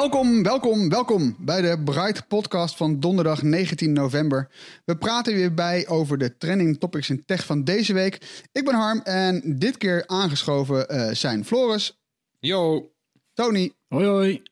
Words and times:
Welkom, 0.00 0.42
welkom, 0.42 0.88
welkom 0.88 1.36
bij 1.38 1.60
de 1.60 1.82
Bright 1.84 2.28
Podcast 2.28 2.76
van 2.76 3.00
donderdag 3.00 3.42
19 3.42 3.92
november. 3.92 4.48
We 4.84 4.96
praten 4.96 5.34
weer 5.34 5.54
bij 5.54 5.88
over 5.88 6.18
de 6.18 6.36
trending 6.36 6.78
topics 6.78 7.10
in 7.10 7.24
tech 7.24 7.46
van 7.46 7.64
deze 7.64 7.92
week. 7.92 8.44
Ik 8.52 8.64
ben 8.64 8.74
Harm 8.74 9.00
en 9.00 9.42
dit 9.58 9.76
keer 9.76 10.06
aangeschoven 10.06 10.88
eh, 10.88 11.14
zijn 11.14 11.44
Floris, 11.44 11.98
Yo. 12.38 12.90
Tony 13.34 13.72
Hoi 13.88 14.06
hoi. 14.06 14.42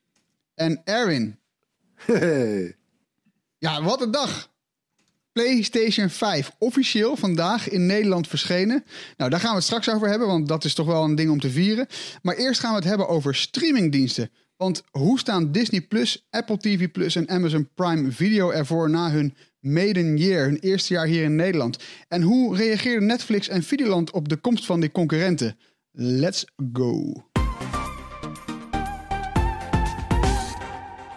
en 0.55 0.81
Erwin. 0.83 1.39
Hey. 1.95 2.75
Ja, 3.57 3.83
wat 3.83 4.01
een 4.01 4.11
dag! 4.11 4.49
PlayStation 5.31 6.09
5 6.09 6.51
officieel 6.57 7.15
vandaag 7.15 7.69
in 7.69 7.85
Nederland 7.85 8.27
verschenen. 8.27 8.83
Nou, 9.17 9.29
daar 9.29 9.39
gaan 9.39 9.49
we 9.49 9.55
het 9.55 9.65
straks 9.65 9.89
over 9.89 10.09
hebben, 10.09 10.27
want 10.27 10.47
dat 10.47 10.63
is 10.63 10.73
toch 10.73 10.87
wel 10.87 11.03
een 11.03 11.15
ding 11.15 11.31
om 11.31 11.39
te 11.39 11.49
vieren. 11.49 11.87
Maar 12.21 12.35
eerst 12.35 12.59
gaan 12.59 12.71
we 12.71 12.77
het 12.77 12.87
hebben 12.87 13.07
over 13.07 13.35
streamingdiensten. 13.35 14.29
Want 14.59 14.83
hoe 14.91 15.19
staan 15.19 15.51
Disney 15.51 15.81
Plus, 15.81 16.27
Apple 16.29 16.57
TV 16.57 16.91
Plus 16.91 17.15
en 17.15 17.29
Amazon 17.29 17.69
Prime 17.75 18.11
Video 18.11 18.49
ervoor 18.49 18.89
na 18.89 19.11
hun 19.11 19.35
maiden 19.59 20.17
year, 20.17 20.45
hun 20.45 20.57
eerste 20.59 20.93
jaar 20.93 21.05
hier 21.05 21.23
in 21.23 21.35
Nederland? 21.35 21.77
En 22.07 22.21
hoe 22.21 22.55
reageerden 22.55 23.07
Netflix 23.07 23.47
en 23.47 23.63
Videoland 23.63 24.11
op 24.11 24.29
de 24.29 24.35
komst 24.35 24.65
van 24.65 24.79
die 24.79 24.91
concurrenten? 24.91 25.57
Let's 25.91 26.45
go! 26.73 27.13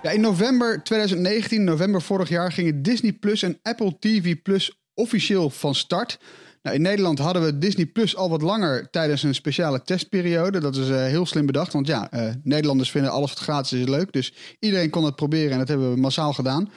In 0.03 0.21
november 0.21 0.83
2019, 0.83 1.65
november 1.65 2.03
vorig 2.03 2.29
jaar, 2.29 2.53
gingen 2.53 2.83
Disney 2.83 3.13
Plus 3.13 3.43
en 3.43 3.59
Apple 3.63 3.99
TV 3.99 4.43
Plus 4.43 4.83
officieel 4.95 5.51
van 5.51 5.75
start. 5.75 6.19
Nou, 6.63 6.77
in 6.77 6.83
Nederland 6.83 7.19
hadden 7.19 7.45
we 7.45 7.59
Disney 7.59 7.87
Plus 7.87 8.17
al 8.17 8.31
wat 8.31 8.43
langer 8.43 8.91
tijdens 8.91 9.23
een 9.23 9.35
speciale 9.35 9.83
testperiode. 9.83 10.61
Dat 10.61 10.77
is 10.77 10.89
eh, 10.89 10.97
heel 10.97 11.27
slim 11.27 11.47
bedacht, 11.47 11.73
want 11.73 11.87
ja, 11.87 12.11
eh, 12.11 12.35
Nederlanders 12.43 12.91
vinden 12.91 13.11
alles 13.11 13.31
wat 13.31 13.39
gratis 13.39 13.73
is 13.81 13.89
leuk. 13.89 14.13
Dus 14.13 14.35
iedereen 14.59 14.91
kon 14.91 15.05
het 15.05 15.17
proberen 15.17 15.53
en 15.53 15.59
dat 15.59 15.69
hebben 15.69 15.93
we 15.93 16.01
massaal 16.01 16.33
gedaan. 16.33 16.71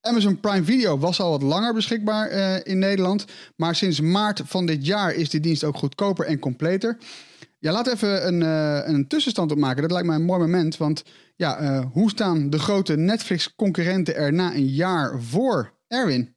Amazon 0.00 0.40
Prime 0.40 0.64
Video 0.64 0.98
was 0.98 1.20
al 1.20 1.30
wat 1.30 1.42
langer 1.42 1.74
beschikbaar 1.74 2.28
eh, 2.28 2.56
in 2.62 2.78
Nederland. 2.78 3.24
Maar 3.56 3.74
sinds 3.74 4.00
maart 4.00 4.40
van 4.44 4.66
dit 4.66 4.86
jaar 4.86 5.14
is 5.14 5.30
die 5.30 5.40
dienst 5.40 5.64
ook 5.64 5.76
goedkoper 5.76 6.26
en 6.26 6.38
completer. 6.38 6.98
Ja, 7.58 7.72
laat 7.72 7.86
even 7.86 8.26
een, 8.26 8.42
eh, 8.42 8.92
een 8.94 9.08
tussenstand 9.08 9.52
opmaken. 9.52 9.82
Dat 9.82 9.90
lijkt 9.90 10.06
mij 10.06 10.16
een 10.16 10.24
mooi 10.24 10.40
moment. 10.40 10.76
Want 10.76 11.04
ja, 11.36 11.82
hoe 11.92 12.10
staan 12.10 12.50
de 12.50 12.58
grote 12.58 12.96
Netflix-concurrenten 12.96 14.16
er 14.16 14.32
na 14.32 14.54
een 14.54 14.66
jaar 14.66 15.20
voor? 15.22 15.72
Erwin? 15.88 16.34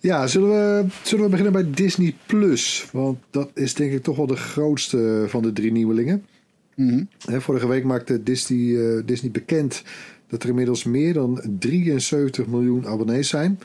Ja, 0.00 0.26
zullen 0.26 0.48
we, 0.48 0.86
zullen 1.02 1.24
we 1.24 1.30
beginnen 1.30 1.52
bij 1.52 1.70
Disney 1.70 2.14
Plus? 2.26 2.88
Want 2.92 3.18
dat 3.30 3.50
is 3.54 3.74
denk 3.74 3.92
ik 3.92 4.02
toch 4.02 4.16
wel 4.16 4.26
de 4.26 4.36
grootste 4.36 5.24
van 5.28 5.42
de 5.42 5.52
drie 5.52 5.72
nieuwelingen. 5.72 6.26
Mhm. 6.74 7.04
Hè, 7.24 7.40
vorige 7.40 7.68
week 7.68 7.84
maakte 7.84 8.22
Disney, 8.22 8.76
eh, 8.76 9.02
Disney 9.04 9.30
bekend 9.30 9.82
dat 10.28 10.42
er 10.42 10.48
inmiddels 10.48 10.84
meer 10.84 11.12
dan 11.12 11.40
73 11.58 12.46
miljoen 12.46 12.86
abonnees 12.86 13.28
zijn. 13.28 13.60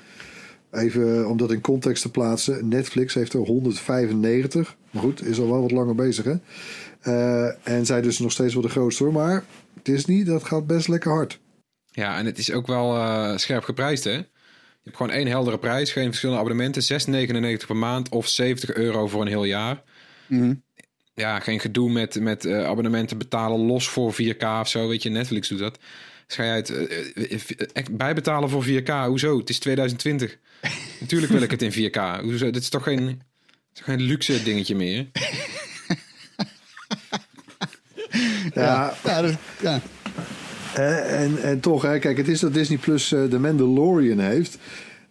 Even 0.72 1.30
om 1.30 1.38
dat 1.38 1.52
in 1.52 1.62
context 1.62 2.02
te 2.02 2.12
plaatsen. 2.12 2.68
Netflix 2.68 3.14
heeft 3.14 3.34
er 3.34 3.40
195. 3.40 4.76
Maar 4.92 5.02
goed, 5.02 5.26
is 5.26 5.40
al 5.40 5.52
wel 5.52 5.62
wat 5.62 5.72
langer 5.72 5.96
bezig 5.96 6.26
hè. 6.26 6.36
Eh, 7.00 7.56
en 7.64 7.86
zij 7.86 8.02
dus 8.02 8.20
nog 8.20 8.32
steeds 8.32 8.54
wel 8.54 8.64
de 8.64 8.70
grootste 8.70 9.04
hoor. 9.04 9.14
Maar 9.14 9.44
Disney, 9.82 10.24
dat 10.24 10.44
gaat 10.44 10.68
best 10.68 10.88
lekker 10.88 11.12
hard. 11.12 11.40
Ja, 11.92 12.18
en 12.18 12.26
het 12.26 12.38
is 12.38 12.52
ook 12.52 12.68
wel 12.68 12.96
eh, 12.96 13.38
scherp 13.38 13.64
geprijsd, 13.64 14.04
hè? 14.04 14.22
Je 14.84 14.90
hebt 14.90 15.02
gewoon 15.02 15.12
één 15.12 15.28
heldere 15.28 15.58
prijs, 15.58 15.92
geen 15.92 16.08
verschillende 16.08 16.42
abonnementen. 16.42 17.02
6,99 17.62 17.66
per 17.68 17.76
maand 17.76 18.10
of 18.10 18.28
70 18.28 18.74
euro 18.74 19.08
voor 19.08 19.22
een 19.22 19.28
heel 19.28 19.44
jaar. 19.44 19.82
Mhm. 20.28 20.54
Ja, 21.14 21.40
geen 21.40 21.60
gedoe 21.60 21.92
met, 21.92 22.20
met 22.20 22.46
eh, 22.46 22.66
abonnementen 22.66 23.18
betalen 23.18 23.60
los 23.60 23.90
voor 23.90 24.14
4K 24.14 24.44
of 24.60 24.68
zo. 24.68 24.88
Weet 24.88 25.04
je, 25.04 25.10
Netflix 25.10 25.48
doet 25.48 25.60
dat. 25.60 25.80
Dus 26.28 26.36
ga 26.36 26.44
jij 26.44 26.56
het 26.56 26.70
eh, 26.70 27.66
eh, 27.74 27.86
bijbetalen 27.92 28.50
voor 28.50 28.66
4K? 28.66 28.90
Hoezo? 29.06 29.38
Het 29.38 29.50
is 29.50 29.60
2020. 29.60 30.38
Natuurlijk 31.00 31.32
wil 31.32 31.42
ik 31.42 31.52
het 31.52 31.62
in 31.62 31.92
4K. 31.92 32.22
Hoezo? 32.22 32.52
Dit 32.52 32.62
is 32.62 32.70
toch 32.70 32.84
geen, 32.84 33.08
is 33.74 33.80
toch 33.80 33.86
geen 33.86 34.02
luxe 34.02 34.44
dingetje 34.44 34.76
meer? 34.76 35.08
Ja, 38.54 38.94
Ja, 39.04 39.22
dat, 39.22 39.36
ja. 39.62 39.82
En, 40.76 41.42
en 41.44 41.60
toch, 41.60 41.82
hè, 41.82 42.00
kijk, 42.00 42.18
het 42.18 42.28
is 42.28 42.40
dat 42.40 42.54
Disney 42.54 42.78
Plus 42.78 43.12
eh, 43.12 43.30
de 43.30 43.40
Mandalorian 43.40 44.20
heeft. 44.20 44.58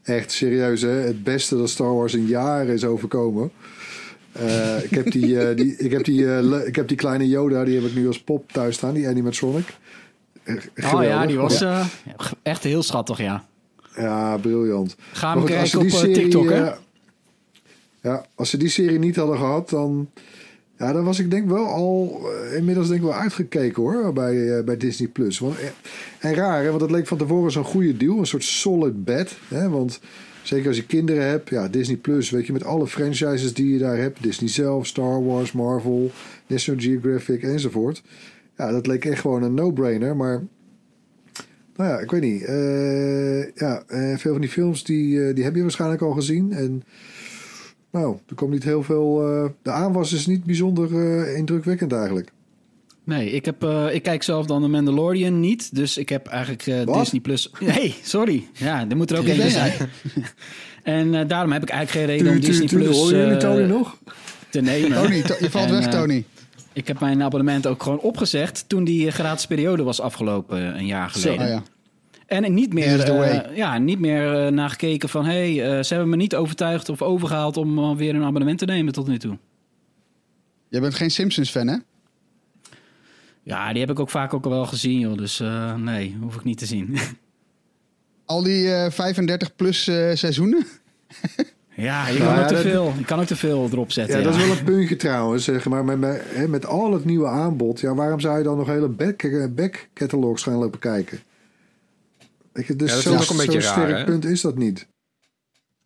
Echt 0.03 0.33
serieus, 0.33 0.83
hè? 0.83 0.89
Het 0.89 1.23
beste 1.25 1.57
dat 1.57 1.71
Star 1.71 1.95
Wars 1.95 2.15
in 2.15 2.27
jaren 2.27 2.75
is 2.75 2.85
overkomen. 2.85 3.51
Eh, 4.33 4.85
ik, 4.85 4.91
heb 4.91 5.11
die, 5.11 5.41
eh, 5.41 5.57
die, 5.57 5.77
ik, 5.77 5.91
heb 5.91 6.05
die, 6.05 6.25
le- 6.25 6.65
ik 6.67 6.77
heb 6.77 6.89
die 6.89 6.97
kleine 6.97 7.29
Yoda, 7.29 7.65
die 7.65 7.75
heb 7.75 7.85
ik 7.85 7.95
nu 7.95 8.07
als 8.07 8.21
pop 8.23 8.53
thuis 8.53 8.75
staan, 8.75 8.95
die 8.95 9.09
animatronic. 9.09 9.67
Eh, 10.43 10.55
Oh 10.55 10.61
geweldig. 10.75 11.09
ja, 11.09 11.27
die 11.27 11.37
was 11.37 11.59
Ja, 11.59 11.87
echt 12.43 12.63
heel 12.65 12.83
schattig, 12.83 13.19
ja. 13.19 13.45
ja, 13.97 14.37
briljant. 14.37 14.97
Ga 15.13 15.33
hem 15.33 15.41
ze 15.41 15.53
kijken 15.53 15.79
op 15.81 15.89
serie, 15.89 16.15
TikTok, 16.15 16.51
hè? 16.51 16.71
ja, 18.03 18.27
als 18.35 18.51
ze 18.51 18.57
die 18.57 18.69
serie 18.69 18.99
niet 18.99 19.17
hadden 19.17 19.37
gehad, 19.37 19.69
dan, 19.71 20.11
ja, 20.83 20.93
dan 20.93 21.05
was 21.05 21.19
ik 21.19 21.31
denk 21.31 21.49
wel 21.49 21.67
al 21.67 22.21
eh, 22.31 22.57
inmiddels 22.57 22.89
denk 22.89 23.01
ik 23.01 23.07
wel 23.07 23.17
uitgekeken 23.17 23.83
hoor, 23.83 24.13
bij, 24.13 24.59
eh, 24.59 24.65
bij 24.65 24.77
Disney+. 24.77 25.09
Plus. 25.09 25.39
Want, 25.39 25.59
eh, 25.59 25.67
en 26.19 26.35
raar, 26.35 26.63
hè, 26.63 26.69
want 26.69 26.81
het 26.81 26.91
leek 26.91 27.07
van 27.07 27.19
tevoren 27.19 27.53
zo'n 27.53 27.65
goede 27.65 27.97
deal, 27.97 28.19
een 28.19 28.27
soort 28.27 28.45
solid 28.45 29.05
bet. 29.05 29.37
Hè, 29.49 29.69
want 29.69 30.01
zeker 30.43 30.69
als 30.69 30.77
je 30.77 30.87
kinderen 30.87 31.27
hebt, 31.27 31.49
ja, 31.49 31.69
Disney+, 31.69 31.97
Plus, 31.97 32.31
weet 32.31 32.47
je, 32.47 32.53
met 32.53 32.65
alle 32.65 32.87
franchises 32.87 33.55
die 33.55 33.73
je 33.73 33.79
daar 33.79 33.97
hebt, 33.97 34.23
Disney 34.23 34.49
zelf, 34.49 34.87
Star 34.87 35.25
Wars, 35.25 35.53
Marvel, 35.53 36.11
National 36.47 36.81
Geographic 36.81 37.43
enzovoort. 37.43 38.03
Ja, 38.57 38.71
dat 38.71 38.87
leek 38.87 39.05
echt 39.05 39.21
gewoon 39.21 39.43
een 39.43 39.55
no-brainer, 39.55 40.17
maar... 40.17 40.43
Nou 41.77 41.91
ja, 41.91 41.99
ik 41.99 42.11
weet 42.11 42.23
niet. 42.23 42.41
Ja, 43.55 43.83
veel 44.17 44.33
van 44.33 44.41
die 44.41 44.51
films 44.51 44.85
die, 44.85 45.33
die 45.33 45.45
heb 45.45 45.55
je 45.55 45.63
waarschijnlijk 45.63 46.03
al 46.03 46.13
gezien. 46.13 46.53
En 46.53 46.83
nou, 47.93 48.17
er 48.29 48.35
komt 48.35 48.51
niet 48.51 48.65
heel 48.65 48.83
veel. 48.83 49.27
eh, 49.27 49.51
de 49.63 49.71
aanwas 49.71 50.13
is 50.13 50.27
niet 50.27 50.45
bijzonder 50.45 50.91
eh, 51.27 51.37
indrukwekkend 51.37 51.93
eigenlijk. 51.93 52.31
Nee, 53.05 53.31
ik, 53.31 53.45
heb, 53.45 53.63
eh, 53.65 53.95
ik 53.95 54.03
kijk 54.03 54.23
zelf 54.23 54.47
dan 54.47 54.63
de 54.63 54.69
Mandalorian 54.69 55.41
niet. 55.41 55.75
Dus 55.75 55.97
ik 55.97 56.09
heb 56.09 56.27
eigenlijk 56.27 56.67
eh? 56.67 56.99
Disney 56.99 57.21
Plus... 57.21 57.51
Nee, 57.61 57.95
sorry. 58.03 58.47
Ja, 58.53 58.87
er 58.89 58.97
moet 58.97 59.11
er 59.11 59.19
ook 59.19 59.25
één 59.27 59.51
zijn. 59.51 59.73
en 60.83 61.15
eh, 61.15 61.29
daarom 61.29 61.53
heb 61.53 61.63
ik 61.63 61.69
eigenlijk 61.69 62.07
geen 62.11 62.17
reden 62.19 62.33
om 62.35 62.41
Disney 62.41 62.67
Plus 62.69 62.97
Hoor 62.97 63.15
je 63.15 63.25
eh, 63.25 63.37
Tony 63.37 63.63
nog? 63.67 63.97
te 64.51 64.61
nemen. 64.61 65.03
Tony, 65.03 65.23
to- 65.23 65.37
je 65.41 65.51
valt 65.51 65.67
En, 65.69 65.73
weg, 65.73 65.89
Tony. 65.89 66.25
Ik 66.73 66.89
heb 66.89 67.01
mijn 67.01 67.23
abonnement 67.23 67.67
ook 67.67 67.83
gewoon 67.83 67.99
opgezegd 68.01 68.65
toen 68.67 68.85
die 68.85 69.11
gratis 69.11 69.47
periode 69.47 69.83
was 69.83 70.01
afgelopen 70.01 70.79
een 70.79 70.87
jaar 70.87 71.11
geleden. 71.11 71.43
Oh, 71.47 71.49
ja. 71.53 71.63
En 72.33 72.55
niet 72.55 72.73
meer, 72.73 73.01
eh, 73.01 73.57
ja, 73.57 73.79
niet 73.79 73.99
meer 73.99 74.45
eh, 74.47 74.53
naar 74.53 74.71
gekeken 74.71 75.09
van... 75.09 75.25
hé, 75.25 75.55
hey, 75.55 75.77
eh, 75.79 75.83
ze 75.85 75.93
hebben 75.95 76.11
me 76.11 76.17
niet 76.17 76.35
overtuigd 76.35 76.89
of 76.89 77.03
overgehaald 77.03 77.57
om 77.57 77.79
uh, 77.79 77.97
weer 77.97 78.15
een 78.15 78.25
abonnement 78.25 78.59
te 78.59 78.65
nemen 78.65 78.93
tot 78.93 79.07
nu 79.07 79.19
toe. 79.19 79.39
Je 80.69 80.81
bent 80.81 80.95
geen 80.95 81.11
Simpsons-fan, 81.11 81.67
hè? 81.69 81.77
Ja, 83.43 83.71
die 83.73 83.81
heb 83.81 83.91
ik 83.91 84.01
ook 84.01 84.11
vaak 84.11 84.35
ook 84.35 84.45
al 84.45 84.51
wel 84.51 84.67
gezien, 84.67 84.99
joh. 84.99 85.17
Dus 85.17 85.41
eh, 85.41 85.75
nee, 85.75 86.17
hoef 86.21 86.35
ik 86.35 86.45
niet 86.45 86.59
te 86.59 86.67
zien. 86.67 86.97
Al 88.25 88.43
die 88.43 88.73
eh 88.75 88.91
35 88.91 89.57
plus 89.57 89.89
eh, 89.89 90.11
seizoenen? 90.15 90.67
Ja, 91.77 92.09
je 92.09 92.19
Nou 92.19 92.25
kan 92.31 92.35
ja, 92.37 92.43
ook 92.43 92.49
te 92.49 92.55
dat- 92.55 92.63
veel. 92.63 92.93
Je 92.99 93.05
kan 93.05 93.21
ook 93.21 93.27
te 93.27 93.37
veel 93.37 93.69
erop 93.73 93.93
zetten. 93.93 94.15
Ja, 94.15 94.21
Ja, 94.21 94.27
dat 94.31 94.35
is 94.41 94.47
wel 94.47 94.57
een 94.57 94.65
puntje 94.65 94.97
trouwens. 94.97 95.45
Zeg 95.45 95.69
maar, 95.69 95.85
met, 95.85 95.99
met, 95.99 96.23
hè, 96.25 96.49
met 96.49 96.67
al 96.67 96.93
het 96.93 97.05
nieuwe 97.05 97.27
aanbod, 97.27 97.81
ja, 97.81 97.95
waarom 97.95 98.21
zou 98.21 98.39
je 98.39 98.45
dan 98.45 98.57
nog 98.57 98.67
hele 98.67 98.89
back, 98.89 99.51
back 99.55 99.89
catalogs 99.95 100.43
gaan 100.43 100.55
lopen 100.55 100.79
kijken? 100.79 101.19
Weet 102.53 102.67
je, 102.67 102.77
dus 102.77 103.03
Ja, 103.03 103.11
dat 103.11 103.23
ook 103.23 103.31
een 103.31 103.37
beetje 103.47 103.61
raar, 103.61 103.73
sterk 103.73 103.97
hè? 103.97 104.05
punt 104.05 104.25
is 104.25 104.41
dat 104.41 104.57
niet. 104.57 104.87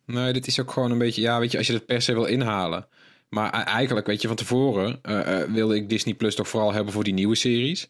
Nee, 0.05 0.33
dit 0.33 0.47
is 0.47 0.59
ook 0.59 0.71
gewoon 0.71 0.91
een 0.91 0.97
beetje... 0.97 1.21
Ja, 1.21 1.39
weet 1.39 1.51
je, 1.51 1.57
als 1.57 1.67
je 1.67 1.73
het 1.73 1.85
per 1.85 2.01
se 2.01 2.13
wil 2.13 2.25
inhalen. 2.25 2.87
Maar 3.29 3.53
e- 3.53 3.63
eigenlijk, 3.63 4.07
weet 4.07 4.21
je, 4.21 4.27
van 4.27 4.37
tevoren 4.37 4.99
eh, 5.01 5.41
eh, 5.41 5.51
wilde 5.51 5.75
ik 5.75 5.89
Disney 5.89 6.13
Plus 6.13 6.35
toch 6.35 6.47
vooral 6.47 6.73
hebben 6.73 6.93
voor 6.93 7.03
die 7.03 7.13
nieuwe 7.13 7.35
series. 7.35 7.89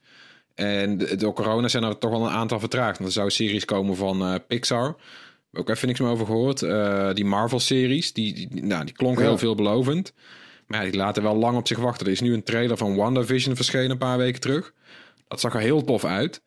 En 0.56 0.98
door 1.18 1.34
corona 1.34 1.68
zijn 1.68 1.84
er 1.84 1.98
toch 1.98 2.12
wel 2.12 2.26
een 2.26 2.32
aantal 2.34 2.60
vertraagd. 2.60 2.98
Want 2.98 3.10
er 3.10 3.16
zou 3.16 3.30
series 3.30 3.66
komen 3.66 3.96
van 3.96 4.22
eh, 4.22 4.36
Pixar. 4.48 4.96
Ook 5.54 5.70
even 5.70 5.88
niks 5.88 6.00
meer 6.00 6.10
over 6.10 6.26
gehoord. 6.26 6.62
Eh, 6.62 7.14
die 7.14 7.26
Marvel-series, 7.26 8.14
die, 8.14 8.34
die, 8.34 8.64
nou, 8.64 8.86
die 8.86 8.94
klonken 8.96 9.24
Ja. 9.24 9.30
heel 9.30 9.38
veelbelovend. 9.38 10.14
Maar 10.68 10.84
ja, 10.84 10.90
die 10.92 11.00
laten 11.00 11.24
wel 11.24 11.36
lang 11.36 11.58
op 11.58 11.68
zich 11.68 11.78
wachten. 11.78 12.06
Er 12.06 12.12
is 12.12 12.22
nu 12.22 12.34
een 12.34 12.44
trailer 12.44 12.78
van 12.78 12.96
WandaVision 12.96 13.56
verschenen 13.56 13.92
een 13.92 13.98
paar 13.98 14.18
weken 14.18 14.42
terug. 14.42 14.74
Dat 15.28 15.40
zag 15.40 15.54
er 15.54 15.60
heel 15.60 15.84
tof 15.84 16.06
uit. 16.06 16.42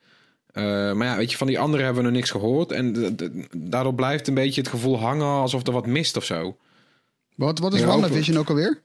Eh, 0.52 0.93
maar 0.93 1.06
ja, 1.06 1.17
weet 1.17 1.31
je, 1.31 1.37
van 1.37 1.47
die 1.47 1.58
andere 1.58 1.82
hebben 1.82 2.02
we 2.02 2.08
nog 2.08 2.19
niks 2.19 2.31
gehoord. 2.31 2.73
En 2.73 3.17
daardoor 3.56 3.94
blijft 3.94 4.29
een 4.29 4.35
beetje 4.35 4.61
het 4.61 4.70
gevoel 4.70 4.99
hangen 4.99 5.26
alsof 5.26 5.67
er 5.67 5.73
wat 5.73 5.87
mist 5.87 6.17
of 6.17 6.25
zo. 6.25 6.56
Wat, 7.37 7.58
wat 7.58 7.75
is 7.75 7.81
Ja, 7.81 7.87
WandaVision 7.87 8.38
ook 8.38 8.49
alweer? 8.49 8.82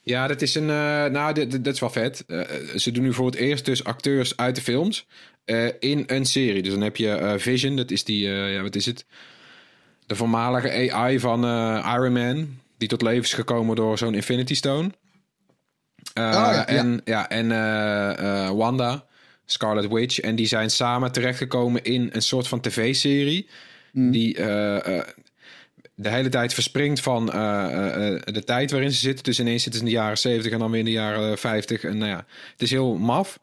Ja, 0.00 0.26
dat 0.26 0.42
is 0.42 0.54
een. 0.54 0.70
eh, 0.70 1.04
nou, 1.04 1.34
dit, 1.34 1.50
dit- 1.50 1.64
dat 1.64 1.74
is 1.74 1.80
wel 1.80 1.90
vet. 1.90 2.24
Eh, 2.26 2.40
ze 2.76 2.90
doen 2.90 3.02
nu 3.02 3.12
voor 3.14 3.26
het 3.26 3.34
eerst 3.34 3.64
dus 3.64 3.84
acteurs 3.84 4.36
uit 4.36 4.54
de 4.54 4.62
films 4.62 5.06
in 5.80 6.04
een 6.06 6.24
serie. 6.26 6.62
Dus 6.62 6.72
dan 6.72 6.80
heb 6.82 6.96
je 6.96 7.34
Vision, 7.38 7.76
dat 7.76 7.90
is 7.90 8.04
die. 8.04 8.28
ja, 8.28 8.62
wat 8.62 8.74
is 8.74 8.86
het? 8.86 9.04
De 10.06 10.14
voormalige 10.16 10.92
AI 10.92 11.20
van 11.20 11.44
Iron 11.94 12.12
Man, 12.12 12.58
die 12.78 12.88
tot 12.88 13.02
leven 13.02 13.22
is 13.22 13.32
gekomen 13.32 13.76
door 13.76 13.98
zo'n 13.98 14.14
Infinity 14.14 14.54
Stone. 14.54 14.90
Eh, 16.14 16.24
ja, 16.32 16.52
ja. 16.52 16.66
en 16.66 17.00
ja, 17.04 17.28
en 17.28 17.52
eh, 17.52 18.44
eh, 18.46 18.50
Wanda, 18.56 19.06
Scarlet 19.50 19.88
Witch, 19.88 20.20
en 20.20 20.36
die 20.36 20.46
zijn 20.46 20.70
samen 20.70 21.12
terechtgekomen 21.12 21.84
in 21.84 22.08
een 22.12 22.22
soort 22.22 22.48
van 22.48 22.60
tv-serie 22.60 23.48
die. 23.92 24.36
eh, 24.36 24.98
eh, 24.98 25.04
de 25.94 26.08
hele 26.08 26.28
tijd 26.28 26.54
verspringt 26.54 27.00
van 27.00 27.32
eh, 27.32 28.18
de 28.24 28.44
tijd 28.44 28.70
waarin 28.70 28.92
ze 28.92 28.98
zitten. 28.98 29.24
Dus 29.24 29.40
ineens 29.40 29.62
zitten 29.62 29.80
ze 29.80 29.86
in 29.86 29.92
de 29.92 29.98
jaren 29.98 30.18
70 30.18 30.52
en 30.52 30.58
dan 30.58 30.70
weer 30.70 30.78
in 30.78 30.84
de 30.84 30.90
jaren 30.90 31.30
eh, 31.30 31.36
50. 31.36 31.84
En 31.84 31.98
nou 31.98 32.10
ja, 32.10 32.26
het 32.52 32.62
is 32.62 32.70
heel 32.70 32.94
maf. 32.96 33.38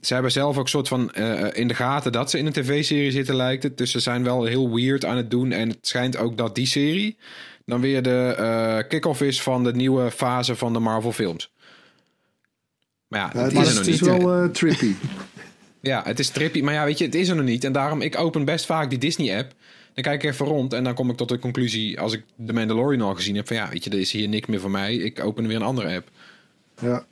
Ze 0.00 0.14
hebben 0.14 0.32
zelf 0.32 0.58
ook 0.58 0.68
soort 0.68 0.88
van 0.88 1.14
in 1.52 1.68
de 1.68 1.74
gaten 1.74 2.12
dat 2.12 2.30
ze 2.30 2.38
in 2.38 2.46
een 2.46 2.52
tv-serie 2.52 3.10
zitten, 3.10 3.36
lijkt 3.36 3.62
het. 3.62 3.78
Dus 3.78 3.90
ze 3.90 4.00
zijn 4.00 4.24
wel 4.24 4.44
heel 4.44 4.74
weird 4.74 5.04
aan 5.04 5.16
het 5.16 5.30
doen. 5.30 5.52
En 5.52 5.68
het 5.68 5.86
schijnt 5.86 6.16
ook 6.16 6.36
dat 6.36 6.54
die 6.54 6.66
serie 6.66 7.16
dan 7.66 7.80
weer 7.80 8.02
de 8.02 8.84
kick-off 8.88 9.20
is 9.20 9.42
van 9.42 9.64
de 9.64 9.74
nieuwe 9.74 10.10
fase 10.10 10.56
van 10.56 10.72
de 10.72 10.78
Marvel-films. 10.78 11.50
Maar 13.14 13.30
ja, 13.34 13.42
het 13.42 13.52
is 13.52 13.76
het 13.76 13.86
niet. 13.86 14.00
wel 14.00 14.32
eh, 14.32 14.48
trippy. 14.48 14.94
Ja, 15.80 16.02
het 16.04 16.18
is 16.18 16.28
trippy. 16.28 16.62
Maar 16.62 16.74
ja, 16.74 16.84
weet 16.84 16.98
je, 16.98 17.04
het 17.04 17.14
is 17.14 17.28
er 17.28 17.36
nog 17.36 17.44
niet. 17.44 17.64
En 17.64 17.72
daarom, 17.72 18.00
ik 18.00 18.18
open 18.18 18.44
best 18.44 18.66
vaak 18.66 18.90
die 18.90 18.98
Disney-app. 18.98 19.52
Dan 19.94 20.04
kijk 20.04 20.22
ik 20.22 20.30
even 20.30 20.46
rond 20.46 20.72
en 20.72 20.84
dan 20.84 20.94
kom 20.94 21.10
ik 21.10 21.16
tot 21.16 21.28
de 21.28 21.38
conclusie... 21.38 22.00
als 22.00 22.12
ik 22.12 22.22
de 22.36 22.52
Mandalorian 22.52 23.00
al 23.00 23.14
gezien 23.14 23.36
heb... 23.36 23.46
van 23.46 23.56
ja, 23.56 23.68
weet 23.68 23.84
je, 23.84 23.90
er 23.90 24.00
is 24.00 24.12
hier 24.12 24.28
niks 24.28 24.46
meer 24.46 24.60
voor 24.60 24.70
mij. 24.70 24.94
Ik 24.94 25.24
open 25.24 25.46
weer 25.46 25.56
een 25.56 25.62
andere 25.62 25.96
app. 25.96 26.10
Ja, 26.80 27.04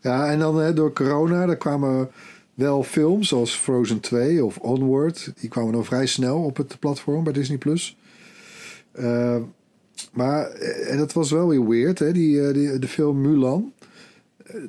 ja 0.00 0.30
en 0.30 0.38
dan 0.38 0.56
hè, 0.56 0.72
door 0.72 0.92
corona, 0.92 1.46
daar 1.46 1.56
kwamen 1.56 2.10
wel 2.54 2.82
films 2.82 3.28
zoals 3.28 3.54
Frozen 3.54 4.00
2 4.00 4.44
of 4.44 4.58
Onward. 4.58 5.32
Die 5.40 5.48
kwamen 5.48 5.72
dan 5.72 5.84
vrij 5.84 6.06
snel 6.06 6.42
op 6.42 6.56
het 6.56 6.78
platform 6.78 7.24
bij 7.24 7.32
Disney+. 7.32 7.58
Plus. 7.58 7.96
Eh, 8.92 9.36
maar 10.12 10.50
eh, 10.50 10.92
en 10.92 10.98
dat 10.98 11.12
was 11.12 11.30
wel 11.30 11.48
weer 11.48 11.68
weird, 11.68 11.98
hè? 11.98 12.12
Die, 12.12 12.52
die, 12.52 12.78
de 12.78 12.88
film 12.88 13.20
Mulan. 13.20 13.72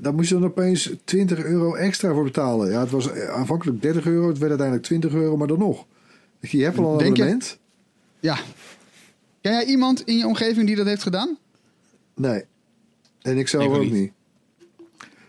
Daar 0.01 0.13
moest 0.13 0.29
je 0.29 0.35
dan 0.35 0.43
opeens 0.45 0.89
20 1.03 1.43
euro 1.43 1.73
extra 1.75 2.13
voor 2.13 2.23
betalen. 2.23 2.71
Ja, 2.71 2.79
het 2.79 2.89
was 2.89 3.11
eh, 3.11 3.29
aanvankelijk 3.29 3.81
30 3.81 4.05
euro, 4.05 4.27
het 4.27 4.37
werd 4.37 4.49
uiteindelijk 4.49 4.87
20 4.87 5.13
euro, 5.13 5.37
maar 5.37 5.47
dan 5.47 5.59
nog. 5.59 5.85
Dus 6.39 6.51
je 6.51 6.63
hebt 6.63 6.77
al 6.77 6.91
een 6.91 6.97
Denk 6.97 7.17
je- 7.17 7.23
abonnement. 7.23 7.57
Ja. 8.19 8.37
Ken 9.41 9.51
jij 9.53 9.65
iemand 9.65 10.01
in 10.05 10.17
je 10.17 10.27
omgeving 10.27 10.67
die 10.67 10.75
dat 10.75 10.85
heeft 10.85 11.03
gedaan? 11.03 11.37
Nee. 12.15 12.43
En 13.21 13.37
ik 13.37 13.47
zelf 13.47 13.63
Ik 13.63 13.69
ook 13.69 13.81
niet. 13.81 13.91
niet. 13.91 14.11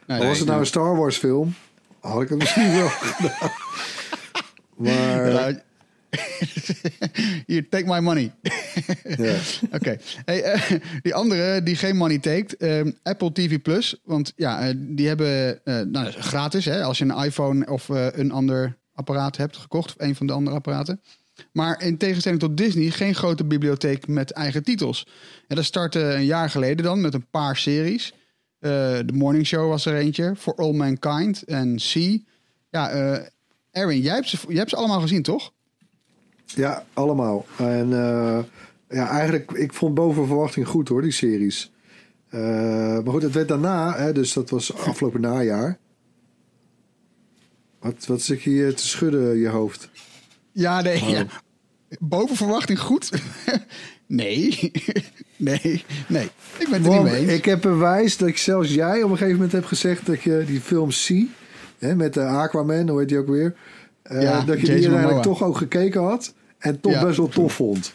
Nee, 0.07 0.27
was 0.29 0.39
het 0.39 0.49
nou 0.49 0.61
een 0.61 0.67
Star 0.67 0.97
Wars 0.97 1.17
film, 1.17 1.55
had 2.01 2.23
ik 2.23 2.29
het 2.29 2.39
misschien 2.39 2.73
wel 2.73 2.89
gedaan. 2.99 3.51
Maar 4.77 4.93
Ja, 5.31 5.63
Hier, 7.47 7.69
take 7.69 7.87
my 7.87 8.01
money. 8.01 8.33
ja. 9.17 9.37
Oké. 9.73 9.97
Hey, 10.25 10.43
eh, 10.43 10.81
die 11.03 11.15
andere 11.15 11.63
die 11.63 11.77
geen 11.77 11.97
money 11.97 12.19
takes, 12.19 12.57
ehm, 12.57 12.91
Apple 13.03 13.33
TV 13.33 13.61
Plus. 13.61 14.01
Want 14.05 14.33
ja, 14.37 14.61
eh, 14.61 14.75
die 14.77 15.09
hebben 15.09 15.65
eh, 15.65 15.81
nou, 15.81 16.11
gratis 16.11 16.65
hè, 16.65 16.83
als 16.83 16.99
je 16.99 17.05
een 17.05 17.25
iPhone 17.25 17.67
of 17.67 17.89
een 17.89 18.33
ander 18.33 18.79
apparaat 18.95 19.37
hebt 19.37 19.57
gekocht. 19.57 19.89
Of 19.97 20.07
een 20.07 20.15
van 20.15 20.27
de 20.27 20.33
andere 20.33 20.57
apparaten. 20.57 21.01
Maar 21.53 21.83
in 21.83 21.97
tegenstelling 21.97 22.41
tot 22.41 22.57
Disney 22.57 22.91
geen 22.91 23.15
grote 23.15 23.45
bibliotheek 23.45 24.07
met 24.07 24.31
eigen 24.31 24.63
titels. 24.63 25.07
En 25.49 25.57
dat 25.57 25.65
startte 25.65 26.01
een 26.01 26.25
jaar 26.25 26.51
geleden 26.51 26.85
dan 26.85 27.01
met 27.01 27.15
een 27.15 27.27
paar 27.31 27.57
series. 27.57 28.13
The 28.61 29.13
Morning 29.13 29.47
Show 29.47 29.69
was 29.69 29.87
er 29.87 29.95
eentje. 29.95 30.35
For 30.37 30.55
All 30.55 30.73
Mankind 30.73 31.43
en 31.43 31.77
C. 31.77 32.19
Ja, 32.71 32.91
Erwin, 33.71 34.01
jij 34.01 34.15
hebt, 34.15 34.29
ze, 34.29 34.39
jij 34.49 34.57
hebt 34.57 34.71
ze 34.71 34.77
allemaal 34.77 35.01
gezien, 35.01 35.23
toch? 35.23 35.53
Ja, 36.57 36.85
allemaal. 36.93 37.47
En 37.57 37.93
eh, 37.93 38.39
ja, 38.89 39.09
eigenlijk, 39.09 39.51
ik 39.51 39.73
vond 39.73 39.95
boven 39.95 40.27
verwachting 40.27 40.67
goed 40.67 40.89
hoor, 40.89 41.03
die 41.03 41.11
series. 41.11 41.73
Eh, 42.29 42.41
maar 43.03 43.11
goed, 43.11 43.23
het 43.23 43.35
werd 43.35 43.49
daarna, 43.49 43.97
hè, 43.97 44.13
dus 44.13 44.33
dat 44.33 44.51
was 44.51 44.77
afgelopen 44.77 45.21
najaar. 45.21 45.79
Wat, 47.81 48.07
wat 48.07 48.23
zit 48.23 48.43
je 48.43 48.51
hier 48.51 48.75
te 48.75 48.87
schudden, 48.87 49.39
je 49.39 49.49
hoofd? 49.49 49.89
Ja, 50.53 50.81
nee. 50.81 51.05
Ja. 51.05 51.27
Boven 51.99 52.37
verwachting 52.37 52.81
goed? 52.81 53.11
nee. 54.07 54.73
nee. 55.37 55.85
Nee. 56.09 56.31
Ik 56.59 56.69
ben 56.71 56.83
het 56.83 56.87
er 56.87 56.93
niet 56.93 57.03
mee 57.03 57.21
eens. 57.21 57.33
ik 57.33 57.45
heb 57.45 57.61
bewijs 57.61 58.17
dat 58.17 58.29
ik 58.29 58.39
zelfs 58.39 58.75
jij 58.75 59.03
op 59.03 59.11
een 59.11 59.17
gegeven 59.17 59.35
moment 59.35 59.53
hebt 59.53 59.67
gezegd 59.67 60.07
dat 60.07 60.23
je 60.23 60.45
die 60.47 60.61
film 60.61 60.91
zie, 60.91 61.31
hè, 61.79 61.95
met 61.95 62.15
de 62.15 62.25
Aquaman, 62.25 62.89
hoe 62.89 62.99
heet 62.99 63.09
die 63.09 63.19
ook 63.19 63.29
weer, 63.29 63.57
eh, 64.03 64.23
Ja, 64.23 64.41
dat 64.41 64.61
je 64.61 64.67
die 64.67 64.75
Jason 64.75 64.91
uiteindelijk 64.91 65.23
toch 65.23 65.43
ook 65.43 65.57
gekeken 65.57 66.03
had 66.03 66.35
en 66.61 66.81
toch 66.81 66.93
Ja. 66.93 67.05
best 67.05 67.17
wel 67.17 67.29
tof 67.29 67.53
vond. 67.53 67.93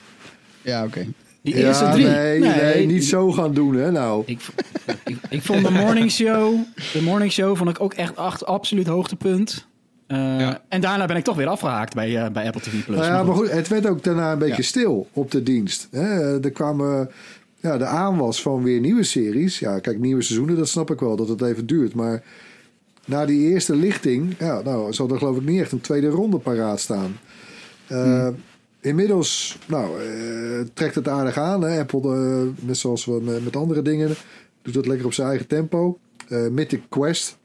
Ja, 0.62 0.84
oké. 0.86 1.06
Die 1.42 1.58
ja, 1.58 1.68
eerste 1.68 1.90
drie. 1.92 2.06
Nee, 2.06 2.40
nee, 2.40 2.86
niet 2.86 3.06
zo 3.06 3.32
gaan 3.32 3.54
doen, 3.54 3.76
hè? 3.76 3.92
Nou, 3.92 4.24
Ik, 4.26 4.40
ik, 5.06 5.18
ik 5.30 5.42
vond 5.42 5.66
de 5.66 5.72
morning 5.72 6.12
show, 6.12 6.56
de 6.94 7.02
morning 7.02 7.32
show 7.32 7.58
vond 7.58 7.70
ik 7.70 7.80
ook 7.82 7.94
echt 7.94 8.16
acht, 8.16 8.46
absoluut 8.46 8.88
hoogtepunt. 8.88 9.66
Eh, 10.08 10.18
Ja. 10.40 10.62
En 10.70 10.82
daarna 10.82 11.06
ben 11.06 11.16
ik 11.16 11.24
toch 11.24 11.36
weer 11.36 11.48
afgehaakt 11.48 11.94
bij, 11.94 12.24
eh, 12.24 12.32
bij 12.32 12.46
Apple 12.46 12.62
TV 12.62 12.86
Plus. 12.86 12.98
Nou 12.98 13.08
ja, 13.12 13.24
maar 13.24 13.36
goed, 13.36 13.52
het 13.52 13.68
werd 13.68 13.88
ook 13.88 14.04
daarna 14.04 14.32
een 14.32 14.38
beetje 14.40 14.56
Ja. 14.56 14.62
stil 14.68 15.08
op 15.14 15.32
de 15.32 15.44
dienst. 15.44 15.88
Hè? 15.92 16.40
Er 16.44 16.52
kwamen 16.52 17.10
ja, 17.60 17.78
de 17.78 17.86
aanwas 17.86 18.42
van 18.42 18.64
weer 18.64 18.80
nieuwe 18.80 19.04
series. 19.04 19.60
Ja, 19.60 19.80
kijk, 19.80 20.00
nieuwe 20.00 20.22
seizoenen, 20.22 20.56
dat 20.58 20.68
snap 20.70 20.92
ik 20.92 21.00
wel, 21.00 21.16
dat 21.16 21.28
het 21.28 21.42
even 21.42 21.66
duurt. 21.66 21.94
Maar 21.94 22.24
na 23.06 23.26
die 23.26 23.50
eerste 23.52 23.76
lichting, 23.76 24.36
ja, 24.40 24.62
nou, 24.62 24.94
zal 24.94 25.10
er 25.10 25.18
geloof 25.18 25.38
ik 25.38 25.46
niet 25.46 25.62
echt 25.62 25.72
een 25.72 25.82
tweede 25.82 26.08
ronde 26.08 26.38
paraat 26.38 26.80
staan. 26.80 27.18
Eh, 27.88 28.28
Inmiddels 28.86 29.60
nou, 29.68 30.02
eh, 30.02 30.66
trekt 30.74 30.96
het 30.96 31.08
aardig 31.08 31.38
aan. 31.38 31.62
Hè? 31.62 31.80
Apple, 31.80 32.16
eh, 32.16 32.66
net 32.66 32.78
zoals 32.78 33.06
we 33.06 33.22
met, 33.22 33.44
met 33.44 33.56
andere 33.56 33.82
dingen, 33.82 34.16
doet 34.62 34.74
dat 34.74 34.86
lekker 34.88 35.06
op 35.06 35.14
zijn 35.14 35.28
eigen 35.28 35.48
tempo. 35.48 35.98
Eh 36.28 36.48
Mythic 36.48 36.82
Quest 36.90 37.38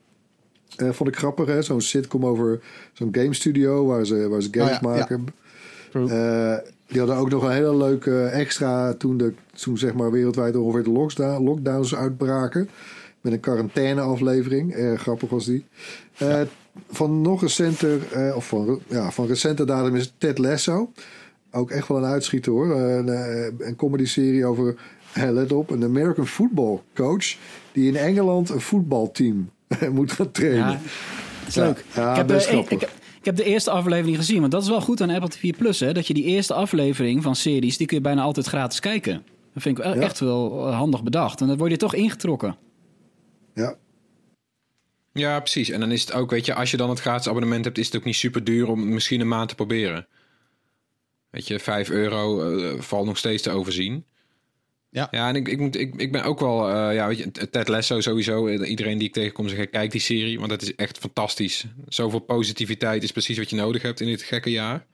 vond 0.77 1.09
ik 1.09 1.17
grappig, 1.17 1.47
hè? 1.47 1.63
Zo'n 1.63 1.81
sitcom 1.81 2.27
over 2.27 2.61
zo'n 2.93 3.09
game 3.13 3.35
studio 3.35 3.87
waar 3.87 4.07
ze, 4.07 4.29
waar 4.29 4.43
ze 4.43 4.49
games 4.51 4.77
Oh 4.77 4.83
ja, 4.83 4.97
ja. 4.97 4.99
maken. 4.99 5.27
Die 6.87 6.99
hadden 6.99 7.17
ook 7.17 7.31
nog 7.31 7.43
een 7.43 7.51
hele 7.51 7.77
leuke 7.77 8.25
extra 8.25 8.95
toen, 8.95 9.17
de, 9.17 9.33
toen 9.55 9.79
zeg 9.79 9.95
maar 9.95 10.11
wereldwijd 10.11 10.57
ongeveer 10.57 10.83
de 10.83 10.91
lockdown, 10.91 11.45
lockdowns 11.45 11.95
uitbraken. 11.95 12.69
Met 13.21 13.33
een 13.33 13.41
quarantaine 13.41 14.01
aflevering. 14.01 14.73
Erg 14.73 15.01
grappig 15.01 15.31
was 15.31 15.45
die. 15.45 15.65
Van 16.91 17.21
nog 17.21 17.41
recenter, 17.41 18.01
of 18.35 18.49
van, 18.49 18.81
ja, 18.89 19.11
van 19.11 19.27
recente 19.27 19.65
datum 19.65 19.97
is 19.97 20.15
Ted 20.19 20.39
Lasso. 20.39 20.93
Ook 21.51 21.71
echt 21.71 21.89
wel 21.89 21.97
een 21.97 22.05
uitschieter 22.05 22.53
hoor. 22.53 22.71
Een, 22.71 23.09
eh, 23.09 23.67
een 23.69 23.77
comedy 23.77 24.05
serie 24.05 24.45
over, 24.47 24.77
eh, 25.13 25.31
let 25.31 25.53
op, 25.53 25.71
een 25.71 25.85
American 25.85 26.27
football 26.27 26.81
coach. 26.95 27.37
Die 27.73 27.89
in 27.89 27.97
Engeland 27.97 28.49
een 28.49 28.61
voetbalteam 28.61 29.51
moet 29.93 30.13
gaan 30.13 30.31
trainen. 30.31 30.67
Ja, 30.71 30.79
dat 31.41 31.49
is 31.49 31.55
leuk. 31.55 31.85
ja, 31.95 32.11
ik, 32.11 32.17
heb 32.17 32.27
best 32.27 32.47
ik, 32.47 32.53
grappig. 32.53 32.73
ik, 32.73 32.83
ik 33.19 33.25
heb 33.25 33.37
de 33.37 33.45
eerste 33.45 33.71
aflevering 33.71 34.17
gezien, 34.17 34.41
want 34.41 34.53
dat 34.53 34.63
is 34.63 34.69
wel 34.69 34.81
goed 34.81 35.01
aan 35.01 35.11
Apple 35.11 35.29
TV 35.29 35.57
Plus. 35.57 35.81
Hè, 35.81 35.93
dat 35.93 36.07
je 36.07 36.15
die 36.15 36.25
eerste 36.25 36.55
aflevering 36.55 37.23
van 37.23 37.37
series, 37.37 37.77
die 37.77 37.87
kun 37.87 37.97
je 37.97 38.03
bijna 38.03 38.23
altijd 38.23 38.47
gratis 38.47 38.81
kijken. 38.81 39.23
Dat 39.55 39.63
vind 39.63 39.79
ik 39.79 39.85
wel 39.85 39.95
Ja. 39.95 40.01
echt 40.01 40.21
wel 40.21 40.67
eh, 40.69 40.77
handig 40.77 41.03
bedacht. 41.03 41.41
En 41.41 41.47
dan 41.47 41.57
word 41.57 41.71
je 41.71 41.77
toch 41.77 41.95
ingetrokken. 41.95 42.57
Ja. 43.55 43.75
Ja, 45.13 45.39
precies. 45.41 45.71
En 45.71 45.81
dan 45.81 45.91
is 45.91 46.01
het 46.01 46.13
ook, 46.13 46.31
weet 46.31 46.47
je, 46.47 46.55
als 46.55 46.71
je 46.71 46.77
dan 46.77 46.91
het 46.91 47.01
gratis 47.01 47.29
abonnement 47.29 47.65
hebt, 47.65 47.79
is 47.79 47.87
het 47.87 47.97
ook 47.97 48.05
niet 48.05 48.15
super 48.15 48.45
duur 48.45 48.69
om 48.69 48.89
misschien 48.89 49.21
een 49.21 49.29
maand 49.29 49.49
te 49.49 49.55
proberen. 49.55 50.07
Weet 51.31 51.47
je, 51.47 51.59
5 51.59 51.91
euro 51.91 52.51
eh, 52.59 52.81
valt 52.81 53.07
nog 53.07 53.19
steeds 53.19 53.43
te 53.43 53.51
overzien. 53.51 54.05
Ja. 54.91 55.09
Ja, 55.11 55.29
en 55.29 55.37
ik, 55.37 55.49
ik, 55.49 55.59
moet, 55.59 55.77
ik, 55.77 55.95
ik 55.97 56.13
ben 56.13 56.23
ook 56.25 56.41
wel, 56.41 56.69
eh, 56.69 56.95
ja, 56.95 57.07
weet 57.09 57.19
je, 57.19 57.51
Ted 57.51 57.69
Lasso 57.69 58.01
sowieso. 58.01 58.47
Eh, 58.47 58.71
Iedereen 58.71 58.99
die 58.99 59.09
ik 59.09 59.15
tegenkom 59.15 59.49
zegt, 59.49 59.71
kijk 59.71 59.91
die 59.91 60.01
serie, 60.01 60.39
want 60.39 60.51
dat 60.51 60.63
is 60.63 60.75
echt 60.75 60.99
fantastisch. 60.99 61.65
Zoveel 61.89 62.19
positiviteit 62.19 63.03
is 63.03 63.13
precies 63.13 63.39
wat 63.39 63.51
je 63.51 63.57
nodig 63.57 63.83
hebt 63.83 64.01
in 64.01 64.07
dit 64.07 64.23
gekke 64.23 64.51
jaar. 64.51 64.87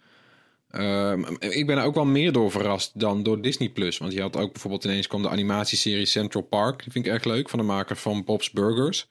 Ehm, 0.71 1.25
ik 1.39 1.67
ben 1.67 1.79
er 1.79 1.85
ook 1.85 1.95
wel 1.95 2.05
meer 2.05 2.33
door 2.33 2.51
verrast 2.51 3.01
dan 3.01 3.23
door 3.23 3.43
Disney 3.43 3.69
Plus. 3.69 3.99
Want 3.99 4.13
je 4.13 4.21
had 4.21 4.37
ook 4.37 4.53
bijvoorbeeld 4.53 4.85
ineens 4.85 5.07
kwam 5.07 5.23
de 5.23 5.29
animatieserie 5.29 6.07
Central 6.07 6.43
Park. 6.43 6.83
Die 6.83 6.93
vind 6.93 7.07
ik 7.07 7.13
erg 7.13 7.25
leuk, 7.25 7.49
van 7.49 7.59
de 7.59 7.65
maker 7.65 7.97
van 7.97 8.25
Bob's 8.25 8.51
Burgers. 8.51 9.09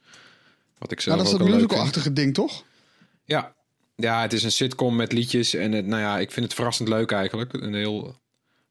Wat 0.78 0.92
ik 0.92 1.00
zelf 1.00 1.16
Nou, 1.16 1.28
dat 1.28 1.40
is 1.40 1.46
dat 1.46 1.48
vind. 1.56 1.62
musical-achtige 1.62 2.12
ding, 2.12 2.34
toch? 2.34 2.64
Ja. 3.24 3.54
Ja, 3.96 4.22
het 4.22 4.32
is 4.32 4.42
een 4.42 4.52
sitcom 4.52 4.96
met 4.96 5.12
liedjes. 5.12 5.54
En 5.54 5.72
het, 5.72 5.86
nou 5.86 6.00
ja, 6.02 6.18
ik 6.18 6.30
vind 6.30 6.46
het 6.46 6.54
verrassend 6.54 6.88
leuk 6.88 7.10
eigenlijk. 7.10 7.52
Een 7.52 7.74
heel 7.74 8.14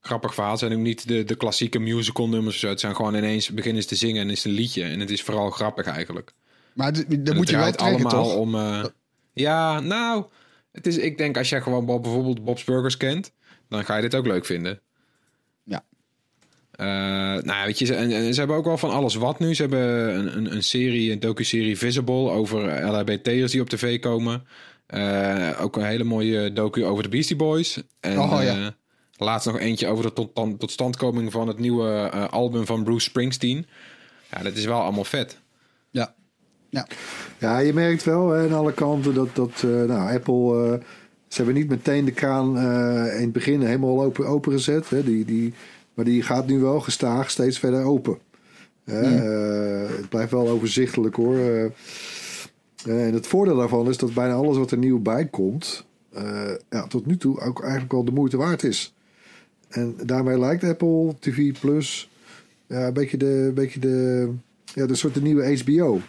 grappig 0.02 0.34
verhaal. 0.34 0.52
Het 0.52 0.60
zijn 0.60 0.74
ook 0.74 0.80
niet 0.80 1.08
de, 1.08 1.24
de 1.24 1.36
klassieke 1.36 1.80
musical 1.80 2.30
nummers 2.30 2.56
of 2.56 2.62
zo. 2.62 2.68
Het 2.68 2.80
zijn 2.80 2.96
gewoon 2.96 3.16
ineens 3.16 3.50
beginnen 3.50 3.82
ze 3.82 3.88
te 3.88 3.96
zingen 3.96 4.22
en 4.22 4.30
is 4.30 4.44
een 4.46 4.52
liedje. 4.52 4.84
En 4.84 5.00
het 5.00 5.10
is 5.10 5.22
vooral 5.22 5.50
grappig 5.50 5.86
eigenlijk. 5.86 6.34
Maar 6.74 6.94
dat 6.94 7.36
moet 7.36 7.50
je 7.50 7.56
wel 7.58 7.72
trekken, 7.72 7.86
allemaal 7.86 8.24
toch? 8.24 8.36
om. 8.36 8.56
eh, 8.56 8.86
ja, 9.34 9.80
nou, 9.80 10.26
het 10.72 10.88
is, 10.88 10.98
ik 10.98 11.18
denk 11.18 11.38
als 11.38 11.50
jij 11.50 11.62
gewoon 11.62 11.86
Bob- 11.86 12.04
bijvoorbeeld 12.04 12.44
Bob's 12.44 12.64
Burgers 12.64 12.98
kent, 12.98 13.32
dan 13.70 13.86
ga 13.86 13.96
je 13.96 14.02
dit 14.02 14.16
ook 14.16 14.26
leuk 14.26 14.46
vinden. 14.46 14.80
Ja. 15.64 15.84
Eh, 16.72 16.86
nou, 17.44 17.46
ja, 17.46 17.66
weet 17.66 17.80
je, 17.80 17.96
en 17.96 18.34
ze 18.34 18.40
hebben 18.40 18.58
ook 18.58 18.66
wel 18.66 18.78
van 18.78 18.90
alles 18.92 19.16
wat 19.16 19.40
nu. 19.40 19.56
Ze 19.56 19.62
hebben 19.62 20.16
een, 20.20 20.38
een, 20.38 20.52
een 20.56 20.64
serie, 20.64 21.12
een 21.12 21.20
docu-serie 21.20 21.78
Visible 21.78 22.30
over 22.30 22.86
LHBT'ers 22.92 23.52
die 23.52 23.62
op 23.62 23.70
tv 23.70 24.00
komen. 24.00 24.48
Eh, 24.86 25.50
ook 25.62 25.76
een 25.76 25.86
hele 25.86 26.04
mooie 26.04 26.54
docu 26.54 26.86
over 26.86 27.04
de 27.04 27.10
Beastie 27.10 27.36
Boys. 27.36 27.84
En 28.00 28.20
Oh, 28.20 28.40
ja. 28.44 28.58
eh, 28.58 28.68
laatst 29.18 29.48
nog 29.48 29.60
eentje 29.60 29.88
over 29.88 30.04
de 30.04 30.14
tot, 30.14 30.36
tot- 30.36 30.60
totstandkoming 30.60 31.32
van 31.32 31.48
het 31.48 31.60
nieuwe 31.60 32.10
eh, 32.14 32.28
album 32.28 32.66
van 32.66 32.84
Bruce 32.84 33.10
Springsteen. 33.10 33.66
Ja, 34.32 34.42
dat 34.44 34.56
is 34.56 34.66
wel 34.66 34.82
allemaal 34.82 35.04
vet. 35.04 35.40
Ja. 35.90 36.14
Ja. 36.70 36.88
Ja, 37.38 37.58
je 37.60 37.74
merkt 37.74 38.04
wel 38.04 38.30
hè, 38.30 38.44
aan 38.44 38.54
alle 38.54 38.74
kanten 38.74 39.14
dat, 39.14 39.36
dat 39.36 39.52
eh, 39.64 39.70
nou, 39.70 40.14
Apple... 40.16 40.72
eh, 40.74 40.86
ze 41.28 41.36
hebben 41.44 41.56
niet 41.62 41.70
meteen 41.70 42.06
de 42.06 42.12
kraan 42.12 42.58
eh, 42.58 43.16
in 43.16 43.22
het 43.24 43.32
begin 43.32 43.62
helemaal 43.62 44.04
open, 44.04 44.26
opengezet. 44.28 44.90
Hè, 44.90 45.04
die, 45.04 45.26
die, 45.26 45.54
maar 45.94 46.06
die 46.06 46.22
gaat 46.22 46.48
nu 46.48 46.60
wel 46.60 46.80
gestaag 46.80 47.30
steeds 47.30 47.60
verder 47.60 47.84
open. 47.84 48.18
Hè, 48.84 49.02
eh, 49.02 49.90
het 49.98 50.10
blijft 50.10 50.32
wel 50.32 50.50
overzichtelijk 50.50 51.16
hoor. 51.16 51.72
Eh, 52.86 53.08
en 53.08 53.14
het 53.14 53.28
voordeel 53.28 53.56
daarvan 53.56 53.90
is 53.90 53.98
dat 53.98 54.14
bijna 54.14 54.34
alles 54.34 54.58
wat 54.58 54.72
er 54.72 54.78
nieuw 54.78 55.00
bij 55.00 55.26
komt... 55.26 55.86
eh, 56.14 56.52
ja, 56.70 56.88
tot 56.88 57.06
nu 57.06 57.18
toe 57.18 57.40
ook 57.40 57.62
eigenlijk 57.62 57.92
wel 57.92 58.06
de 58.06 58.12
moeite 58.12 58.38
waard 58.38 58.64
is. 58.64 58.94
En 59.70 59.96
daarmee 60.06 60.40
lijkt 60.40 60.64
Apple 60.64 61.16
TV 61.20 61.60
Plus 61.60 62.10
ja, 62.68 62.88
een 62.88 62.94
beetje 62.94 63.18
de, 63.18 63.26
een 63.26 63.54
beetje 63.54 63.80
de, 63.80 64.30
ja, 64.74 64.86
de 64.86 64.96
soort 64.96 65.14
de 65.14 65.22
nieuwe 65.22 65.58
HBO. 65.58 66.00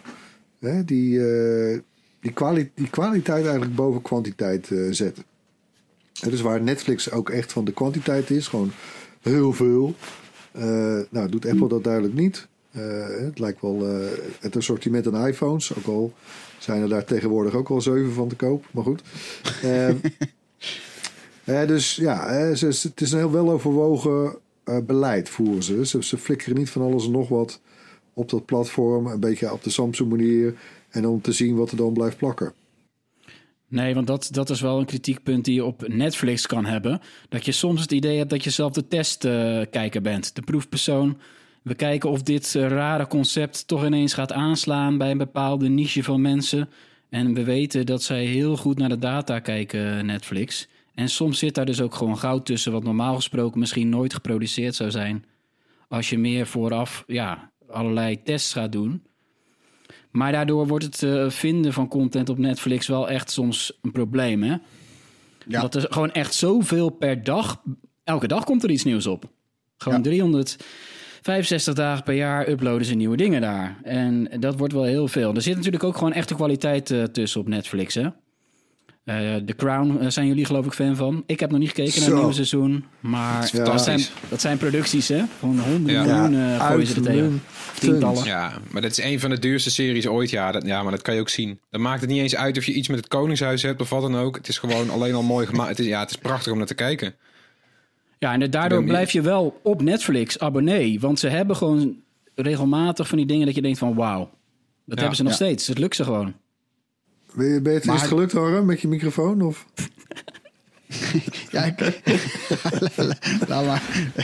Hè, 0.59 0.85
die, 0.85 1.27
eh, 1.27 1.79
die, 2.19 2.31
kwali 2.31 2.71
die 2.73 2.89
kwaliteit 2.89 3.43
eigenlijk 3.43 3.75
boven 3.75 4.01
kwantiteit 4.01 4.71
zetten. 4.89 5.23
En 6.21 6.29
dus 6.29 6.41
waar 6.41 6.61
Netflix 6.61 7.11
ook 7.11 7.29
echt 7.29 7.51
van 7.51 7.65
de 7.65 7.73
kwantiteit 7.73 8.29
is, 8.29 8.47
gewoon 8.47 8.71
heel 9.21 9.53
veel. 9.53 9.95
nou, 11.09 11.29
doet 11.29 11.45
Apple 11.45 11.67
dat 11.67 11.83
duidelijk 11.83 12.13
niet. 12.13 12.47
Het 12.71 13.39
lijkt 13.39 13.61
wel 13.61 13.83
het 14.39 14.55
assortiment 14.55 15.13
aan 15.13 15.27
iPhones. 15.27 15.75
Ook 15.75 15.85
al 15.85 16.13
zijn 16.67 16.81
er 16.81 16.89
daar 16.89 17.03
tegenwoordig 17.05 17.53
ook 17.53 17.69
al 17.69 17.81
zeven 17.81 18.13
van 18.13 18.27
te 18.27 18.35
koop. 18.35 18.65
Maar 18.71 18.83
goed. 18.83 19.01
Eh, 19.61 19.89
eh, 21.61 21.67
dus 21.67 21.95
ja, 21.95 22.27
eh, 22.27 22.55
ze, 22.55 22.65
het 22.65 23.01
is 23.01 23.11
een 23.11 23.17
heel 23.17 23.31
weloverwogen 23.31 24.37
eh, 24.63 24.77
beleid 24.85 25.29
voeren 25.29 25.63
ze. 25.63 25.85
ze. 25.85 26.03
Ze 26.03 26.17
flikkeren 26.17 26.57
niet 26.57 26.69
van 26.69 26.81
alles 26.81 27.05
en 27.05 27.11
nog 27.11 27.29
wat 27.29 27.61
op 28.13 28.29
dat 28.29 28.45
platform. 28.45 29.07
Een 29.07 29.19
beetje 29.19 29.53
op 29.53 29.63
de 29.63 29.69
Samsung 29.69 30.09
manier. 30.09 30.55
En 30.89 31.07
om 31.07 31.21
te 31.21 31.31
zien 31.31 31.55
wat 31.55 31.71
er 31.71 31.77
dan 31.77 31.93
blijft 31.93 32.17
plakken. 32.17 32.53
Nee, 33.67 33.93
want 33.93 34.07
dat, 34.07 34.29
dat 34.31 34.49
is 34.49 34.61
wel 34.61 34.79
een 34.79 34.85
kritiekpunt 34.85 35.45
die 35.45 35.53
je 35.53 35.65
op 35.65 35.87
Netflix 35.87 36.45
kan 36.45 36.65
hebben. 36.65 37.01
Dat 37.29 37.45
je 37.45 37.51
soms 37.51 37.81
het 37.81 37.91
idee 37.91 38.17
hebt 38.17 38.29
dat 38.29 38.43
je 38.43 38.49
zelf 38.49 38.71
de 38.71 38.87
testkijker 38.87 40.01
bent. 40.01 40.35
De 40.35 40.41
proefpersoon. 40.41 41.17
We 41.67 41.75
kijken 41.75 42.09
of 42.09 42.23
dit 42.23 42.55
eh, 42.55 42.67
rare 42.67 43.07
concept 43.07 43.67
toch 43.67 43.85
ineens 43.85 44.13
gaat 44.13 44.31
aanslaan 44.31 44.97
bij 44.97 45.11
een 45.11 45.17
bepaalde 45.17 45.69
niche 45.69 46.03
van 46.03 46.21
mensen. 46.21 46.69
En 47.09 47.33
we 47.33 47.43
weten 47.43 47.85
dat 47.85 48.03
zij 48.03 48.25
heel 48.25 48.57
goed 48.57 48.77
naar 48.77 48.89
de 48.89 48.99
data 48.99 49.39
kijken, 49.39 50.05
Netflix. 50.05 50.67
En 50.95 51.09
soms 51.09 51.39
zit 51.39 51.55
daar 51.55 51.65
dus 51.65 51.81
ook 51.81 51.95
gewoon 51.95 52.17
goud 52.17 52.45
tussen, 52.45 52.71
wat 52.71 52.83
normaal 52.83 53.15
gesproken 53.15 53.59
misschien 53.59 53.89
nooit 53.89 54.13
geproduceerd 54.13 54.75
zou 54.75 54.91
zijn. 54.91 55.25
Als 55.87 56.09
je 56.09 56.17
meer 56.17 56.47
vooraf 56.47 57.03
ja, 57.07 57.51
allerlei 57.69 58.23
tests 58.23 58.53
gaat 58.53 58.71
doen. 58.71 59.03
Maar 60.11 60.31
daardoor 60.31 60.67
wordt 60.67 60.85
het 60.85 61.03
eh, 61.03 61.29
vinden 61.29 61.73
van 61.73 61.87
content 61.87 62.29
op 62.29 62.37
Netflix 62.37 62.87
wel 62.87 63.09
echt 63.09 63.31
soms 63.31 63.77
een 63.81 63.91
probleem, 63.91 64.43
hè? 64.43 64.55
Ja. 65.47 65.61
Dat 65.61 65.75
er 65.75 65.85
gewoon 65.89 66.11
echt 66.11 66.33
zoveel 66.33 66.89
per 66.89 67.23
dag... 67.23 67.61
Elke 68.03 68.27
dag 68.27 68.43
komt 68.43 68.63
er 68.63 68.71
iets 68.71 68.83
nieuws 68.83 69.07
op. 69.07 69.29
Gewoon 69.77 70.03
Ja. 70.03 70.57
365 71.27 71.73
dagen 71.73 72.03
per 72.03 72.13
jaar 72.13 72.47
uploaden 72.49 72.85
ze 72.85 72.95
nieuwe 72.95 73.17
dingen 73.17 73.41
daar. 73.41 73.77
En 73.83 74.29
dat 74.39 74.57
wordt 74.57 74.73
wel 74.73 74.83
heel 74.83 75.07
veel. 75.07 75.35
Er 75.35 75.41
zit 75.41 75.55
natuurlijk 75.55 75.83
ook 75.83 75.97
gewoon 75.97 76.13
echte 76.13 76.35
kwaliteit 76.35 76.91
eh, 76.91 77.03
tussen 77.03 77.41
op 77.41 77.47
Netflix, 77.47 77.93
hè? 77.93 78.01
Eh 79.03 79.35
The 79.35 79.55
Crown 79.55 79.97
eh, 79.99 80.09
zijn 80.09 80.27
jullie 80.27 80.45
geloof 80.45 80.65
ik 80.65 80.71
fan 80.73 80.95
van. 80.95 81.23
Ik 81.25 81.39
heb 81.39 81.49
nog 81.51 81.59
niet 81.59 81.69
gekeken 81.69 81.99
naar 81.99 82.09
het 82.09 82.17
nieuwe 82.17 82.33
seizoen. 82.33 82.85
Maar 82.99 83.49
dat, 83.53 83.83
zijn, 83.83 84.01
dat 84.29 84.41
zijn 84.41 84.57
producties, 84.57 85.07
hè? 85.07 85.23
Gewoon 85.39 85.59
honderden 85.59 86.05
Ja. 86.05 86.27
miljoen 86.27 86.59
gooien 86.59 86.87
ze 86.87 86.95
er 86.95 87.01
tegen. 87.01 87.43
Tientallen. 87.79 88.25
Ja, 88.25 88.53
maar 88.71 88.81
dat 88.81 88.91
is 88.91 89.03
een 89.03 89.19
van 89.19 89.29
de 89.29 89.39
duurste 89.39 89.71
series 89.71 90.07
ooit. 90.07 90.29
Ja, 90.29 90.51
dat, 90.51 90.65
ja, 90.65 90.83
maar 90.83 90.91
dat 90.91 91.01
kan 91.01 91.13
je 91.13 91.19
ook 91.19 91.29
zien. 91.29 91.59
Dan 91.69 91.81
maakt 91.81 92.01
het 92.01 92.09
niet 92.09 92.21
eens 92.21 92.35
uit 92.35 92.57
of 92.57 92.65
je 92.65 92.73
iets 92.73 92.87
met 92.87 92.97
het 92.97 93.07
Koningshuis 93.07 93.61
hebt 93.61 93.81
of 93.81 93.89
wat 93.89 94.01
dan 94.01 94.15
ook. 94.15 94.35
Het 94.35 94.47
is 94.47 94.57
gewoon 94.57 94.89
alleen 94.89 95.13
al 95.13 95.23
mooi 95.23 95.47
gemaakt. 95.47 95.69
Het 95.69 95.79
is, 95.79 95.85
ja, 95.85 95.99
het 95.99 96.09
is 96.09 96.17
prachtig 96.17 96.51
om 96.51 96.57
naar 96.57 96.67
te 96.67 96.73
kijken. 96.73 97.15
Ja, 98.19 98.33
en 98.33 98.51
daardoor 98.51 98.83
blijf 98.83 99.11
je 99.11 99.21
wel 99.21 99.59
op 99.63 99.81
Netflix 99.81 100.39
abonnee. 100.39 100.99
Want 100.99 101.19
ze 101.19 101.27
hebben 101.27 101.55
gewoon 101.55 101.95
regelmatig 102.35 103.07
van 103.07 103.17
die 103.17 103.27
dingen 103.27 103.45
dat 103.45 103.55
je 103.55 103.61
denkt 103.61 103.77
van 103.77 103.95
wauw. 103.95 104.19
Dat 104.19 104.29
Ja. 104.85 104.95
hebben 104.95 105.15
ze 105.15 105.23
nog 105.23 105.31
Ja. 105.31 105.37
steeds. 105.37 105.67
Het 105.67 105.77
lukt 105.79 105.95
ze 105.95 106.03
gewoon. 106.03 106.33
Ben 107.33 107.47
je, 107.47 107.61
ben 107.61 107.71
je 107.71 107.77
het, 107.77 107.87
Maar- 107.87 107.95
is 107.95 108.01
het 108.01 108.09
gelukt, 108.09 108.31
Harm, 108.31 108.65
met 108.65 108.81
je 108.81 108.87
microfoon? 108.87 109.41
Of? 109.41 109.65
Ja, 111.51 111.63
ik- 111.63 111.79
Laat 113.47 113.65
maar. 113.65 113.81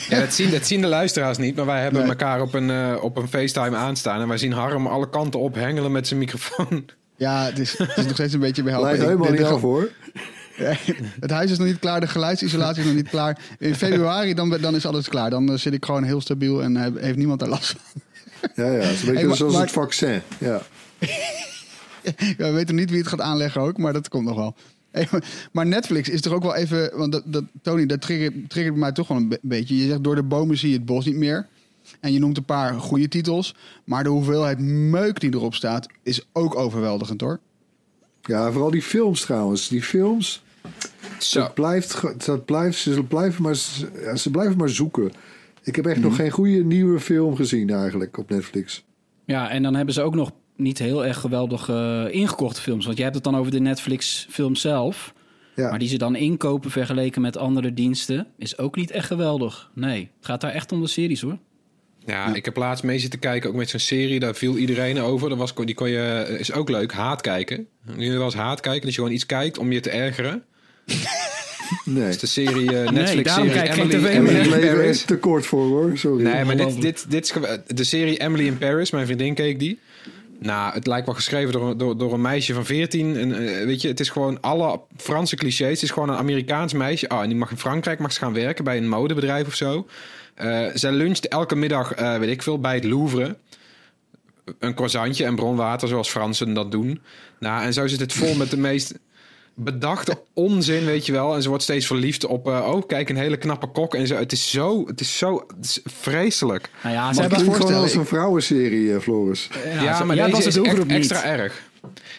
Ja, 0.09 0.19
dat 0.19 0.33
zien, 0.33 0.51
dat 0.51 0.65
zien 0.65 0.81
de 0.81 0.87
luisteraars 0.87 1.37
niet. 1.37 1.55
Maar 1.55 1.65
wij 1.65 1.81
hebben 1.81 2.01
Nee. 2.01 2.09
elkaar 2.09 2.41
op 2.41 2.53
een, 2.53 2.69
eh, 2.69 2.97
op 3.01 3.17
een 3.17 3.27
FaceTime 3.27 3.75
aanstaan. 3.75 4.21
En 4.21 4.27
wij 4.27 4.37
zien 4.37 4.51
Harm 4.51 4.87
alle 4.87 5.09
kanten 5.09 5.39
op 5.39 5.55
hengelen 5.55 5.91
met 5.91 6.07
zijn 6.07 6.19
microfoon. 6.19 6.85
Ja, 7.15 7.45
het 7.45 7.59
is, 7.59 7.77
het 7.77 7.97
is 7.97 8.03
nog 8.05 8.13
steeds 8.13 8.33
een 8.33 8.39
beetje 8.39 8.63
behelpen. 8.63 8.87
Lijkt 8.89 9.03
Ik- 9.03 9.09
helemaal 9.09 9.31
niet 9.31 9.43
af 9.55 9.61
hoor. 9.61 9.89
Het 11.19 11.31
huis 11.31 11.51
is 11.51 11.57
nog 11.57 11.67
niet 11.67 11.79
klaar, 11.79 11.99
de 11.99 12.07
geluidsisolatie 12.07 12.81
is 12.81 12.87
nog 12.87 12.95
niet 12.95 13.09
klaar. 13.09 13.39
In 13.59 13.75
februari 13.75 14.33
dan, 14.33 14.49
dan 14.49 14.75
is 14.75 14.85
alles 14.85 15.07
klaar. 15.09 15.29
Dan 15.29 15.51
eh, 15.51 15.57
zit 15.57 15.73
ik 15.73 15.85
gewoon 15.85 16.03
heel 16.03 16.21
stabiel 16.21 16.63
en 16.63 16.75
heb- 16.75 16.99
heeft 17.01 17.17
niemand 17.17 17.39
daar 17.39 17.49
last 17.49 17.69
van. 17.69 18.01
Ja, 18.55 18.65
ja, 18.71 18.71
het 18.79 18.91
is 18.91 19.01
een 19.01 19.07
beetje 19.13 19.27
Hey, 19.27 19.35
zoals 19.35 19.53
maar- 19.53 19.61
het 19.61 19.71
vaccin. 19.71 20.21
Ja. 20.37 20.61
Ja, 22.17 22.35
we 22.37 22.51
weten 22.51 22.75
niet 22.75 22.89
wie 22.89 22.99
het 22.99 23.07
gaat 23.07 23.21
aanleggen 23.21 23.61
ook, 23.61 23.77
maar 23.77 23.93
dat 23.93 24.09
komt 24.09 24.25
nog 24.25 24.35
wel. 24.35 24.55
Hey, 24.91 25.07
maar- 25.51 25.65
Netflix 25.65 26.09
is 26.09 26.21
toch 26.21 26.33
ook 26.33 26.43
wel 26.43 26.55
even... 26.55 26.97
Want 26.97 27.11
dat, 27.11 27.23
dat, 27.25 27.43
Tony, 27.61 27.85
dat 27.85 28.01
triggert, 28.01 28.49
triggert 28.49 28.75
mij 28.75 28.91
toch 28.91 29.07
wel 29.07 29.17
een 29.17 29.27
be- 29.29 29.39
beetje. 29.41 29.77
Je 29.77 29.87
zegt 29.87 30.03
door 30.03 30.15
de 30.15 30.23
bomen 30.23 30.57
zie 30.57 30.69
je 30.69 30.75
het 30.75 30.85
bos 30.85 31.05
niet 31.05 31.15
meer. 31.15 31.47
En 31.99 32.13
je 32.13 32.19
noemt 32.19 32.37
een 32.37 32.45
paar 32.45 32.73
goede 32.73 33.07
titels. 33.07 33.55
Maar 33.83 34.03
de 34.03 34.09
hoeveelheid 34.09 34.59
meuk 34.59 35.19
die 35.19 35.33
erop 35.33 35.55
staat 35.55 35.87
is 36.03 36.25
ook 36.33 36.55
overweldigend 36.55 37.21
hoor. 37.21 37.39
Ja, 38.27 38.51
vooral 38.51 38.71
die 38.71 38.81
films 38.81 39.21
trouwens. 39.21 39.67
Die 39.67 39.81
films, 39.83 40.43
Zo. 41.19 41.39
dat 41.39 41.53
blijft, 41.53 42.01
dat 42.25 42.45
blijft, 42.45 42.77
ze, 42.77 43.03
blijven 43.03 43.43
maar, 43.43 43.55
ze 44.15 44.29
blijven 44.31 44.57
maar 44.57 44.69
zoeken. 44.69 45.11
Ik 45.63 45.75
heb 45.75 45.85
echt 45.85 45.97
Mhm. 45.97 46.05
nog 46.07 46.15
geen 46.15 46.31
goede 46.31 46.63
nieuwe 46.63 46.99
film 46.99 47.35
gezien 47.35 47.69
eigenlijk 47.69 48.17
op 48.17 48.29
Netflix. 48.29 48.83
Ja, 49.25 49.49
en 49.49 49.63
dan 49.63 49.75
hebben 49.75 49.93
ze 49.93 50.01
ook 50.01 50.15
nog 50.15 50.31
niet 50.55 50.79
heel 50.79 51.05
erg 51.05 51.19
geweldig 51.19 51.69
eh, 51.69 52.05
ingekochte 52.09 52.61
films. 52.61 52.85
Want 52.85 52.97
je 52.97 53.03
hebt 53.03 53.15
het 53.15 53.23
dan 53.23 53.35
over 53.35 53.51
de 53.51 53.59
Netflix 53.59 54.27
film 54.29 54.55
zelf. 54.55 55.13
Ja. 55.55 55.69
Maar 55.69 55.79
die 55.79 55.87
ze 55.87 55.97
dan 55.97 56.15
inkopen 56.15 56.71
vergeleken 56.71 57.21
met 57.21 57.37
andere 57.37 57.73
diensten... 57.73 58.27
is 58.37 58.57
ook 58.57 58.75
niet 58.75 58.91
echt 58.91 59.07
geweldig. 59.07 59.71
Nee, 59.75 60.09
het 60.17 60.25
gaat 60.25 60.41
daar 60.41 60.51
echt 60.51 60.71
om 60.71 60.81
de 60.81 60.87
series 60.87 61.21
hoor. 61.21 61.37
Ja, 62.05 62.33
ik 62.35 62.45
heb 62.45 62.55
laatst 62.57 62.83
mee 62.83 62.99
zitten 62.99 63.19
kijken, 63.19 63.49
ook 63.49 63.55
met 63.55 63.69
zo'n 63.69 63.79
serie. 63.79 64.19
Daar 64.19 64.35
viel 64.35 64.57
iedereen 64.57 64.99
over. 64.99 65.29
Dat 65.29 65.37
was, 65.37 65.53
die 65.55 65.75
kon 65.75 65.89
je, 65.89 66.35
is 66.39 66.51
ook 66.53 66.69
leuk, 66.69 66.91
haat 66.93 67.21
kijken. 67.21 67.67
Nu 67.95 68.17
was 68.17 68.33
haat 68.33 68.59
kijken, 68.59 68.81
dat 68.81 68.89
je 68.89 68.95
gewoon 68.95 69.11
iets 69.11 69.25
kijkt 69.25 69.57
om 69.57 69.71
je 69.71 69.79
te 69.79 69.89
ergeren. 69.89 70.43
Nee. 71.85 72.03
Dat 72.03 72.13
is 72.13 72.19
de 72.19 72.27
serie, 72.27 72.65
eh, 72.67 72.73
daarom 72.73 72.93
Netflix-serie 72.93 73.51
kijk 73.51 73.67
ik 73.67 73.73
geen 73.73 73.91
Emily, 73.91 74.07
Emily 74.07 74.53
in 74.53 74.73
Paris. 74.75 74.89
is 74.89 75.03
te 75.03 75.17
kort 75.17 75.45
voor 75.45 75.65
hoor, 75.67 75.97
sorry. 75.97 76.23
Nee, 76.23 76.45
maar 76.45 76.57
dit, 76.57 76.81
dit, 76.81 77.05
dit 77.09 77.23
is 77.23 77.31
gew- 77.31 77.57
de 77.67 77.83
serie 77.83 78.19
Emily 78.19 78.45
in 78.45 78.57
Paris. 78.57 78.91
Mijn 78.91 79.05
vriendin 79.05 79.33
keek 79.33 79.59
die. 79.59 79.79
Nou, 80.39 80.73
het 80.73 80.87
lijkt 80.87 81.05
wel 81.05 81.15
geschreven 81.15 81.51
door, 81.51 81.77
door, 81.77 81.97
door 81.97 82.13
een 82.13 82.21
meisje 82.21 82.53
van 82.53 82.65
14. 82.65 83.17
En, 83.17 83.31
eh, 83.47 83.65
weet 83.65 83.81
je, 83.81 83.87
het 83.87 83.99
is 83.99 84.09
gewoon 84.09 84.41
alle 84.41 84.79
Franse 84.97 85.35
clichés. 85.35 85.69
Het 85.69 85.81
is 85.81 85.91
gewoon 85.91 86.09
een 86.09 86.17
Amerikaans 86.17 86.73
meisje. 86.73 87.07
Oh, 87.09 87.21
en 87.21 87.27
die 87.27 87.37
mag 87.37 87.51
in 87.51 87.57
Frankrijk 87.57 87.99
mag 87.99 88.13
ze 88.13 88.19
gaan 88.19 88.33
werken 88.33 88.63
bij 88.63 88.77
een 88.77 88.89
modebedrijf 88.89 89.47
of 89.47 89.55
zo. 89.55 89.87
Eh 90.35 90.65
zij 90.73 90.91
luncht 90.91 91.27
elke 91.27 91.55
middag, 91.55 91.93
eh, 91.93 92.17
weet 92.17 92.29
ik 92.29 92.43
veel, 92.43 92.59
bij 92.59 92.75
het 92.75 92.83
Louvre. 92.83 93.37
Een 94.59 94.73
croissantje 94.73 95.25
en 95.25 95.35
bronwater, 95.35 95.87
zoals 95.87 96.09
Fransen 96.09 96.53
dat 96.53 96.71
doen. 96.71 97.01
Nou, 97.39 97.63
en 97.63 97.73
zo 97.73 97.87
zit 97.87 97.99
het 97.99 98.13
vol 98.13 98.35
met 98.35 98.49
de 98.49 98.57
meest 98.57 98.93
bedachte 99.53 100.21
onzin, 100.33 100.85
weet 100.85 101.05
je 101.05 101.11
wel. 101.11 101.35
En 101.35 101.41
ze 101.41 101.49
wordt 101.49 101.63
steeds 101.63 101.85
verliefd 101.85 102.25
op, 102.25 102.47
eh, 102.47 102.71
oh, 102.73 102.87
kijk, 102.87 103.09
een 103.09 103.15
hele 103.15 103.37
knappe 103.37 103.67
kok 103.67 103.95
en 103.95 104.07
zo. 104.07 104.15
Het 104.15 104.31
is 104.31 104.51
zo, 104.51 104.87
het 104.87 104.99
is 104.99 105.17
zo 105.17 105.45
het 105.57 105.65
is 105.65 105.79
vreselijk. 105.83 106.69
Nou 106.83 106.95
ja, 106.95 107.01
ze 107.01 107.07
het 107.07 107.19
hebben... 107.19 107.37
gewoon 107.37 107.55
voorstellen, 107.55 107.81
als 107.81 107.93
een 107.93 108.05
vrouwenserie, 108.05 108.99
Floris. 108.99 109.49
Ja, 109.81 110.03
maar 110.03 110.15
ja, 110.15 110.25
deze 110.25 110.35
dat 110.35 110.45
was 110.45 110.45
is 110.45 110.55
het 110.55 110.65
echt 110.65 110.85
extra 110.85 111.23
erg. 111.23 111.71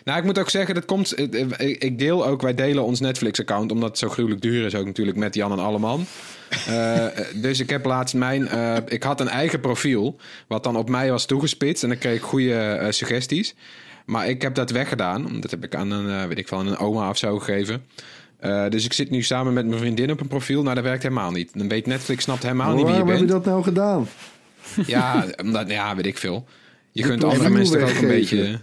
Nou, 0.04 0.18
ik 0.18 0.24
moet 0.24 0.38
ook 0.38 0.50
zeggen, 0.50 0.74
dat 0.74 0.84
komt. 0.84 1.12
eh, 1.14 1.40
eh, 1.58 1.68
Ik 1.78 1.98
deel 1.98 2.26
ook, 2.26 2.42
wij 2.42 2.54
delen 2.54 2.84
ons 2.84 3.00
Netflix-account, 3.00 3.72
omdat 3.72 3.88
het 3.88 3.98
zo 3.98 4.08
gruwelijk 4.08 4.40
duur 4.42 4.64
is, 4.66 4.74
ook 4.74 4.86
natuurlijk 4.86 5.16
met 5.16 5.34
Jan 5.34 5.52
en 5.52 5.58
Alleman. 5.58 6.06
Eh, 6.66 7.06
dus 7.34 7.60
ik 7.60 7.70
heb 7.70 7.84
laatst 7.84 8.14
mijn. 8.14 8.48
eh, 8.48 8.76
ik 8.86 9.02
had 9.02 9.20
een 9.20 9.28
eigen 9.28 9.60
profiel, 9.60 10.16
wat 10.48 10.64
dan 10.64 10.76
op 10.76 10.88
mij 10.88 11.10
was 11.10 11.26
toegespitst. 11.26 11.82
En 11.82 11.88
dan 11.88 11.98
kreeg 11.98 12.16
ik 12.16 12.22
goede 12.22 12.54
eh, 12.54 12.90
suggesties. 12.90 13.54
Maar 14.06 14.28
ik 14.28 14.42
heb 14.42 14.54
dat 14.54 14.70
weggedaan. 14.70 15.40
Dat 15.40 15.50
heb 15.50 15.64
ik 15.64 15.74
aan 15.74 15.90
een, 15.90 16.20
eh, 16.20 16.26
weet 16.26 16.38
ik 16.38 16.50
een 16.50 16.76
oma 16.76 17.08
of 17.08 17.18
zo 17.18 17.38
gegeven. 17.38 17.84
Eh, 18.38 18.68
dus 18.68 18.84
ik 18.84 18.92
zit 18.92 19.10
nu 19.10 19.22
samen 19.22 19.52
met 19.52 19.66
mijn 19.66 19.78
vriendin 19.80 20.10
op 20.10 20.20
een 20.20 20.26
profiel. 20.26 20.62
Nou, 20.62 20.74
dat 20.74 20.84
werkt 20.84 21.02
helemaal 21.02 21.30
niet. 21.30 21.50
Dan 21.58 21.68
weet 21.68 21.86
Netflix 21.86 22.22
snapt 22.24 22.42
helemaal 22.42 22.74
niet 22.74 22.84
wie 22.84 22.94
je 22.94 23.04
waarom 23.04 23.08
heb 23.08 23.18
bent. 23.18 23.28
je 23.28 23.34
dat 23.36 23.44
nou 23.44 23.62
gedaan? 23.62 24.08
Ja, 24.86 25.26
omdat, 25.42 25.70
ja, 25.70 25.96
weet 25.96 26.06
ik 26.06 26.18
veel. 26.18 26.44
Je 26.92 27.02
kunt 27.02 27.24
andere 27.24 27.50
mensen 27.50 27.78
toch 27.80 27.90
ook 27.90 28.02
een 28.02 28.08
beetje. 28.08 28.58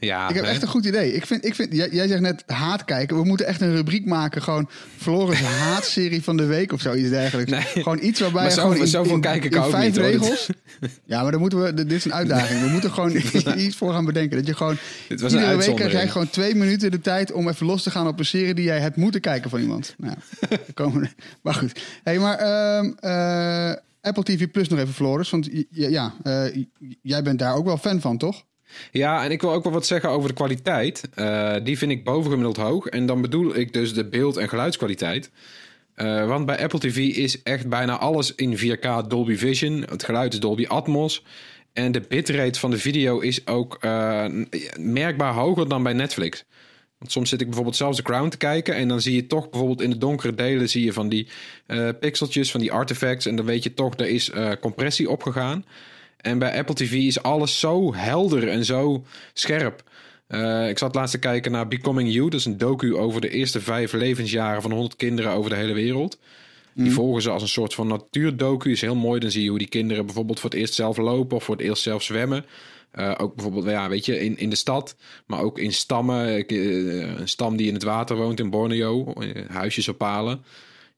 Ja, 0.00 0.28
Ik 0.28 0.34
heb 0.34 0.44
echt 0.44 0.62
een 0.62 0.68
goed 0.68 0.84
idee. 0.84 1.12
Ik 1.12 1.26
vind, 1.26 1.44
ik 1.44 1.54
vind, 1.54 1.72
jij, 1.72 1.88
jij 1.90 2.08
zegt 2.08 2.20
net 2.20 2.42
haat 2.46 2.84
kijken. 2.84 3.16
We 3.16 3.24
moeten 3.24 3.46
echt 3.46 3.60
een 3.60 3.74
rubriek 3.74 4.06
maken. 4.06 4.42
Gewoon 4.42 4.68
Floris 4.96 5.40
haatserie 5.64 6.22
van 6.22 6.36
de 6.36 6.44
week 6.44 6.72
of 6.72 6.80
zoiets 6.80 7.10
dergelijks. 7.10 7.50
Nee. 7.50 7.60
Gewoon 7.62 7.98
iets 8.02 8.20
waarbij 8.20 8.40
Maar 8.42 8.50
je 8.50 8.56
zoveel- 8.56 8.70
gewoon 8.70 8.84
in, 8.84 8.90
zoveel 8.92 9.14
in- 9.14 9.20
kijk 9.20 9.44
ik 9.44 9.54
in 9.54 9.62
vijf 9.62 9.84
niet, 9.84 9.96
hoor. 9.96 10.06
regels. 10.06 10.46
Ja, 11.04 11.22
maar 11.22 11.30
dan 11.30 11.40
moeten 11.40 11.62
we. 11.62 11.74
Dit 11.74 11.92
is 11.92 12.04
een 12.04 12.14
uitdaging. 12.14 12.60
We 12.60 12.68
moeten 12.68 12.90
gewoon 12.92 13.12
iets 13.66 13.76
voor 13.76 13.92
gaan 13.92 14.04
bedenken. 14.04 14.36
Dat 14.36 14.46
je 14.46 14.54
gewoon. 14.54 14.76
Dit 15.08 15.20
was 15.20 15.32
een 15.32 15.38
iedere 15.40 15.58
week 15.58 15.74
krijg 15.76 15.92
jij 15.92 16.08
gewoon 16.08 16.30
twee 16.30 16.54
minuten 16.54 16.90
de 16.90 17.00
tijd 17.00 17.32
om 17.32 17.48
even 17.48 17.66
los 17.66 17.82
te 17.82 17.90
gaan 17.90 18.06
op 18.06 18.18
een 18.18 18.24
serie 18.24 18.54
die 18.54 18.64
jij 18.64 18.80
hebt 18.80 18.96
moeten 18.96 19.20
kijken 19.20 19.50
van 19.50 19.60
iemand. 19.60 19.94
Nou, 19.98 20.14
komen 20.74 21.00
we- 21.00 21.08
maar 21.42 21.54
goed. 21.54 21.80
Hey, 22.04 22.18
maar 22.18 22.38
ehm, 22.38 22.92
eh, 23.00 23.76
Apple 24.00 24.22
TV 24.22 24.50
Plus 24.50 24.68
nog 24.68 24.78
even, 24.78 24.94
Floris. 24.94 25.30
Want 25.30 25.48
ja, 25.70 26.14
eh, 26.22 26.42
jij 27.02 27.22
bent 27.22 27.38
daar 27.38 27.54
ook 27.54 27.64
wel 27.64 27.76
fan 27.78 28.00
van, 28.00 28.18
toch? 28.18 28.44
Ja, 28.92 29.24
en 29.24 29.30
ik 29.30 29.40
wil 29.40 29.52
ook 29.52 29.64
wel 29.64 29.72
wat 29.72 29.86
zeggen 29.86 30.10
over 30.10 30.28
de 30.28 30.34
kwaliteit. 30.34 31.08
Eh, 31.14 31.54
die 31.62 31.78
vind 31.78 31.90
ik 31.90 32.04
bovengemiddeld 32.04 32.56
hoog. 32.56 32.86
En 32.86 33.06
dan 33.06 33.20
bedoel 33.20 33.56
ik 33.56 33.72
dus 33.72 33.94
de 33.94 34.08
beeld- 34.08 34.36
en 34.36 34.48
geluidskwaliteit. 34.48 35.30
Eh, 35.94 36.26
want 36.26 36.46
bij 36.46 36.62
Apple 36.62 36.78
TV 36.78 36.96
is 36.96 37.42
echt 37.42 37.68
bijna 37.68 37.98
alles 37.98 38.34
in 38.34 38.58
4K 38.58 39.10
Dolby 39.10 39.36
Vision. 39.36 39.84
Het 39.88 40.04
geluid 40.04 40.32
is 40.32 40.40
Dolby 40.40 40.66
Atmos. 40.66 41.24
En 41.72 41.92
de 41.92 42.00
bitrate 42.08 42.58
van 42.58 42.70
de 42.70 42.78
video 42.78 43.18
is 43.18 43.46
ook 43.46 43.76
eh, 43.80 44.24
merkbaar 44.80 45.32
hoger 45.32 45.68
dan 45.68 45.82
bij 45.82 45.92
Netflix. 45.92 46.44
Want 46.98 47.12
soms 47.12 47.28
zit 47.28 47.40
ik 47.40 47.46
bijvoorbeeld 47.46 47.76
zelfs 47.76 47.96
The 47.96 48.02
Crown 48.02 48.28
te 48.28 48.36
kijken... 48.36 48.74
en 48.74 48.88
dan 48.88 49.00
zie 49.00 49.14
je 49.14 49.26
toch 49.26 49.50
bijvoorbeeld 49.50 49.82
in 49.82 49.90
de 49.90 49.98
donkere 49.98 50.34
delen... 50.34 50.68
zie 50.68 50.84
je 50.84 50.92
van 50.92 51.08
die 51.08 51.28
pixeltjes, 52.00 52.50
van 52.50 52.60
die 52.60 52.72
artifacts... 52.72 53.26
en 53.26 53.36
dan 53.36 53.44
weet 53.44 53.62
je 53.62 53.74
toch, 53.74 53.98
er 53.98 54.08
is 54.08 54.30
compressie 54.60 55.10
opgegaan. 55.10 55.64
En 56.18 56.38
bij 56.38 56.58
Apple 56.58 56.74
TV 56.74 56.92
is 56.92 57.22
alles 57.22 57.60
zo 57.60 57.94
helder 57.94 58.48
en 58.48 58.64
zo 58.64 59.04
scherp. 59.32 59.82
Eh, 60.26 60.68
ik 60.68 60.78
zat 60.78 60.94
laatst 60.94 61.14
te 61.14 61.18
kijken 61.20 61.52
naar 61.52 61.68
Becoming 61.68 62.12
You. 62.12 62.30
Dat 62.30 62.40
is 62.40 62.46
een 62.46 62.58
docu 62.58 62.96
over 62.96 63.20
de 63.20 63.30
eerste 63.30 63.60
vijf 63.60 63.92
levensjaren 63.92 64.62
van 64.62 64.70
100 64.70 64.96
kinderen 64.96 65.32
over 65.32 65.50
de 65.50 65.56
hele 65.56 65.72
wereld. 65.72 66.18
Die 66.74 66.92
volgen 66.92 67.22
ze 67.22 67.30
als 67.30 67.42
een 67.42 67.48
soort 67.48 67.74
van 67.74 67.86
natuurdocu. 67.86 68.70
Is 68.70 68.80
heel 68.80 68.94
mooi. 68.94 69.20
Dan 69.20 69.30
zie 69.30 69.42
je 69.42 69.48
hoe 69.48 69.58
die 69.58 69.68
kinderen 69.68 70.06
bijvoorbeeld 70.06 70.40
voor 70.40 70.50
het 70.50 70.58
eerst 70.58 70.74
zelf 70.74 70.96
lopen 70.96 71.36
of 71.36 71.44
voor 71.44 71.56
het 71.56 71.64
eerst 71.64 71.82
zelf 71.82 72.02
zwemmen. 72.02 72.44
Eh, 72.90 73.14
ook 73.18 73.34
bijvoorbeeld, 73.34 73.64
ja, 73.64 73.88
weet 73.88 74.06
je, 74.06 74.20
in, 74.20 74.38
in 74.38 74.50
de 74.50 74.56
stad, 74.56 74.96
maar 75.26 75.40
ook 75.40 75.58
in 75.58 75.72
stammen. 75.72 76.46
Eh, 76.46 77.18
een 77.18 77.28
stam 77.28 77.56
die 77.56 77.66
in 77.66 77.74
het 77.74 77.82
water 77.82 78.16
woont 78.16 78.40
in 78.40 78.50
Borneo, 78.50 79.12
huisjes 79.48 79.88
op 79.88 79.98
palen. 79.98 80.44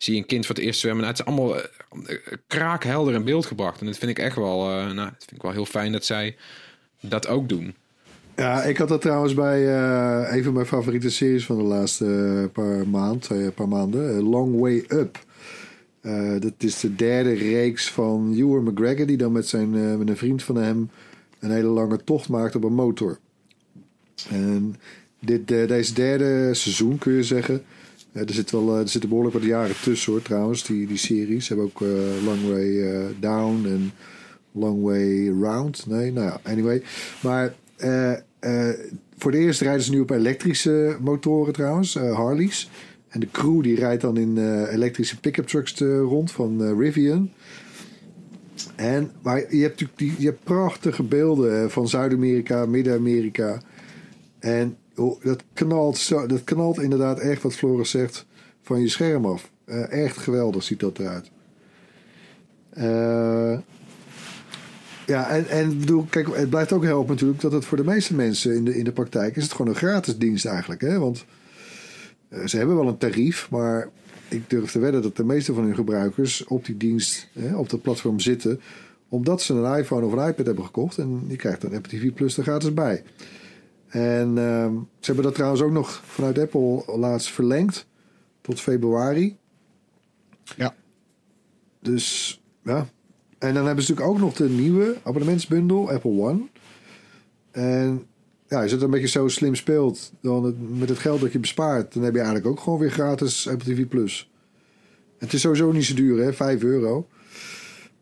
Zie 0.03 0.15
je 0.15 0.21
een 0.21 0.27
kind 0.27 0.47
voor 0.47 0.55
het 0.55 0.65
eerst 0.65 0.81
zwemmen. 0.81 1.03
Nou, 1.05 1.17
het 1.17 1.27
is 1.27 1.33
allemaal 1.33 1.57
eh, 1.57 2.17
kraakhelder 2.47 3.15
in 3.15 3.25
beeld 3.25 3.47
gebracht. 3.47 3.81
En 3.81 3.87
dat 3.87 3.99
vind 3.99 4.11
ik 4.11 4.19
echt 4.19 4.37
wel, 4.37 4.69
eh, 4.71 4.77
nou, 4.85 4.95
dat 4.95 5.15
vind 5.19 5.33
ik 5.33 5.43
wel 5.43 5.53
heel 5.53 5.65
fijn 5.65 5.93
dat 5.93 6.05
zij 6.05 6.37
dat 7.01 7.27
ook 7.29 7.49
doen. 7.49 7.75
Ja, 8.37 8.63
ik 8.63 8.77
had 8.77 8.89
dat 8.89 9.01
trouwens 9.01 9.35
bij 9.35 9.67
eh, 9.69 10.37
een 10.37 10.45
van 10.45 10.53
mijn 10.53 10.67
favoriete 10.67 11.11
series 11.11 11.47
van 11.47 11.57
de 11.57 11.63
laatste 11.63 12.07
eh, 12.45 12.53
paar, 12.53 12.89
maand, 12.89 13.31
eh, 13.31 13.49
paar 13.55 13.69
maanden. 13.69 14.17
eh, 14.17 14.29
Long 14.31 14.61
Way 14.61 14.85
Up. 14.89 15.25
Eh, 16.01 16.33
dat 16.41 16.53
is 16.59 16.81
de 16.81 16.95
derde 16.95 17.33
reeks 17.33 17.91
van 17.91 18.35
Ewan 18.37 18.65
McGregor... 18.65 19.07
die 19.07 19.17
dan 19.17 19.33
met, 19.33 19.49
zijn, 19.49 19.75
eh, 19.75 19.97
met 19.97 20.09
een 20.09 20.17
vriend 20.17 20.43
van 20.43 20.57
hem... 20.57 20.91
een 21.39 21.51
hele 21.51 21.69
lange 21.69 22.05
tocht 22.05 22.29
maakt 22.29 22.55
op 22.55 22.65
een 22.65 22.73
motor. 22.75 23.19
En 24.31 24.77
dit, 25.21 25.51
eh, 25.51 25.69
deze 25.69 25.95
derde 25.95 26.55
seizoen 26.55 26.99
kun 26.99 27.13
je 27.13 27.23
zeggen... 27.25 27.63
eh, 28.13 28.23
er, 28.23 28.35
zit 28.35 28.51
wel, 28.51 28.75
eh, 28.75 28.81
er 28.81 28.89
zitten 28.89 29.09
behoorlijk 29.09 29.37
wat 29.37 29.47
jaren 29.47 29.81
tussen 29.83 30.13
hoor, 30.13 30.23
trouwens, 30.23 30.65
die, 30.65 30.87
die 30.87 30.97
series. 30.97 31.47
Ze 31.47 31.55
hebben 31.55 31.73
ook 31.75 31.83
eh, 31.83 32.25
Long 32.25 32.49
Way 32.49 33.15
Down 33.21 33.67
en 33.67 33.93
Long 34.53 34.83
Way 34.83 35.29
Round. 35.29 35.87
Nee, 35.87 36.13
nou 36.13 36.27
ja, 36.27 36.41
anyway. 36.43 36.83
Maar 37.23 37.55
voor 39.17 39.31
de 39.31 39.39
eerst 39.39 39.61
rijden 39.61 39.83
ze 39.83 39.91
nu 39.91 40.01
op 40.01 40.11
elektrische 40.11 40.97
motoren 41.01 41.53
trouwens, 41.53 41.95
Harleys. 41.95 42.71
En 43.09 43.21
de 43.21 43.31
crew 43.31 43.63
die 43.63 43.77
rijdt 43.77 44.03
dan 44.03 44.17
in 44.17 44.65
elektrische 44.67 45.21
pick-up 45.21 45.47
trucks 45.47 45.79
rond 45.81 46.33
van 46.33 46.79
Rivian. 46.79 47.31
En, 48.77 49.11
maar 49.23 49.39
je 49.39 49.63
hebt 49.63 49.81
natuurlijk 49.81 49.99
die, 49.99 50.15
je 50.19 50.27
hebt 50.27 50.45
prachtige 50.45 51.03
beelden 51.03 51.71
van 51.71 51.89
Zuid-Amerika, 51.89 52.67
Midden-Amerika. 52.67 53.61
En 54.39 54.77
dat, 55.23 55.43
knalt 55.53 55.99
zo, 55.99 56.27
dat 56.27 56.45
knalt 56.45 56.81
inderdaad 56.81 57.19
echt, 57.19 57.43
wat 57.43 57.55
Floris 57.55 57.91
zegt, 57.91 58.27
van 58.63 58.81
je 58.81 58.89
scherm 58.89 59.27
af. 59.27 59.51
Eh, 59.65 60.05
echt 60.05 60.17
geweldig 60.17 60.63
ziet 60.63 60.81
dat 60.81 60.99
eruit. 60.99 61.31
Eh, 62.71 63.59
ja, 65.07 65.29
en, 65.29 65.49
en 65.49 65.85
kijk, 66.11 66.37
het 66.37 66.51
blijft 66.51 66.73
ook 66.73 66.85
helpen 66.85 67.13
natuurlijk 67.13 67.41
dat 67.41 67.53
het 67.53 67.65
voor 67.65 67.77
de 67.77 67.85
meeste 67.85 68.15
mensen 68.15 68.55
in 68.55 68.65
de, 68.65 68.77
in 68.77 68.85
de 68.85 68.93
praktijk 68.93 69.37
is 69.37 69.43
het 69.43 69.53
gewoon 69.53 69.69
een 69.73 69.79
gratis 69.79 70.17
dienst 70.17 70.45
eigenlijk. 70.45 70.81
Hè? 70.81 70.99
Want 70.99 71.25
eh, 72.29 72.47
ze 72.47 72.57
hebben 72.57 72.77
wel 72.77 72.89
een 72.89 72.99
tarief, 72.99 73.51
maar 73.51 73.89
ik 74.29 74.51
durf 74.51 74.71
te 74.71 74.79
wedden 74.79 75.03
dat 75.03 75.17
de 75.17 75.25
meeste 75.25 75.55
van 75.55 75.65
hun 75.65 75.75
gebruikers 75.75 76.45
op 76.45 76.65
die 76.65 76.77
dienst, 76.77 77.29
hè, 77.33 77.57
op 77.57 77.71
dat 77.71 77.83
platform 77.83 78.21
zitten, 78.21 78.61
omdat 79.09 79.43
ze 79.43 79.55
een 79.55 79.79
iPhone 79.79 80.07
of 80.07 80.13
een 80.13 80.29
iPad 80.29 80.47
hebben 80.47 80.65
gekocht. 80.65 80.99
En 80.99 81.25
je 81.29 81.37
krijgt 81.37 81.61
dan 81.61 81.75
Apple 81.75 81.99
TV 81.99 82.13
Plus 82.13 82.37
er 82.37 82.43
gratis 82.43 82.75
bij. 82.75 83.03
En 83.91 84.39
ehm, 84.39 84.73
ze 84.75 85.07
hebben 85.07 85.25
dat 85.25 85.35
trouwens 85.35 85.63
ook 85.63 85.71
nog 85.71 86.03
vanuit 86.07 86.39
Apple 86.39 86.83
laatst 86.97 87.31
verlengd 87.31 87.87
tot 88.41 88.61
februari. 88.61 89.37
Ja. 90.57 90.75
Dus 91.81 92.41
ja. 92.65 92.87
En 93.39 93.55
dan 93.55 93.67
hebben 93.67 93.85
ze 93.85 93.91
natuurlijk 93.91 94.17
ook 94.17 94.25
nog 94.25 94.35
de 94.35 94.49
nieuwe 94.49 94.97
abonnementsbundel, 95.03 95.91
Apple 95.91 96.11
One. 96.11 96.41
En 97.51 98.07
ja, 98.49 98.61
als 98.61 98.71
je 98.71 98.75
het 98.75 98.85
een 98.85 98.91
beetje 98.91 99.09
zo 99.09 99.29
slim 99.29 99.55
speelt, 99.55 100.13
dan 100.21 100.45
het, 100.45 100.79
met 100.79 100.89
het 100.89 100.99
geld 100.99 101.21
dat 101.21 101.33
je 101.33 101.39
bespaart, 101.39 101.95
dan 101.95 102.03
heb 102.03 102.13
je 102.13 102.19
eigenlijk 102.19 102.49
ook 102.49 102.61
gewoon 102.61 102.79
weer 102.79 102.91
gratis 102.91 103.49
Apple 103.49 103.75
TV 103.75 103.89
Plus. 103.89 104.31
Het 105.19 105.33
is 105.33 105.41
sowieso 105.41 105.73
niet 105.73 105.85
zo 105.85 105.95
duur, 105.95 106.25
hè? 106.25 106.33
5 106.33 106.63
euro. 106.63 107.09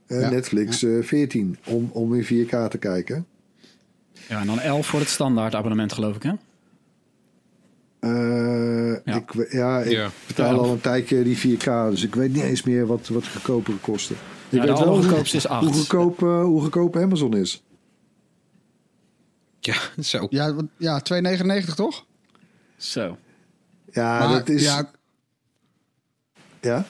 Eh, 0.07 0.21
Ja, 0.21 0.31
Netflix 0.31 0.83
eh 0.83 1.03
14 1.03 1.57
om, 1.67 1.91
om 1.93 2.15
in 2.15 2.25
4K 2.25 2.69
te 2.69 2.79
kijken. 2.79 3.27
Ja, 4.29 4.41
en 4.41 4.47
dan 4.47 4.61
11 4.61 4.87
voor 4.87 5.01
het 5.01 5.09
standaard 5.09 5.55
abonnement, 5.55 5.93
geloof 5.93 6.17
ik, 6.17 6.23
hè? 6.23 6.33
Eh, 8.01 9.01
Ja. 9.05 9.15
Ik, 9.17 9.53
ja, 9.53 9.79
ik 9.81 9.91
Ja. 9.91 10.11
betaal 10.27 10.53
Ja. 10.55 10.59
al 10.61 10.73
een 10.73 10.81
tijdje 10.81 11.23
die 11.23 11.37
4K, 11.39 11.65
dus 11.91 12.03
ik 12.03 12.15
weet 12.15 12.33
niet 12.33 12.43
eens 12.43 12.63
meer 12.63 12.87
wat, 12.87 13.09
wat 13.09 13.27
goedkopere 13.29 13.77
kosten. 13.77 14.17
Ik 14.17 14.21
Ja, 14.53 14.59
weet 14.59 14.69
wel 14.69 14.79
allergoedkoopste 14.87 15.37
is 15.37 15.45
hoe, 15.47 15.57
8. 15.57 15.65
hoe, 15.67 15.75
goedkoop, 15.75 16.23
eh, 16.23 16.43
hoe 16.43 16.61
goedkoop 16.61 16.97
Amazon 16.97 17.37
is. 17.37 17.63
Ja, 19.61 19.75
zo. 20.03 20.27
Ja, 20.31 20.55
ja 20.77 21.01
2,99 21.03 21.75
toch? 21.75 22.05
Zo. 22.77 23.17
Ja, 23.93 24.19
Maar, 24.19 24.29
dat 24.29 24.49
is... 24.49 24.63
ja, 24.63 24.91
ja? 26.61 26.85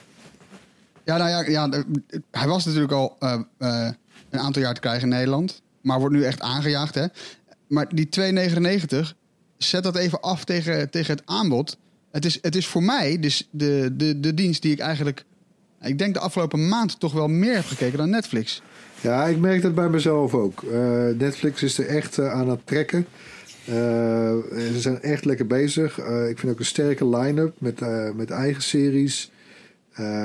Ja, 1.04 1.16
nou 1.16 1.30
ja, 1.30 1.40
ja 1.48 1.84
hij 2.30 2.48
was 2.48 2.64
natuurlijk 2.64 2.92
al 2.92 3.16
eh, 3.18 3.40
eh, 3.58 3.92
een 4.30 4.38
aantal 4.40 4.62
jaar 4.62 4.74
te 4.74 4.80
krijgen 4.80 5.02
in 5.02 5.08
Nederland. 5.08 5.62
Maar 5.80 5.98
wordt 5.98 6.14
nu 6.14 6.24
echt 6.24 6.40
aangejaagd, 6.40 6.94
hè? 6.94 7.06
Maar 7.68 7.94
die 7.94 8.08
2,99, 8.20 8.96
zet 9.56 9.82
dat 9.82 9.96
even 9.96 10.20
af 10.20 10.44
tegen, 10.44 10.90
tegen 10.90 11.14
het 11.14 11.26
aanbod. 11.26 11.78
Het 12.10 12.24
is, 12.24 12.38
het 12.42 12.56
is 12.56 12.66
voor 12.66 12.82
mij 12.82 13.18
dus 13.18 13.48
de, 13.50 13.90
de, 13.96 14.20
de 14.20 14.34
dienst 14.34 14.62
die 14.62 14.72
ik 14.72 14.78
eigenlijk... 14.78 15.24
Ik 15.80 15.98
denk 15.98 16.14
de 16.14 16.20
afgelopen 16.20 16.68
maand 16.68 17.00
toch 17.00 17.12
wel 17.12 17.28
meer 17.28 17.54
heb 17.54 17.64
gekeken 17.64 17.98
dan 17.98 18.10
Netflix. 18.10 18.62
Ja, 19.00 19.26
ik 19.26 19.38
merk 19.38 19.62
dat 19.62 19.74
bij 19.74 19.88
mezelf 19.88 20.34
ook. 20.34 20.62
Eh, 20.62 21.06
Netflix 21.18 21.62
is 21.62 21.78
er 21.78 21.86
echt 21.86 22.18
eh, 22.18 22.32
aan 22.32 22.48
het 22.48 22.66
trekken. 22.66 23.06
Eh, 23.64 23.74
ze 24.52 24.76
zijn 24.76 25.02
echt 25.02 25.24
lekker 25.24 25.46
bezig. 25.46 25.98
Ik 26.28 26.38
vind 26.38 26.52
ook 26.52 26.58
een 26.58 26.64
sterke 26.64 27.08
line-up 27.08 27.54
met, 27.58 27.80
met 28.16 28.30
eigen 28.30 28.62
series. 28.62 29.30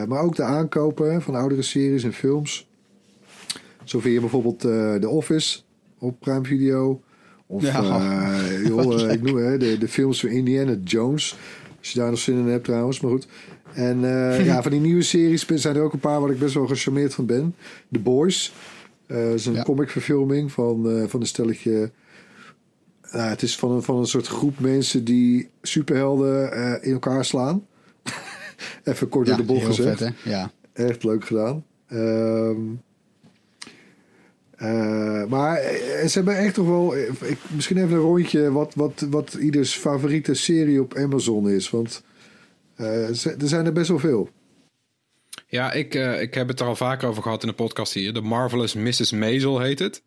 Maar 0.08 0.20
ook 0.20 0.36
de 0.36 0.44
aankopen 0.44 1.22
van 1.22 1.36
oudere 1.36 1.62
series 1.62 2.04
en 2.04 2.14
films. 2.14 2.68
Zo 3.84 4.00
vind 4.00 4.14
je 4.14 4.20
bijvoorbeeld 4.20 4.66
eh, 4.66 4.96
The 4.96 5.10
Office 5.10 5.60
op 6.00 6.20
Prime 6.20 6.44
Video. 6.44 7.02
Of 7.48 7.62
Ja. 7.62 7.84
eh, 7.84 8.66
joh, 8.68 9.02
eh, 9.04 9.12
ik 9.14 9.22
noem 9.22 9.36
hè, 9.38 9.58
de, 9.58 9.78
de 9.78 9.88
films 9.88 10.20
van 10.20 10.30
Indiana 10.30 10.76
Jones. 10.84 11.38
Als 11.80 11.92
je 11.92 12.00
daar 12.00 12.10
nog 12.10 12.20
zin 12.20 12.38
in 12.38 12.48
hebt 12.48 12.64
trouwens, 12.64 13.00
maar 13.00 13.12
goed. 13.12 13.28
En 13.74 14.00
ja, 14.44 14.62
van 14.62 14.72
die 14.72 14.80
nieuwe 14.80 15.02
series 15.02 15.46
zijn 15.46 15.76
er 15.76 15.82
ook 15.82 15.94
een 15.94 16.00
paar 16.00 16.22
waar 16.22 16.30
ik 16.32 16.40
best 16.40 16.54
wel 16.54 16.68
gecharmeerd 16.68 17.14
van 17.14 17.26
ben. 17.26 17.56
The 17.92 18.00
Boys. 18.00 18.54
Dat 19.08 19.18
is 19.34 19.46
een 19.46 19.54
Ja. 19.54 19.64
comicverfilming 19.64 20.52
van, 20.52 21.06
van 21.08 21.20
een 21.22 21.28
stelletje... 21.28 21.92
Nou, 23.12 23.30
het 23.30 23.42
is 23.42 23.56
van 23.58 23.72
een, 23.72 23.82
van 23.84 23.98
een 23.98 24.06
soort 24.06 24.28
groep 24.28 24.60
mensen 24.60 25.04
die 25.04 25.50
superhelden 25.62 26.52
in 26.84 26.94
elkaar 26.94 27.26
slaan. 27.26 27.66
Even 28.84 29.10
kort 29.10 29.28
door 29.28 29.38
de 29.38 29.44
bocht 29.44 29.66
gezegd. 29.66 29.98
vet, 29.98 30.14
hè? 30.24 30.30
Ja. 30.32 30.52
Echt 30.74 31.04
leuk 31.04 31.26
gedaan. 31.26 31.64
Ehm, 31.88 32.58
eh, 34.56 35.26
maar 35.26 35.58
eh, 35.58 36.08
ze 36.08 36.12
hebben 36.14 36.38
echt 36.38 36.54
toch 36.54 36.68
wel... 36.68 36.96
eh, 36.96 37.30
Ik, 37.30 37.38
misschien 37.48 37.78
even 37.78 37.92
een 37.92 37.98
rondje 38.02 38.52
wat, 38.52 38.74
wat, 38.76 39.06
wat 39.10 39.34
ieders 39.34 39.74
favoriete 39.74 40.34
serie 40.34 40.82
op 40.82 40.96
Amazon 40.96 41.50
is. 41.50 41.70
Want 41.70 42.04
er 42.76 43.16
zijn 43.38 43.66
er 43.66 43.74
best 43.74 43.88
wel 43.90 44.00
veel. 44.00 44.30
Ja, 45.48 45.72
ik, 45.72 45.94
ik 46.20 46.34
heb 46.34 46.48
het 46.48 46.60
er 46.60 46.66
al 46.66 46.76
vaker 46.76 47.08
over 47.08 47.24
gehad 47.24 47.42
in 47.42 47.48
de 47.48 47.56
podcast 47.56 47.94
hier. 47.94 48.14
The 48.14 48.22
Marvelous 48.22 48.74
Mrs. 48.74 49.12
Maisel 49.12 49.60
heet 49.60 49.80
het. 49.80 50.02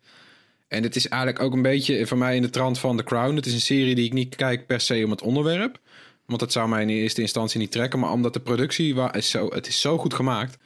En 0.67 0.83
het 0.83 0.95
is 0.95 1.07
eigenlijk 1.07 1.41
ook 1.41 1.53
een 1.53 1.61
beetje 1.61 2.07
voor 2.07 2.17
mij 2.17 2.35
in 2.35 2.41
de 2.41 2.49
trant 2.49 2.79
van 2.79 2.97
The 2.97 3.03
Crown. 3.03 3.35
Het 3.35 3.45
is 3.45 3.53
een 3.53 3.61
serie 3.61 3.95
die 3.95 4.05
ik 4.05 4.13
niet 4.13 4.35
kijk 4.35 4.65
per 4.65 4.81
se 4.81 5.01
om 5.05 5.11
het 5.11 5.21
onderwerp. 5.21 5.79
Want 6.25 6.39
dat 6.39 6.51
zou 6.51 6.69
mij 6.69 6.81
in 6.81 6.89
eerste 6.89 7.21
instantie 7.21 7.59
niet 7.59 7.71
trekken. 7.71 7.99
Maar 7.99 8.11
omdat 8.11 8.33
de 8.33 8.39
productie, 8.39 8.95
is 9.11 9.29
zo, 9.29 9.47
het 9.49 9.67
is 9.67 9.81
zo 9.81 9.97
goed 9.97 10.13
gemaakt. 10.13 10.57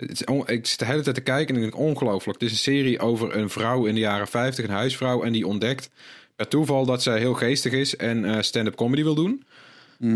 Het 0.00 0.10
is 0.12 0.24
on- 0.24 0.48
ik 0.48 0.66
zit 0.66 0.78
de 0.78 0.84
hele 0.84 1.02
tijd 1.02 1.14
te 1.14 1.20
kijken 1.20 1.54
en 1.56 1.62
ik 1.62 1.70
denk 1.70 1.82
ongelooflijk. 1.82 2.40
Het 2.40 2.50
is 2.50 2.54
een 2.56 2.62
serie 2.74 2.98
over 3.00 3.36
een 3.36 3.50
vrouw 3.50 3.84
in 3.86 3.94
de 3.94 4.00
jaren 4.00 4.28
50, 4.28 4.64
een 4.64 4.70
huisvrouw. 4.70 5.22
En 5.22 5.32
die 5.32 5.46
ontdekt 5.46 5.90
per 6.36 6.48
toeval 6.48 6.84
dat 6.86 7.02
zij 7.02 7.18
heel 7.18 7.34
geestig 7.34 7.72
is 7.72 7.96
en 7.96 8.24
eh, 8.24 8.42
stand-up 8.42 8.74
comedy 8.76 9.02
wil 9.02 9.14
doen. 9.14 9.44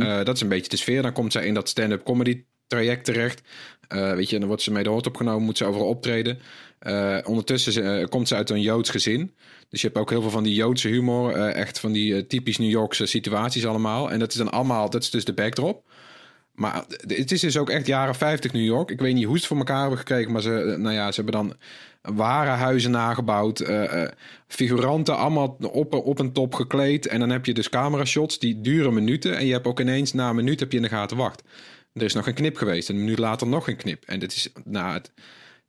Eh, 0.03 0.25
dat 0.25 0.35
is 0.37 0.40
een 0.40 0.49
beetje 0.49 0.68
de 0.70 0.77
sfeer. 0.77 1.03
Dan 1.03 1.12
komt 1.12 1.33
zij 1.33 1.47
in 1.47 1.55
dat 1.55 1.68
stand-up 1.68 2.05
comedy 2.05 2.42
traject 2.66 3.05
terecht. 3.05 3.42
Eh, 3.88 4.12
weet 4.14 4.29
je, 4.29 4.33
en 4.35 4.38
dan 4.38 4.49
wordt 4.49 4.62
ze 4.62 4.73
mee 4.73 4.83
de 4.83 4.88
hoort 4.88 5.07
opgenomen, 5.07 5.42
moet 5.42 5.59
ze 5.59 5.64
overal 5.64 5.87
optreden. 5.88 6.38
Ondertussen 7.25 8.09
komt 8.09 8.29
ze 8.29 8.35
uit 8.35 8.51
een 8.51 8.62
Joods 8.62 8.90
gezin. 8.90 9.35
Dus 9.68 9.81
je 9.81 9.87
hebt 9.87 9.99
ook 9.99 10.11
heel 10.11 10.20
veel 10.20 10.31
van 10.31 10.42
die 10.42 10.55
Joodse 10.55 10.88
humor. 10.88 11.33
echt 11.33 11.81
van 11.81 11.92
die 11.92 12.27
typisch 12.27 12.59
New 12.59 12.70
Yorkse 12.70 13.07
situaties 13.07 13.66
allemaal. 13.66 14.11
En 14.11 14.18
dat 14.18 14.31
is 14.31 14.37
dan 14.37 14.51
allemaal, 14.51 14.90
dat 14.90 15.03
is 15.03 15.11
dus 15.11 15.25
de 15.25 15.33
backdrop. 15.33 15.83
Maar 16.54 16.84
het 17.06 17.32
is 17.32 17.40
dus 17.40 17.56
ook 17.56 17.70
echt 17.70 17.86
jaren 17.86 18.14
50 18.14 18.52
New 18.52 18.64
York. 18.64 18.90
Ik 18.90 19.00
weet 19.00 19.14
niet 19.14 19.24
hoe 19.24 19.32
ze 19.34 19.38
het 19.38 19.46
voor 19.46 19.56
elkaar 19.56 19.80
hebben 19.80 19.98
gekregen, 19.98 20.32
maar 20.32 20.42
ze, 20.42 20.60
eh, 20.60 20.76
nou 20.76 20.94
ja, 20.94 21.12
ze 21.12 21.22
hebben 21.22 21.40
dan 21.40 21.56
ware 22.16 22.50
huizen 22.50 22.90
nagebouwd. 22.90 23.60
eh, 23.60 24.02
eh, 24.02 24.10
figuranten 24.46 25.16
allemaal 25.16 25.56
op, 25.72 25.94
op 25.94 26.18
een 26.18 26.32
top 26.32 26.54
gekleed. 26.54 27.06
En 27.06 27.20
dan 27.20 27.30
heb 27.30 27.46
je 27.46 27.54
dus 27.54 27.68
camera 27.68 28.04
shots 28.04 28.38
die 28.38 28.60
duren 28.60 28.94
minuten. 28.94 29.36
En 29.36 29.46
je 29.46 29.52
hebt 29.52 29.66
ook 29.66 29.80
ineens 29.80 30.12
na 30.12 30.28
een 30.28 30.36
minuut 30.36 30.60
heb 30.60 30.70
je 30.70 30.76
in 30.76 30.82
de 30.82 30.88
gaten 30.88 31.16
wacht. 31.16 31.42
Er 31.92 32.02
is 32.02 32.14
nog 32.14 32.26
een 32.26 32.34
knip 32.34 32.56
geweest. 32.56 32.88
En 32.88 32.94
een 32.94 33.00
minuut 33.00 33.18
later 33.18 33.46
nog 33.46 33.68
een 33.68 33.76
knip. 33.76 34.04
En 34.06 34.18
dit 34.18 34.32
is, 34.32 34.48
nou, 34.64 34.92
het, 34.92 35.12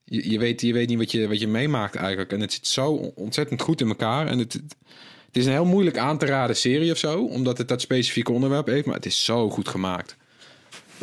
je, 0.03 0.29
je, 0.31 0.39
weet, 0.39 0.61
je 0.61 0.73
weet 0.73 0.89
niet 0.89 0.97
wat 0.97 1.11
je, 1.11 1.27
wat 1.27 1.39
je 1.39 1.47
meemaakt 1.47 1.95
eigenlijk. 1.95 2.31
En 2.31 2.41
het 2.41 2.53
zit 2.53 2.67
zo 2.67 2.91
ontzettend 3.15 3.61
goed 3.61 3.81
in 3.81 3.87
elkaar. 3.87 4.27
En 4.27 4.39
het, 4.39 4.53
het 4.53 5.37
is 5.37 5.45
een 5.45 5.51
heel 5.51 5.65
moeilijk 5.65 5.97
aan 5.97 6.17
te 6.17 6.25
raden 6.25 6.55
serie 6.55 6.91
of 6.91 6.97
zo. 6.97 7.23
Omdat 7.23 7.57
het 7.57 7.67
dat 7.67 7.81
specifieke 7.81 8.31
onderwerp 8.31 8.67
heeft. 8.67 8.85
Maar 8.85 8.95
het 8.95 9.05
is 9.05 9.25
zo 9.25 9.49
goed 9.49 9.67
gemaakt. 9.67 10.17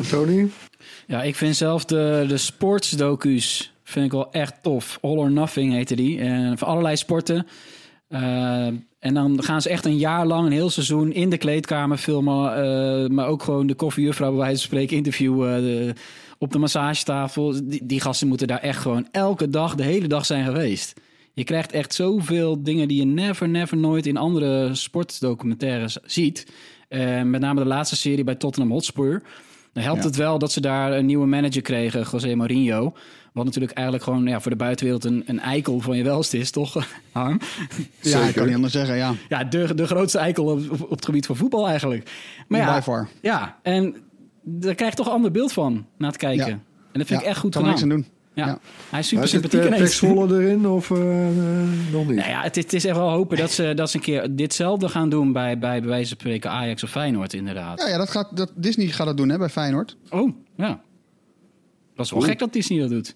Tony? 0.09 0.49
Ja, 1.07 1.23
ik 1.23 1.35
vind 1.35 1.55
zelf 1.55 1.85
de, 1.85 2.25
de 2.27 2.37
sportsdocu's 2.37 3.71
vind 3.83 4.05
ik 4.05 4.11
wel 4.11 4.31
echt 4.31 4.53
tof. 4.61 4.97
All 5.01 5.17
or 5.17 5.31
Nothing 5.31 5.73
heette 5.73 5.95
die. 5.95 6.19
En 6.19 6.57
voor 6.57 6.67
allerlei 6.67 6.95
sporten. 6.97 7.47
Eh, 8.07 8.65
en 8.99 9.13
dan 9.13 9.43
gaan 9.43 9.61
ze 9.61 9.69
echt 9.69 9.85
een 9.85 9.97
jaar 9.97 10.25
lang, 10.27 10.45
een 10.45 10.51
heel 10.51 10.69
seizoen 10.69 11.11
in 11.13 11.29
de 11.29 11.37
kleedkamer 11.37 11.97
filmen. 11.97 12.55
eh, 12.55 13.09
maar 13.09 13.27
ook 13.27 13.43
gewoon 13.43 13.67
de 13.67 13.73
koffiejuffrouw 13.75 14.29
bij 14.29 14.37
wijze 14.39 14.57
van 14.57 14.65
spreken 14.67 14.97
interviewen. 14.97 15.61
de- 15.61 15.93
op 16.37 16.51
de 16.51 16.59
massagetafel. 16.59 17.55
Die, 17.63 17.85
die 17.85 18.01
gasten 18.01 18.27
moeten 18.27 18.47
daar 18.47 18.59
echt 18.59 18.79
gewoon 18.81 19.07
elke 19.11 19.49
dag, 19.49 19.75
de 19.75 19.83
hele 19.83 20.07
dag 20.07 20.25
zijn 20.25 20.45
geweest. 20.45 20.93
Je 21.33 21.43
krijgt 21.43 21.71
echt 21.71 21.93
zoveel 21.93 22.63
dingen 22.63 22.87
die 22.87 22.97
je 22.97 23.05
never, 23.05 23.49
never 23.49 23.77
nooit 23.77 24.05
in 24.05 24.17
andere 24.17 24.75
sportdocumentaires 24.75 25.97
ziet. 26.05 26.47
Eh, 26.87 27.21
met 27.21 27.41
name 27.41 27.61
de 27.61 27.67
laatste 27.67 27.95
serie 27.95 28.23
bij 28.23 28.35
Tottenham 28.35 28.71
Hotspur. 28.71 29.21
Dan 29.73 29.83
helpt 29.83 30.01
Ja. 30.01 30.07
het 30.07 30.15
wel 30.15 30.39
dat 30.39 30.51
ze 30.51 30.61
daar 30.61 30.91
een 30.93 31.05
nieuwe 31.05 31.25
manager 31.25 31.61
kregen, 31.61 32.05
José 32.11 32.35
Mourinho. 32.35 32.93
Wat 33.33 33.45
natuurlijk 33.45 33.73
eigenlijk 33.73 34.05
gewoon 34.05 34.25
ja, 34.25 34.39
voor 34.41 34.51
de 34.51 34.57
buitenwereld 34.57 35.03
een, 35.05 35.23
een 35.25 35.39
eikel 35.39 35.79
van 35.79 35.97
je 35.97 36.03
welst 36.03 36.33
is, 36.33 36.51
toch, 36.51 36.87
Harm? 37.11 37.39
Ja, 38.01 38.19
ik 38.19 38.33
kan 38.35 38.45
niet 38.45 38.55
anders 38.55 38.73
zeggen, 38.73 38.95
ja. 38.95 39.13
Ja, 39.29 39.43
de, 39.43 39.75
de 39.75 39.85
grootste 39.87 40.17
eikel 40.17 40.45
op, 40.45 40.71
op, 40.71 40.81
op 40.81 40.89
het 40.89 41.05
gebied 41.05 41.25
van 41.25 41.35
voetbal 41.35 41.67
eigenlijk. 41.67 42.09
Maar 42.47 42.59
ja, 42.59 42.75
By 42.77 42.81
far. 42.81 43.07
ja, 43.21 43.57
en 43.61 43.95
daar 44.43 44.75
krijg 44.75 44.91
je 44.91 44.97
toch 44.97 45.05
een 45.07 45.11
ander 45.13 45.31
beeld 45.31 45.51
van 45.53 45.85
na 45.97 46.07
het 46.07 46.17
kijken. 46.17 46.45
Ja. 46.47 46.51
En 46.91 46.99
dat 46.99 47.07
vind 47.07 47.19
ik 47.19 47.25
Ja, 47.25 47.31
echt 47.31 47.39
goed 47.39 47.51
kan 47.55 47.61
gedaan. 47.65 47.79
niks 47.79 47.81
aan 47.83 47.89
doen. 47.89 48.05
Ja. 48.33 48.45
Ja. 48.45 48.59
Hij 48.89 48.99
is 48.99 49.07
super 49.07 49.27
zit 49.27 49.41
sympathiek 49.41 49.69
uh, 49.71 49.77
ineens. 49.77 49.95
Zwolle 49.95 50.43
erin 50.43 50.67
of 50.67 50.91
eh, 50.91 51.27
eh, 51.27 51.67
nog 51.91 52.07
niet? 52.07 52.15
Nou 52.15 52.29
ja, 52.29 52.41
het, 52.41 52.55
het 52.55 52.73
is 52.73 52.85
echt 52.85 52.97
wel 52.97 53.09
hopen 53.09 53.37
dat 53.37 53.51
ze, 53.51 53.73
dat 53.75 53.89
ze 53.89 53.97
een 53.97 54.03
keer 54.03 54.35
ditzelfde 54.35 54.89
gaan 54.89 55.09
doen 55.09 55.31
bij, 55.31 55.59
bij, 55.59 55.79
bij 55.79 55.89
wijze 55.89 56.07
van 56.07 56.17
spreken 56.19 56.49
Ajax 56.49 56.83
of 56.83 56.89
Feyenoord 56.89 57.33
inderdaad. 57.33 57.81
Ja, 57.81 57.87
ja 57.87 57.97
dat 57.97 58.09
gaat, 58.09 58.37
dat, 58.37 58.51
Disney 58.55 58.87
gaat 58.87 59.07
dat 59.07 59.17
doen 59.17 59.29
hè, 59.29 59.37
bij 59.37 59.49
Feyenoord. 59.49 59.97
Oh, 60.09 60.31
ja. 60.55 60.81
Dat 61.95 62.05
is 62.05 62.11
wel 62.11 62.21
gek 62.21 62.39
dat 62.39 62.53
Disney 62.53 62.79
dat 62.79 62.89
doet. 62.89 63.15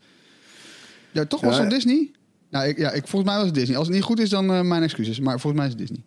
Ja, 1.12 1.26
toch 1.26 1.42
was 1.42 1.56
Ja. 1.56 1.62
het 1.62 1.70
Disney? 1.70 2.12
Nou, 2.50 2.68
ik, 2.68 2.78
ja, 2.78 2.92
ik, 2.92 3.08
volgens 3.08 3.32
mij 3.32 3.36
was 3.36 3.46
het 3.46 3.56
Disney. 3.56 3.78
Als 3.78 3.88
het 3.88 3.96
niet 3.96 4.06
goed 4.06 4.20
is, 4.20 4.30
dan 4.30 4.54
eh, 4.54 4.62
mijn 4.62 4.84
excuses. 4.84 5.20
Maar 5.20 5.40
volgens 5.40 5.54
mij 5.54 5.66
is 5.66 5.72
het 5.72 5.82
Disney. 5.88 6.04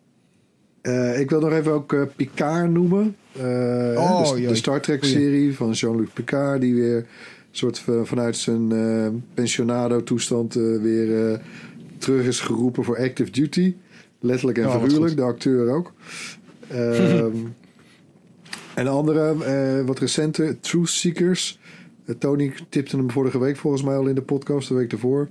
Eh, 0.83 1.21
ik 1.21 1.31
wil 1.31 1.41
nog 1.41 1.53
even 1.53 1.73
ook 1.73 1.93
eh, 1.93 2.03
Picard 2.17 2.71
noemen. 2.71 3.17
Eh, 3.33 3.43
Oh, 3.97 4.35
de. 4.35 4.55
Star 4.55 4.81
Trek-serie 4.81 5.57
van 5.57 5.71
Jean-Luc 5.71 6.09
Picard... 6.13 6.61
die 6.61 6.75
weer 6.75 7.07
soort 7.51 7.79
van, 7.79 8.07
vanuit 8.07 8.37
zijn 8.37 8.73
eh, 8.73 9.07
pensionado-toestand... 9.35 10.57
eh, 10.57 10.63
weer 10.63 11.31
eh, 11.33 11.39
terug 11.99 12.27
is 12.27 12.41
geroepen 12.41 12.85
voor 12.85 12.99
active 12.99 13.31
duty. 13.31 13.75
Letterlijk 14.21 14.59
en 14.59 14.67
Oh, 14.67 14.83
figuurlijk, 14.83 15.17
de 15.17 15.23
acteur 15.23 15.75
ook. 15.75 15.93
Ehm, 16.69 17.37
en 18.75 18.85
de 18.85 18.91
andere, 18.91 19.45
eh, 19.45 19.87
wat 19.87 19.99
recente, 19.99 20.57
Truth 20.61 20.89
Seekers. 20.89 21.59
Eh, 22.05 22.15
Tony 22.19 22.53
tipte 22.69 22.97
hem 22.97 23.11
vorige 23.11 23.39
week 23.39 23.57
volgens 23.57 23.83
mij 23.83 23.97
al 23.97 24.07
in 24.07 24.15
de 24.15 24.23
podcast, 24.23 24.69
de 24.69 24.75
week 24.75 24.93
ervoor. 24.93 25.29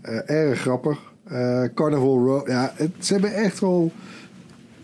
Eh, 0.00 0.30
erg 0.30 0.60
grappig. 0.60 0.98
Eh, 1.24 1.64
Carnival 1.74 2.24
Row. 2.26 2.48
Ja, 2.48 2.72
het, 2.76 2.90
ze 2.98 3.12
hebben 3.12 3.34
echt 3.34 3.58
wel... 3.60 3.92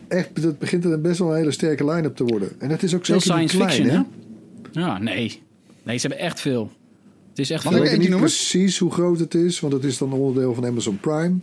Echt, 0.09 0.43
het 0.43 0.59
begint 0.59 0.85
een 0.85 1.03
best 1.03 1.19
wel 1.19 1.31
een 1.31 1.37
hele 1.37 1.51
sterke 1.51 1.85
line-up 1.91 2.17
te 2.17 2.25
worden. 2.25 2.49
En 2.59 2.71
het 2.71 2.83
is 2.83 2.95
ook 2.95 3.05
zeker 3.05 3.39
niet 3.39 3.51
science 3.51 3.57
klein, 3.57 3.71
fiction, 3.71 4.07
hè? 4.73 4.81
Ja, 4.81 4.99
nee. 4.99 5.43
Nee, 5.87 5.99
ze 5.99 6.07
hebben 6.07 6.27
echt 6.27 6.41
veel. 6.41 6.71
Het 7.29 7.39
is 7.39 7.51
echt 7.51 7.65
Mag 7.65 7.73
Ik 7.73 7.79
veel. 7.79 7.87
ik 7.87 7.91
weet 7.93 8.01
niet 8.01 8.11
noemen? 8.11 8.29
precies 8.29 8.79
hoe 8.79 8.91
groot 8.93 9.19
het 9.19 9.35
is, 9.35 9.61
want 9.61 9.73
het 9.73 9.85
is 9.85 9.99
dan 9.99 10.13
onderdeel 10.13 10.55
van 10.55 10.67
Amazon 10.67 11.01
Prime. 11.01 11.39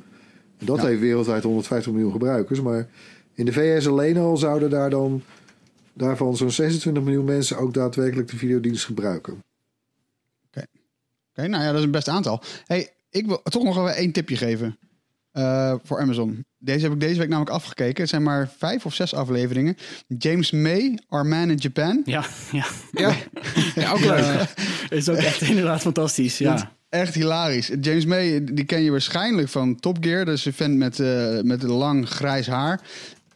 Dat 0.58 0.78
Ja. 0.82 0.86
heeft 0.86 1.00
wereldwijd 1.00 1.44
150 1.44 1.92
miljoen 1.92 2.12
gebruikers. 2.12 2.62
Maar 2.62 2.88
in 3.34 3.46
de 3.46 3.54
VS 3.54 3.88
alleen 3.88 4.18
al 4.18 4.38
zouden 4.38 4.70
daar 4.70 4.90
dan 4.90 5.22
daarvan 5.94 6.38
zo'n 6.38 6.52
26 6.52 7.04
miljoen 7.04 7.26
mensen 7.26 7.58
ook 7.58 7.74
daadwerkelijk 7.74 8.28
de 8.32 8.38
videodienst 8.38 8.86
gebruiken. 8.86 9.40
Oké, 11.36 11.48
nou 11.48 11.64
ja, 11.64 11.68
dat 11.70 11.78
is 11.80 11.86
een 11.86 11.92
best 11.92 12.08
aantal. 12.08 12.42
Hey, 12.66 12.94
ik 13.10 13.26
wil 13.26 13.42
toch 13.44 13.64
nog 13.64 13.78
even 13.78 13.96
één 13.96 14.12
tipje 14.12 14.38
geven 14.38 14.78
eh, 15.34 15.74
voor 15.84 16.00
Amazon. 16.00 16.46
Deze 16.58 16.84
heb 16.84 16.94
ik 16.94 17.00
deze 17.00 17.20
week 17.20 17.30
namelijk 17.30 17.56
afgekeken. 17.56 18.02
Het 18.02 18.10
zijn 18.10 18.24
maar 18.24 18.50
vijf 18.58 18.86
of 18.86 18.94
zes 18.94 19.14
afleveringen. 19.14 19.78
James 20.18 20.52
May, 20.52 21.00
Our 21.10 21.26
Man 21.26 21.50
in 21.50 21.58
Japan. 21.58 22.02
Ja, 22.06 22.26
ja. 22.52 22.66
Ja, 22.92 23.16
ja 23.76 23.92
ook 23.92 24.00
leuk. 24.00 24.54
is 24.90 25.10
ook 25.10 25.18
echt 25.18 25.42
inderdaad 25.42 25.82
fantastisch. 25.82 26.38
Ja. 26.38 26.72
Echt 26.90 27.14
hilarisch. 27.14 27.72
James 27.82 28.06
May, 28.06 28.44
die 28.44 28.66
ken 28.66 28.82
je 28.82 28.92
waarschijnlijk 28.92 29.50
van 29.50 29.80
Top 29.80 29.98
Gear. 30.02 30.26
Dat 30.26 30.38
is 30.38 30.46
een 30.46 30.54
vent 30.54 30.78
met, 30.78 31.00
eh, 31.00 31.40
met 31.42 31.64
lang 31.64 32.10
grijs 32.10 32.48
haar. 32.48 32.82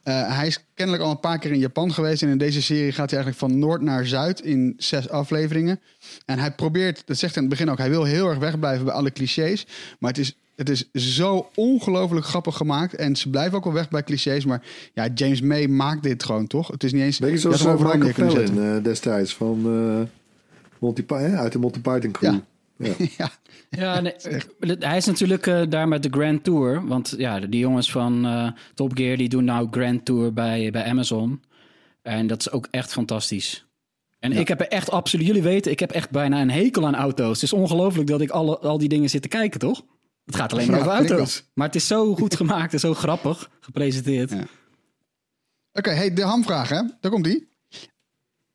Eh, 0.04 0.38
hij 0.38 0.48
is 0.48 0.64
kennelijk 0.74 1.04
al 1.04 1.12
een 1.12 1.20
paar 1.20 1.40
keer 1.40 1.52
in 1.52 1.60
Japan 1.60 1.94
geweest. 1.94 2.22
En 2.22 2.30
in 2.30 2.38
deze 2.38 2.62
serie 2.62 2.92
gaat 2.92 3.12
hij 3.12 3.20
eigenlijk 3.20 3.52
van 3.52 3.60
noord 3.60 3.82
naar 3.82 4.06
zuid 4.06 4.42
in 4.42 4.74
zes 4.78 5.10
afleveringen. 5.10 5.80
En 6.26 6.40
hij 6.40 6.52
probeert, 6.52 7.04
dat 7.06 7.18
zegt 7.18 7.36
hij 7.36 7.44
in 7.44 7.50
het 7.50 7.60
begin 7.60 7.72
ook, 7.72 7.78
hij 7.78 7.90
wil 7.90 8.04
heel 8.04 8.30
erg 8.30 8.38
wegblijven 8.38 8.86
bij 8.86 8.94
alle 8.94 9.12
clichés. 9.12 9.66
Maar 10.00 10.10
het 10.10 10.20
is, 10.20 10.38
het 10.58 10.70
is 10.70 10.92
zo 10.92 11.50
ongelooflijk 11.56 12.26
grappig 12.26 12.58
gemaakt. 12.58 12.96
En 12.96 13.16
ze 13.16 13.30
blijven 13.30 13.58
ook 13.58 13.64
wel 13.64 13.74
weg 13.74 13.90
bij 13.90 14.04
clichés. 14.04 14.46
Maar 14.46 14.64
ja, 14.94 15.08
James 15.16 15.42
May 15.42 15.68
maakt 15.68 16.04
dit 16.04 16.24
gewoon 16.24 16.48
toch? 16.48 16.68
Het 16.68 16.84
is 16.84 16.94
niet 16.94 17.02
eens. 17.02 17.20
Beetje 17.20 17.36
je 17.36 17.42
zoals 17.42 17.66
uh, 17.66 17.74
overal 17.74 17.98
Michael. 17.98 18.34
Pellin 18.34 18.62
eh, 18.62 18.84
destijds 18.84 19.36
van 19.36 19.62
eh, 19.66 20.08
Monty 20.80 21.06
uit 21.14 21.52
de 21.52 21.60
Monty 21.60 21.80
Python 21.80 22.12
crew. 22.12 22.34
Ja. 22.78 22.94
ja. 23.18 23.30
Ja, 23.70 24.00
nee, 24.00 24.14
hij 24.80 24.98
is 24.98 25.06
natuurlijk 25.06 25.48
eh, 25.48 25.62
daar 25.70 25.88
met 25.88 26.04
de 26.04 26.10
Grand 26.10 26.44
Tour. 26.44 26.88
Want 26.88 27.14
ja, 27.18 27.40
die 27.40 27.60
jongens 27.60 27.92
van 27.92 28.26
eh, 28.26 28.48
Top 28.74 28.98
Gear 28.98 29.18
die 29.18 29.30
doen 29.30 29.44
nou 29.44 29.68
Grand 29.72 30.06
Tour 30.06 30.34
bij, 30.34 30.72
bij 30.72 30.84
Amazon. 30.84 31.42
En 32.02 32.28
dat 32.28 32.40
is 32.40 32.52
ook 32.52 32.68
echt 32.72 32.92
fantastisch. 32.92 33.66
En 34.20 34.32
ik 34.32 34.48
heb 34.48 34.60
er 34.60 34.68
echt 34.68 34.92
absoluut, 34.92 35.26
jullie 35.26 35.42
weten, 35.42 35.72
ik 35.72 35.80
heb 35.80 35.92
echt 35.92 36.10
bijna 36.10 36.42
een 36.42 36.52
hekel 36.52 36.86
aan 36.86 36.96
auto's. 36.96 37.34
Het 37.34 37.44
is 37.44 37.54
ongelooflijk 37.54 38.08
dat 38.08 38.22
ik 38.22 38.30
alle, 38.30 38.58
al 38.58 38.78
die 38.78 38.90
dingen 38.90 39.10
zit 39.10 39.22
te 39.22 39.28
kijken, 39.28 39.60
toch? 39.60 39.84
Het 40.28 40.36
gaat 40.36 40.52
alleen 40.54 40.72
maar 40.72 40.80
Ja, 40.80 40.86
over 40.86 40.98
auto's. 40.98 41.44
Maar 41.54 41.66
het 41.68 41.76
is 41.76 41.88
zo 41.88 42.16
goed 42.16 42.36
gemaakt 42.42 42.74
en 42.74 42.80
zo 42.80 42.94
grappig 42.94 43.50
gepresenteerd. 43.60 44.30
Ja. 44.30 44.46
Oké, 45.74 45.90
hey, 45.90 46.14
de 46.14 46.22
hamvraag, 46.24 46.70
hè? 46.70 46.82
Daar 47.00 47.12
komt 47.12 47.24
die. 47.24 47.48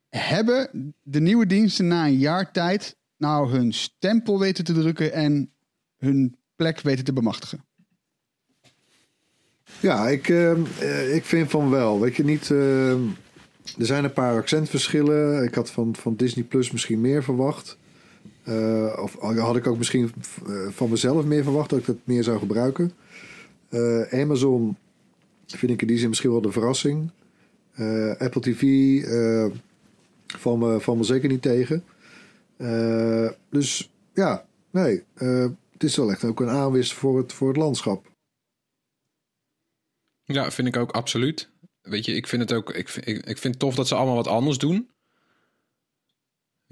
Hebben 0.09 0.95
de 1.03 1.21
nieuwe 1.21 1.47
diensten 1.47 1.87
na 1.87 2.07
een 2.07 2.19
jaar 2.19 2.53
tijd 2.53 2.97
nou 3.17 3.51
hun 3.51 3.73
stempel 3.73 4.39
weten 4.39 4.65
te 4.65 4.73
drukken 4.73 5.13
en 5.13 5.53
hun 5.99 6.37
plek 6.57 6.81
weten 6.81 7.05
te 7.05 7.13
bemachtigen? 7.13 7.65
Ja, 9.81 10.09
ik, 10.09 10.29
eh, 10.29 10.51
eh, 10.81 11.15
ik 11.15 11.25
vind 11.25 11.51
van 11.51 11.71
wel. 11.71 12.01
Weet 12.01 12.17
je 12.17 12.25
niet. 12.25 12.51
eh, 12.51 12.91
er 13.79 13.87
zijn 13.87 14.05
een 14.05 14.13
paar 14.13 14.37
accentverschillen. 14.37 15.45
Ik 15.45 15.55
had 15.55 15.71
van, 15.71 15.97
van 15.97 16.17
Disney 16.17 16.45
Plus 16.45 16.71
misschien 16.71 17.01
meer 17.01 17.23
verwacht. 17.25 17.77
Eh, 18.43 18.99
of 19.03 19.17
had 19.19 19.57
ik 19.57 19.67
ook 19.67 19.79
misschien 19.79 20.13
eh, 20.47 20.69
van 20.71 20.91
mezelf 20.91 21.25
meer 21.25 21.43
verwacht 21.43 21.71
dat 21.71 21.79
ik 21.79 21.87
het 21.87 22.07
meer 22.07 22.23
zou 22.23 22.39
gebruiken. 22.39 22.93
Eh, 23.69 24.21
Amazon 24.21 24.77
vind 25.47 25.73
ik 25.73 25.81
in 25.81 25.87
die 25.87 25.99
zin 25.99 26.09
misschien 26.09 26.31
wel 26.31 26.41
de 26.41 26.53
verrassing. 26.53 27.11
Apple 28.19 28.41
TV 28.41 28.63
van 30.27 30.59
me, 30.59 30.81
van 30.81 30.97
me 30.97 31.05
zeker 31.05 31.29
niet 31.29 31.43
tegen. 31.43 31.85
Dus 33.51 33.91
ja, 34.15 34.47
nee. 34.71 35.03
het 35.73 35.83
is 35.83 35.97
wel 35.97 36.11
echt 36.11 36.25
ook 36.25 36.41
een 36.41 36.49
aanwist 36.49 36.93
voor 36.93 37.19
het, 37.19 37.33
voor 37.33 37.49
het 37.49 37.57
landschap. 37.57 38.11
Ja, 40.25 40.51
vind 40.51 40.69
ik 40.69 40.77
ook 40.77 40.91
absoluut. 40.91 41.51
Weet 41.81 42.05
je, 42.05 42.13
ik 42.13 42.27
vind 42.27 42.43
het 42.43 42.53
ook. 42.53 42.71
Ik, 42.71 42.89
ik, 42.89 43.27
ik 43.27 43.39
vind 43.39 43.55
het 43.55 43.59
tof 43.59 43.75
dat 43.75 43.89
ze 43.89 43.95
allemaal 43.95 44.15
wat 44.15 44.27
anders 44.27 44.59
doen. 44.59 44.92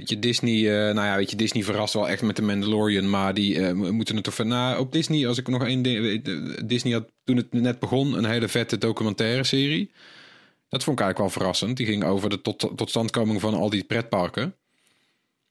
Weet 0.01 0.09
je, 0.09 0.19
Disney, 0.19 0.89
eh, 0.89 0.95
nou 0.95 1.07
ja, 1.07 1.17
weet 1.17 1.31
je, 1.31 1.37
Disney 1.37 1.63
verrast 1.63 1.95
wel 1.95 2.09
echt 2.09 2.23
met 2.23 2.37
de 2.37 2.43
Mandalorian, 2.43 3.11
maar 3.11 3.35
die 3.35 3.67
eh, 3.67 3.73
mo- 3.73 3.93
moeten 3.93 4.15
het 4.15 4.25
toch 4.25 4.35
van. 4.35 4.49
Nou, 4.49 4.79
op 4.79 4.93
Disney, 4.93 5.29
als 5.29 5.39
ik 5.39 5.49
nog 5.49 5.65
één 5.65 5.83
ding 5.83 6.01
weet, 6.01 6.29
eh, 6.29 6.35
Disney 6.65 6.93
had 6.93 7.13
toen 7.25 7.37
het 7.37 7.53
net 7.53 7.79
begon 7.79 8.19
een 8.19 8.25
hele 8.25 8.49
vette 8.49 8.79
documentaire 8.79 9.45
serie. 9.45 9.91
Dat 10.69 10.85
vond 10.85 10.99
ik 10.99 11.05
eigenlijk 11.05 11.19
wel 11.19 11.29
verrassend. 11.43 11.77
Die 11.77 11.87
ging 11.87 12.05
over 12.05 12.31
de 12.31 12.41
tot, 12.41 12.71
totstandkoming 12.77 13.41
van 13.41 13.55
al 13.55 13.71
die 13.71 13.85
pretparken. 13.85 14.55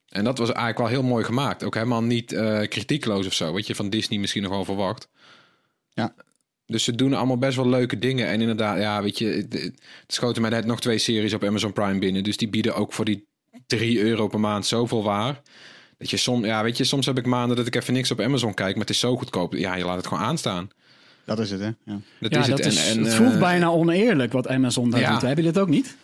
En 0.08 0.24
dat 0.24 0.38
was 0.38 0.48
eigenlijk 0.48 0.78
wel 0.78 0.88
heel 0.88 1.04
mooi 1.04 1.24
gemaakt. 1.24 1.64
Ook 1.64 1.74
helemaal 1.74 2.04
niet 2.04 2.26
kritiekloos 2.68 3.26
of 3.28 3.34
zo. 3.34 3.52
Wat 3.52 3.68
je 3.68 3.76
van 3.76 3.90
Disney 3.90 4.20
misschien 4.20 4.42
nog 4.44 4.52
wel 4.52 4.66
verwacht. 4.66 5.10
Ja. 5.94 6.16
Dus 6.66 6.84
ze 6.84 6.96
doen 6.96 7.14
allemaal 7.14 7.38
best 7.38 7.56
wel 7.56 7.70
leuke 7.70 8.00
dingen. 8.00 8.28
En 8.28 8.42
inderdaad, 8.42 8.78
ja, 8.78 9.02
weet 9.04 9.18
je, 9.18 9.26
het, 9.26 9.54
het 9.54 9.82
schoten 10.08 10.42
mij 10.42 10.52
net 10.52 10.66
nog 10.66 10.82
twee 10.82 10.98
series 10.98 11.34
op 11.34 11.44
Amazon 11.44 11.74
Prime 11.74 12.00
binnen. 12.00 12.24
Dus 12.24 12.38
die 12.38 12.50
bieden 12.50 12.76
ook 12.76 12.94
voor 12.94 13.06
die 13.06 13.28
3 13.70 14.00
euro 14.02 14.28
per 14.28 14.40
maand 14.40 14.66
zoveel 14.66 15.04
waar. 15.04 15.42
Dat 15.98 16.10
je 16.10 16.18
soms, 16.18 16.46
ja, 16.46 16.64
weet 16.64 16.78
je, 16.78 16.84
soms 16.84 17.06
heb 17.06 17.18
ik 17.18 17.26
maanden 17.26 17.58
dat 17.58 17.68
ik 17.68 17.76
even 17.76 17.94
niks 17.94 18.12
op 18.12 18.20
Amazon 18.20 18.54
kijk, 18.54 18.72
maar 18.72 18.82
het 18.86 18.90
is 18.90 19.00
zo 19.00 19.18
goedkoop. 19.18 19.54
Ja, 19.54 19.76
je 19.76 19.86
laat 19.86 19.98
het 19.98 20.08
gewoon 20.08 20.24
aanstaan. 20.24 20.70
Dat 21.26 21.40
is 21.40 21.52
het, 21.52 21.60
hè? 21.60 21.66
Ja. 21.66 22.00
Dat 22.20 22.32
Ja, 22.32 22.40
is 22.40 22.48
dat 22.48 22.58
het. 22.58 22.68
is, 22.68 22.90
en, 22.92 22.98
en, 22.98 23.04
het 23.04 23.14
voelt 23.14 23.34
eh, 23.34 23.40
bijna 23.40 23.68
oneerlijk 23.70 24.32
wat 24.34 24.48
Amazon 24.48 24.90
daar 24.90 25.00
Ja. 25.00 25.12
doet. 25.12 25.22
Heb 25.22 25.38
je 25.38 25.44
dit 25.44 25.58
ook 25.58 25.68
niet? 25.70 25.96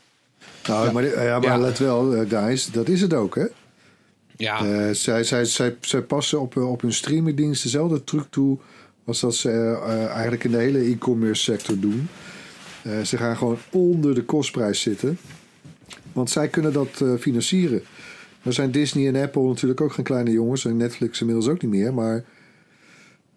Nou, 0.67 0.91
maar, 0.91 1.03
ja, 1.23 1.39
maar 1.39 1.49
Ja. 1.49 1.57
let 1.57 1.77
wel, 1.79 2.15
eh, 2.15 2.29
guys, 2.29 2.65
dat 2.71 2.89
is 2.89 3.01
het 3.01 3.13
ook, 3.13 3.35
hè? 3.35 3.45
Ja, 4.37 4.65
Eh, 4.65 4.89
zij, 4.93 5.23
zij, 5.23 5.45
zij, 5.45 5.75
zij 5.81 6.01
passen 6.01 6.41
op, 6.41 6.57
op 6.57 6.81
hun 6.81 6.93
streamingdienst 6.93 7.63
dezelfde 7.63 8.03
truc 8.03 8.25
toe 8.29 8.57
als 9.05 9.19
dat 9.19 9.35
ze 9.35 9.79
eigenlijk 10.11 10.43
in 10.43 10.51
de 10.51 10.57
hele 10.57 10.79
e-commerce 10.79 11.43
sector 11.43 11.79
doen. 11.79 12.07
Eh, 12.81 13.01
ze 13.01 13.17
gaan 13.17 13.37
gewoon 13.37 13.57
onder 13.71 14.15
de 14.15 14.23
kostprijs 14.23 14.81
zitten, 14.81 15.17
want 16.15 16.29
zij 16.29 16.47
kunnen 16.47 16.73
dat 16.73 17.01
eh, 17.01 17.13
financieren. 17.19 17.81
Nou 18.41 18.55
zijn 18.55 18.71
Disney 18.71 19.07
en 19.07 19.23
Apple 19.23 19.41
natuurlijk 19.43 19.81
ook 19.81 19.93
geen 19.93 20.05
kleine 20.05 20.31
jongens 20.31 20.65
en 20.65 20.77
Netflix 20.77 21.19
inmiddels 21.19 21.47
ook 21.47 21.61
niet 21.61 21.71
meer, 21.71 21.93
maar 21.93 22.23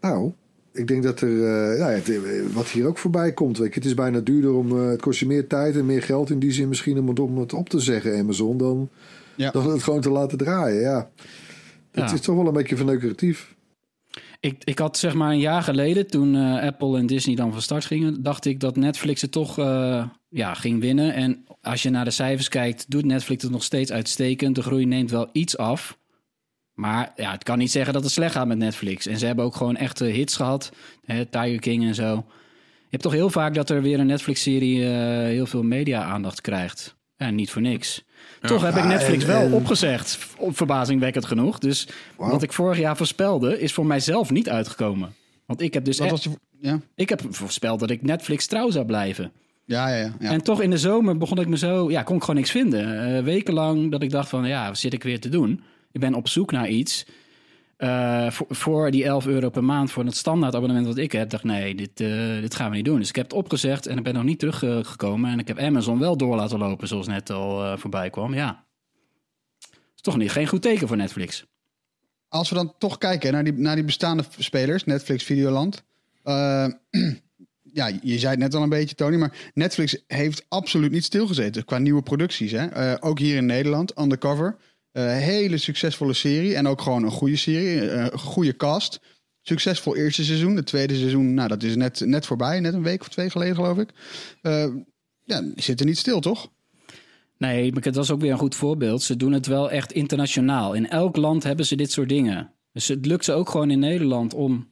nou, 0.01 0.33
ik 0.73 0.87
denk 0.89 1.03
dat 1.03 1.21
er, 1.21 1.29
eh, 1.29 1.79
ja, 1.79 1.87
het, 1.89 2.09
eh, 2.09 2.21
wat 2.53 2.67
hier 2.69 2.87
ook 2.87 2.99
voorbij 2.99 3.33
komt, 3.33 3.59
weet 3.59 3.69
je, 3.69 3.75
het 3.75 3.85
is 3.89 3.95
bijna 3.95 4.21
duurder 4.21 4.55
om, 4.55 4.73
het 4.73 5.01
kost 5.01 5.21
je 5.21 5.27
meer 5.27 5.47
tijd 5.47 5.77
en 5.77 5.87
meer 5.87 6.03
geld 6.03 6.31
in 6.31 6.39
die 6.39 6.53
zin 6.53 6.69
misschien 6.69 6.99
om 6.99 7.09
het, 7.09 7.21
om 7.21 7.39
het 7.39 7.53
op 7.53 7.69
te 7.69 7.81
zeggen 7.81 8.19
Amazon 8.19 8.57
dan, 8.59 8.89
Ja. 9.35 9.51
dan 9.51 9.71
het 9.71 9.83
gewoon 9.83 10.01
te 10.01 10.11
laten 10.11 10.39
draaien, 10.39 10.81
ja. 10.81 11.11
Het 11.91 12.09
Ja. 12.11 12.15
is 12.17 12.21
toch 12.21 12.37
wel 12.37 12.47
een 12.47 12.53
beetje 12.53 12.77
verneukeratief. 12.77 13.55
Ik, 14.41 14.63
ik 14.65 14.79
had 14.79 14.99
zeg 14.99 15.15
maar 15.15 15.31
een 15.31 15.39
jaar 15.39 15.63
geleden, 15.63 16.07
toen 16.07 16.35
eh, 16.35 16.63
Apple 16.63 16.99
en 16.99 17.07
Disney 17.07 17.37
dan 17.37 17.53
van 17.53 17.63
start 17.63 17.85
gingen, 17.85 18.23
dacht 18.23 18.45
ik 18.45 18.61
dat 18.61 18.77
Netflix 18.77 19.21
het 19.21 19.33
toch 19.33 19.59
eh, 19.59 20.05
ja, 20.29 20.55
ging 20.55 20.81
winnen. 20.81 21.15
En 21.15 21.45
als 21.63 21.83
je 21.83 21.91
naar 21.91 22.05
de 22.05 22.11
cijfers 22.11 22.49
kijkt, 22.49 22.91
doet 22.91 23.05
Netflix 23.05 23.43
het 23.43 23.53
nog 23.53 23.63
steeds 23.63 23.93
uitstekend. 23.93 24.55
De 24.55 24.63
groei 24.63 24.87
neemt 24.87 25.11
wel 25.11 25.29
iets 25.33 25.57
af. 25.57 25.99
Maar 26.75 27.13
ja, 27.17 27.31
het 27.31 27.43
kan 27.43 27.59
niet 27.59 27.71
zeggen 27.71 27.93
dat 27.93 28.03
het 28.03 28.13
slecht 28.13 28.35
gaat 28.35 28.47
met 28.47 28.59
Netflix. 28.59 29.07
En 29.07 29.19
ze 29.19 29.27
hebben 29.27 29.45
ook 29.45 29.57
gewoon 29.57 29.77
echte 29.77 30.05
hits 30.05 30.37
gehad. 30.37 30.73
Hè, 31.05 31.27
Tiger 31.27 31.59
King 31.59 31.85
en 31.85 31.95
zo. 31.95 32.15
Je 32.15 32.95
hebt 32.95 33.03
toch 33.03 33.13
heel 33.13 33.31
vaak 33.31 33.55
dat 33.55 33.71
er 33.71 33.83
weer 33.83 34.01
een 34.01 34.07
Netflix-serie 34.07 34.85
eh, 34.85 34.91
heel 35.23 35.47
veel 35.47 35.63
media-aandacht 35.63 36.41
krijgt. 36.41 36.97
En 37.17 37.35
niet 37.35 37.51
voor 37.51 37.63
niks. 37.63 38.05
Toch 38.41 38.63
heb 38.63 38.77
ik 38.77 38.85
Netflix 38.85 39.23
en- 39.23 39.29
wel 39.29 39.41
en- 39.43 39.53
opgezegd. 39.53 40.19
Op 40.37 40.57
verbazingwekkend 40.57 41.25
genoeg. 41.25 41.59
Dus 41.59 41.89
wat 42.17 42.43
ik 42.43 42.53
vorig 42.53 42.79
jaar 42.79 42.97
voorspelde, 42.97 43.61
is 43.61 43.73
voor 43.73 43.87
mijzelf 43.87 44.31
niet 44.31 44.49
uitgekomen. 44.49 45.15
Want 45.47 45.61
ik 45.61 45.75
heb 45.75 45.85
dus 45.85 45.99
Wat 45.99 46.07
echt, 46.07 46.25
was 46.25 46.35
je... 46.35 46.39
Ja, 46.69 46.81
ik 46.95 47.09
heb 47.09 47.23
voorspeld 47.31 47.81
dat 47.81 47.91
ik 47.91 48.03
Netflix 48.03 48.47
trouw 48.47 48.71
zou 48.71 48.87
blijven. 48.87 49.33
ja, 49.65 49.89
ja. 49.89 49.97
ja, 49.97 50.13
ja. 50.21 50.31
En 50.31 50.43
toch 50.43 50.63
in 50.63 50.71
de 50.71 50.79
zomer 50.79 51.17
begon 51.19 51.41
ik 51.41 51.49
me 51.49 51.57
zo, 51.59 51.91
ja, 51.91 52.03
kon 52.03 52.17
ik 52.17 52.21
gewoon 52.21 52.37
niks 52.37 52.51
vinden. 52.51 53.17
Eh, 53.17 53.23
wekenlang 53.23 53.91
dat 53.91 54.03
ik 54.03 54.11
dacht 54.11 54.29
van, 54.29 54.49
ja, 54.49 54.67
wat 54.69 54.79
zit 54.79 54.93
ik 54.93 55.03
weer 55.03 55.21
te 55.21 55.29
doen? 55.29 55.63
Ik 55.93 56.01
ben 56.01 56.15
op 56.15 56.29
zoek 56.29 56.53
naar 56.53 56.69
iets. 56.69 57.07
Eh, 57.79 58.31
voor, 58.31 58.91
die 58.91 59.05
11 59.05 59.27
euro 59.27 59.51
per 59.51 59.65
maand 59.65 59.91
voor 59.91 60.05
het 60.05 60.17
standaard 60.17 60.55
abonnement 60.55 60.87
wat 60.87 60.97
ik 60.97 61.13
heb, 61.13 61.31
dacht 61.31 61.45
nee, 61.45 61.75
dit, 61.75 62.01
eh, 62.01 62.41
dit 62.41 62.55
gaan 62.55 62.71
we 62.71 62.77
niet 62.77 62.85
doen. 62.85 62.99
Dus 62.99 63.09
ik 63.09 63.17
heb 63.17 63.25
het 63.25 63.39
opgezegd 63.39 63.87
en 63.87 63.99
ik 63.99 64.05
ben 64.05 64.15
nog 64.15 64.23
niet 64.23 64.39
teruggekomen. 64.39 65.31
En 65.31 65.39
ik 65.39 65.49
heb 65.49 65.59
Amazon 65.59 65.99
wel 65.99 66.17
door 66.17 66.37
laten 66.37 66.59
lopen, 66.59 66.89
zoals 66.89 67.07
net 67.07 67.31
al 67.31 67.65
eh, 67.65 67.79
voorbij 67.79 68.11
kwam. 68.11 68.35
Ja, 68.35 68.65
is 69.95 70.01
toch 70.01 70.17
niet, 70.17 70.31
geen 70.31 70.47
goed 70.47 70.63
teken 70.63 70.89
voor 70.89 70.97
Netflix. 70.97 71.45
Als 72.29 72.49
we 72.49 72.55
dan 72.55 72.75
toch 72.79 72.99
kijken 72.99 73.33
naar 73.33 73.45
die, 73.45 73.53
naar 73.53 73.75
die 73.75 73.85
bestaande 73.85 74.25
spelers, 74.39 74.85
Netflix, 74.85 75.25
Videoland. 75.25 75.85
Eh, 76.23 76.67
ja, 77.81 77.91
je 78.03 78.19
zei 78.19 78.31
het 78.31 78.39
net 78.39 78.55
al 78.55 78.63
een 78.63 78.69
beetje, 78.69 78.95
Tony, 78.95 79.17
maar 79.17 79.51
Netflix 79.55 80.03
heeft 80.07 80.45
absoluut 80.49 80.91
niet 80.91 81.05
stilgezeten 81.05 81.65
qua 81.65 81.79
nieuwe 81.79 82.03
producties. 82.03 82.53
Hè? 82.53 83.03
Ook 83.03 83.19
hier 83.19 83.37
in 83.37 83.47
Nederland, 83.47 83.99
Undercover. 84.01 84.57
Eh, 84.99 85.05
hele 85.05 85.57
succesvolle 85.57 86.13
serie 86.13 86.55
en 86.55 86.67
ook 86.67 86.81
gewoon 86.81 87.03
een 87.03 87.11
goede 87.11 87.37
serie, 87.37 87.91
eh, 87.91 88.07
een 88.11 88.19
goede 88.19 88.57
cast. 88.57 89.01
Succesvol 89.43 89.97
eerste 89.97 90.25
seizoen. 90.25 90.57
Het 90.57 90.67
tweede 90.67 90.97
seizoen, 90.97 91.35
nou, 91.35 91.49
dat 91.49 91.63
is 91.63 91.77
net, 91.77 92.01
net 92.05 92.27
voorbij, 92.27 92.61
net 92.61 92.75
een 92.75 92.83
week 92.83 93.01
of 93.01 93.09
twee 93.09 93.31
geleden, 93.31 93.55
geloof 93.55 93.79
ik. 93.79 93.91
Eh, 94.43 94.67
ja, 95.25 95.45
zitten 95.55 95.87
niet 95.87 95.99
stil, 95.99 96.21
toch? 96.21 96.51
Nee, 97.37 97.73
maar 97.73 97.83
het 97.83 97.95
was 97.95 98.11
ook 98.11 98.21
weer 98.21 98.33
een 98.33 98.39
goed 98.39 98.55
voorbeeld. 98.55 99.03
Ze 99.03 99.17
doen 99.17 99.33
het 99.33 99.47
wel 99.47 99.71
echt 99.71 99.93
internationaal. 99.93 100.75
In 100.75 100.89
elk 100.89 101.17
land 101.17 101.43
hebben 101.43 101.67
ze 101.67 101.77
dit 101.77 101.93
soort 101.93 102.09
dingen. 102.09 102.53
Dus 102.73 102.89
het 102.89 103.07
lukt 103.07 103.25
ze 103.25 103.33
ook 103.33 103.51
gewoon 103.51 103.71
in 103.71 103.79
Nederland 103.79 104.35
om, 104.35 104.69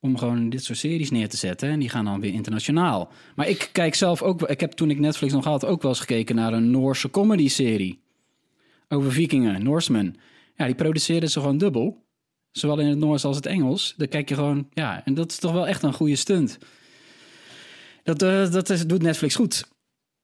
om 0.00 0.18
gewoon 0.18 0.50
dit 0.50 0.64
soort 0.64 0.78
series 0.78 1.10
neer 1.10 1.28
te 1.28 1.36
zetten. 1.36 1.68
En 1.68 1.78
die 1.78 1.88
gaan 1.88 2.04
dan 2.04 2.20
weer 2.20 2.32
internationaal. 2.32 3.10
Maar 3.34 3.48
ik 3.48 3.68
kijk 3.72 3.94
zelf 3.94 4.22
ook... 4.22 4.42
Ik 4.42 4.60
heb 4.60 4.72
toen 4.72 4.90
ik 4.90 4.98
Netflix 4.98 5.32
nog 5.32 5.44
had 5.44 5.64
ook 5.64 5.82
wel 5.82 5.90
eens 5.90 6.00
gekeken 6.00 6.34
naar 6.34 6.52
een 6.52 6.70
Noorse 6.70 7.10
comedy-serie. 7.10 8.04
Over 8.88 9.12
vikingen, 9.12 9.62
Norsemen. 9.62 10.16
Ja, 10.54 10.66
die 10.66 10.74
produceerden 10.74 11.30
ze 11.30 11.40
gewoon 11.40 11.58
dubbel. 11.58 12.04
Zowel 12.50 12.78
in 12.78 12.86
het 12.86 12.98
Noors 12.98 13.24
als 13.24 13.36
het 13.36 13.46
Engels. 13.46 13.94
Dan 13.96 14.08
kijk 14.08 14.28
je 14.28 14.34
gewoon... 14.34 14.68
Ja, 14.72 15.02
en 15.04 15.14
dat 15.14 15.30
is 15.30 15.38
toch 15.38 15.52
wel 15.52 15.66
echt 15.66 15.82
een 15.82 15.92
goede 15.92 16.16
stunt. 16.16 16.58
Dat, 18.02 18.22
eh, 18.22 18.50
dat 18.50 18.70
is, 18.70 18.86
doet 18.86 19.02
Netflix 19.02 19.34
goed. 19.34 19.68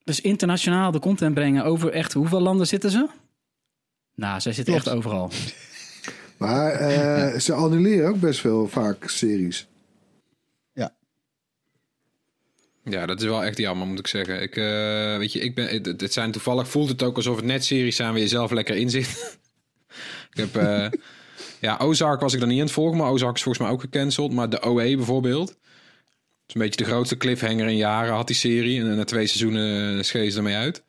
Dus 0.05 0.21
internationaal 0.21 0.91
de 0.91 0.99
content 0.99 1.35
brengen 1.35 1.65
over 1.65 1.93
echt... 1.93 2.13
Hoeveel 2.13 2.41
landen 2.41 2.67
zitten 2.67 2.91
ze? 2.91 3.09
Nou, 4.15 4.41
zij 4.41 4.53
zitten 4.53 4.75
Klopt. 4.75 4.87
echt 4.87 4.97
overal. 4.97 5.31
Maar 6.37 6.73
eh, 6.73 7.39
ze 7.39 7.53
annuleren 7.53 8.09
ook 8.09 8.21
best 8.21 8.43
wel 8.43 8.69
vaak 8.69 9.09
series. 9.09 9.67
Ja, 12.85 13.07
dat 13.07 13.21
is 13.21 13.27
wel 13.27 13.45
echt 13.45 13.59
jammer, 13.59 13.87
moet 13.87 13.99
ik 13.99 14.07
zeggen. 14.07 14.43
Ik, 14.43 14.57
eh, 14.57 15.17
weet 15.17 15.33
je, 15.33 15.41
ik 15.41 15.55
ben, 15.55 15.83
het, 15.97 16.13
zijn 16.13 16.33
toevallig 16.33 16.69
voelt 16.69 16.89
het 16.89 17.03
ook 17.03 17.17
alsof 17.17 17.37
het 17.37 17.45
net 17.45 17.65
series 17.65 17.97
zijn 17.97 18.11
waar 18.11 18.21
je 18.21 18.29
zelf 18.29 18.51
lekker 18.51 18.77
in 18.77 18.91
zit. 18.91 19.39
ik 20.33 20.37
heb, 20.37 20.57
eh, 20.57 20.89
ja, 21.61 21.77
Ozark 21.77 22.21
was 22.21 22.33
ik 22.33 22.41
dan 22.41 22.49
niet 22.49 22.59
aan 22.59 22.65
het 22.65 22.75
volgen, 22.75 22.99
maar 22.99 23.11
Ozark 23.11 23.37
is 23.37 23.43
volgens 23.43 23.65
mij 23.65 23.75
ook 23.75 23.81
gecanceld. 23.81 24.33
Maar 24.33 24.51
de 24.51 24.67
OE 24.67 24.97
bijvoorbeeld, 24.97 25.47
dat 25.47 25.57
is 26.47 26.55
een 26.55 26.61
beetje 26.61 26.85
de 26.85 26.91
grootste 26.91 27.17
cliffhanger 27.17 27.67
in 27.67 27.77
jaren 27.77 28.15
had 28.15 28.27
die 28.27 28.37
serie. 28.37 28.81
En 28.81 28.97
na 28.97 29.05
twee 29.05 29.27
seizoenen 29.27 29.97
uh, 29.97 30.03
schees 30.03 30.37
ermee 30.37 30.57
uit. 30.57 30.83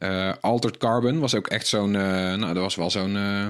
Eh 0.00 0.32
Altered 0.40 0.76
Carbon 0.76 1.18
was 1.18 1.34
ook 1.34 1.48
echt 1.48 1.66
zo'n, 1.66 1.96
eh, 1.96 2.02
nou, 2.34 2.54
dat 2.54 2.62
was 2.62 2.74
wel 2.74 2.90
zo'n, 2.90 3.16
eh, 3.16 3.48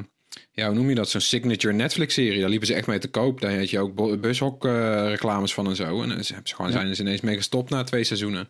ja, 0.53 0.67
hoe 0.67 0.75
noem 0.75 0.89
je 0.89 0.95
dat? 0.95 1.09
Zo'n 1.09 1.21
signature 1.21 1.75
Netflix-serie. 1.75 2.41
Daar 2.41 2.49
liepen 2.49 2.67
ze 2.67 2.75
echt 2.75 2.87
mee 2.87 2.99
te 2.99 3.11
koop. 3.11 3.41
Daar 3.41 3.59
had 3.59 3.71
je 3.71 3.79
ook 3.79 4.21
bushok-reclames 4.21 5.55
van 5.55 5.69
en 5.69 5.77
zo. 5.77 6.03
En 6.03 6.09
dan 6.09 6.17
hebben 6.17 6.25
ze 6.25 6.55
gewoon, 6.55 6.73
zijn 6.73 6.95
ze 6.97 7.03
ineens 7.03 7.21
mee 7.21 7.37
gestopt 7.37 7.71
na 7.71 7.85
twee 7.85 8.05
seizoenen. 8.05 8.49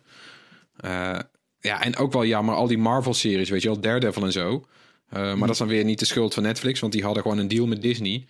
Eh, 0.77 1.19
ja, 1.59 1.83
en 1.83 1.97
ook 1.97 2.13
wel 2.13 2.25
jammer, 2.25 2.55
al 2.55 2.67
die 2.67 2.77
Marvel-series, 2.77 3.49
weet 3.49 3.61
je 3.61 3.67
wel, 3.67 3.79
Daredevil 3.79 4.23
en 4.23 4.31
zo. 4.31 4.65
Eh, 5.09 5.21
maar 5.21 5.39
dat 5.39 5.49
is 5.49 5.57
dan 5.57 5.67
weer 5.67 5.83
niet 5.83 5.99
de 5.99 6.05
schuld 6.05 6.33
van 6.33 6.43
Netflix, 6.43 6.79
want 6.79 6.93
die 6.93 7.03
hadden 7.03 7.21
gewoon 7.21 7.37
een 7.37 7.47
deal 7.47 7.67
met 7.67 7.81
Disney. 7.81 8.25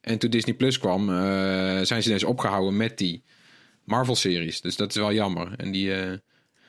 En 0.00 0.18
toen 0.18 0.30
Disney 0.30 0.54
Plus 0.54 0.78
kwam, 0.78 1.08
eh, 1.08 1.16
zijn 1.82 2.02
ze 2.02 2.08
ineens 2.08 2.24
opgehouden 2.24 2.76
met 2.76 2.98
die 2.98 3.24
Marvel-series. 3.84 4.60
Dus 4.60 4.76
dat 4.76 4.90
is 4.90 4.96
wel 4.96 5.12
jammer. 5.12 5.52
En 5.56 5.70
die, 5.72 5.90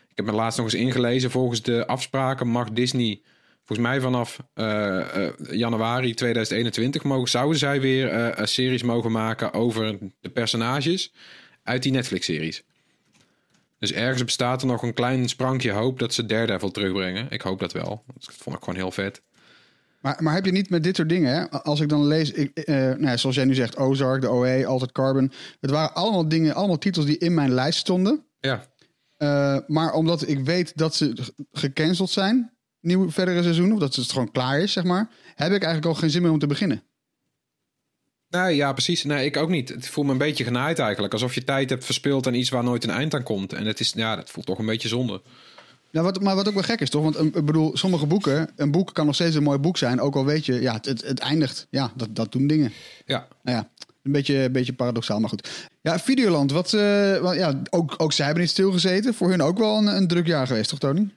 ik 0.07 0.15
heb 0.15 0.25
me 0.25 0.31
laatst 0.31 0.57
nog 0.57 0.67
eens 0.67 0.81
ingelezen. 0.81 1.31
Volgens 1.31 1.61
de 1.61 1.87
afspraken 1.87 2.47
mag 2.47 2.71
Disney, 2.71 3.21
volgens 3.67 3.87
mij 3.87 4.01
vanaf 4.01 4.39
eh, 4.53 5.25
eh, 5.25 5.33
januari 5.51 6.13
2021, 6.13 7.03
mogen, 7.03 7.29
zouden 7.29 7.57
zij 7.57 7.81
weer 7.81 8.09
eh, 8.09 8.29
een 8.35 8.47
series 8.47 8.83
mogen 8.83 9.11
maken 9.11 9.53
over 9.53 9.97
de 10.19 10.29
personages 10.29 11.13
uit 11.63 11.83
die 11.83 11.91
Netflix-series. 11.91 12.63
Dus 13.79 13.93
ergens 13.93 14.23
bestaat 14.23 14.61
er 14.61 14.67
nog 14.67 14.83
een 14.83 14.93
klein 14.93 15.29
sprankje 15.29 15.71
hoop 15.71 15.99
dat 15.99 16.13
ze 16.13 16.25
Daredevil 16.25 16.71
terugbrengen. 16.71 17.27
Ik 17.29 17.41
hoop 17.41 17.59
dat 17.59 17.71
wel. 17.71 18.03
Dat 18.13 18.33
vond 18.37 18.55
ik 18.55 18.63
gewoon 18.63 18.79
heel 18.79 18.91
vet. 18.91 19.21
Maar, 20.01 20.17
maar 20.23 20.33
heb 20.33 20.45
je 20.45 20.51
niet 20.51 20.69
met 20.69 20.83
dit 20.83 20.95
soort 20.95 21.09
dingen, 21.09 21.33
hè? 21.33 21.49
als 21.49 21.79
ik 21.79 21.89
dan 21.89 22.05
lees, 22.05 22.31
ik, 22.31 22.57
eh, 22.57 22.75
nou 22.75 23.01
ja, 23.01 23.17
zoals 23.17 23.35
jij 23.35 23.45
nu 23.45 23.53
zegt, 23.53 23.77
Ozark, 23.77 24.21
de 24.21 24.31
OE, 24.31 24.65
Altered 24.65 24.93
Carbon. 24.93 25.31
Het 25.59 25.71
waren 25.71 25.93
allemaal 25.95 26.27
dingen, 26.27 26.55
allemaal 26.55 26.77
titels 26.77 27.05
die 27.05 27.17
in 27.17 27.33
mijn 27.33 27.51
lijst 27.51 27.79
stonden. 27.79 28.25
Ja, 28.39 28.65
Eh, 29.17 29.57
maar 29.67 29.93
omdat 29.93 30.27
ik 30.27 30.39
weet 30.39 30.77
dat 30.77 30.95
ze 30.95 31.33
gecanceld 31.51 32.09
zijn, 32.09 32.56
nieuwe 32.87 33.11
verdere 33.11 33.43
seizoenen, 33.43 33.73
of 33.75 33.79
dat 33.79 33.95
het 33.95 34.11
gewoon 34.11 34.31
klaar 34.31 34.59
is, 34.59 34.71
zeg 34.71 34.83
maar, 34.83 35.09
heb 35.35 35.51
ik 35.51 35.63
eigenlijk 35.63 35.85
al 35.85 35.93
geen 35.93 36.09
zin 36.09 36.21
meer 36.21 36.31
om 36.31 36.39
te 36.39 36.47
beginnen. 36.47 36.83
Nou 38.29 38.51
ja, 38.51 38.73
precies. 38.73 39.03
Nee, 39.03 39.25
ik 39.25 39.37
ook 39.37 39.49
niet. 39.49 39.69
Het 39.69 39.87
voelt 39.89 40.05
me 40.07 40.11
een 40.11 40.17
beetje 40.17 40.43
genaaid 40.43 40.79
eigenlijk. 40.79 41.13
Alsof 41.13 41.35
je 41.35 41.43
tijd 41.43 41.69
hebt 41.69 41.85
verspeeld 41.85 42.27
aan 42.27 42.33
iets 42.33 42.49
waar 42.49 42.63
nooit 42.63 42.83
een 42.83 42.89
eind 42.89 43.13
aan 43.13 43.23
komt. 43.23 43.53
En 43.53 43.65
het 43.65 43.79
is, 43.79 43.91
ja, 43.95 44.15
dat 44.15 44.29
voelt 44.29 44.45
toch 44.45 44.59
een 44.59 44.65
beetje 44.65 44.87
zonde. 44.87 45.21
Ja, 45.91 46.01
wat, 46.01 46.21
maar 46.21 46.35
wat 46.35 46.47
ook 46.47 46.53
wel 46.53 46.63
gek 46.63 46.81
is, 46.81 46.89
toch? 46.89 47.03
Want 47.03 47.15
een- 47.15 47.33
ik 47.35 47.45
bedoel, 47.45 47.77
sommige 47.77 48.05
boeken, 48.05 48.49
een 48.55 48.71
boek 48.71 48.93
kan 48.93 49.05
nog 49.05 49.15
steeds 49.15 49.35
een 49.35 49.43
mooi 49.43 49.57
boek 49.57 49.77
zijn, 49.77 49.99
ook 50.01 50.15
al 50.15 50.25
weet 50.25 50.45
je, 50.45 50.61
ja, 50.61 50.73
het, 50.73 50.85
het, 50.85 51.01
het 51.01 51.19
eindigt. 51.19 51.67
Ja, 51.69 51.91
dat, 51.95 52.15
dat 52.15 52.31
doen 52.31 52.47
dingen. 52.47 52.71
Ja, 53.05 53.27
Nou 53.43 53.57
ja, 53.57 53.69
een 54.03 54.11
beetje, 54.11 54.35
een 54.37 54.51
beetje 54.51 54.73
paradoxaal, 54.73 55.19
maar 55.19 55.29
goed. 55.29 55.49
Ja, 55.81 55.99
Videoland, 55.99 56.51
wat, 56.51 56.73
eh, 56.73 56.81
wel, 57.21 57.33
ja, 57.33 57.61
ook, 57.69 57.93
ook 57.97 58.13
zij 58.13 58.25
hebben 58.25 58.43
niet 58.43 58.51
stilgezeten. 58.51 59.13
Voor 59.13 59.29
hun 59.29 59.41
ook 59.41 59.57
wel 59.57 59.77
een, 59.77 59.87
een 59.87 60.07
druk 60.07 60.27
jaar 60.27 60.47
geweest, 60.47 60.69
toch 60.69 60.79
Tony? 60.79 61.09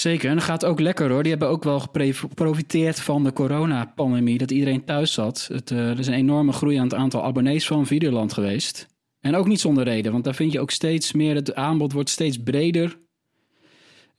Zeker, 0.00 0.28
en 0.28 0.34
dat 0.34 0.44
gaat 0.44 0.64
ook 0.64 0.80
lekker 0.80 1.10
hoor. 1.10 1.22
Die 1.22 1.30
hebben 1.30 1.48
ook 1.48 1.64
wel 1.64 1.80
geprofiteerd 1.80 3.00
van 3.00 3.24
de 3.24 3.32
coronapandemie, 3.32 4.38
dat 4.38 4.50
iedereen 4.50 4.84
thuis 4.84 5.12
zat. 5.12 5.48
Het, 5.52 5.70
eh, 5.70 5.90
er 5.90 5.98
is 5.98 6.06
een 6.06 6.14
enorme 6.14 6.52
groei 6.52 6.76
aan 6.76 6.84
het 6.84 6.94
aantal 6.94 7.24
abonnees 7.24 7.66
van 7.66 7.86
Videoland 7.86 8.32
geweest. 8.32 8.86
En 9.20 9.34
ook 9.34 9.46
niet 9.46 9.60
zonder 9.60 9.84
reden, 9.84 10.12
want 10.12 10.24
daar 10.24 10.34
vind 10.34 10.52
je 10.52 10.60
ook 10.60 10.70
steeds 10.70 11.12
meer, 11.12 11.34
het 11.34 11.54
aanbod 11.54 11.92
wordt 11.92 12.10
steeds 12.10 12.42
breder. 12.42 12.98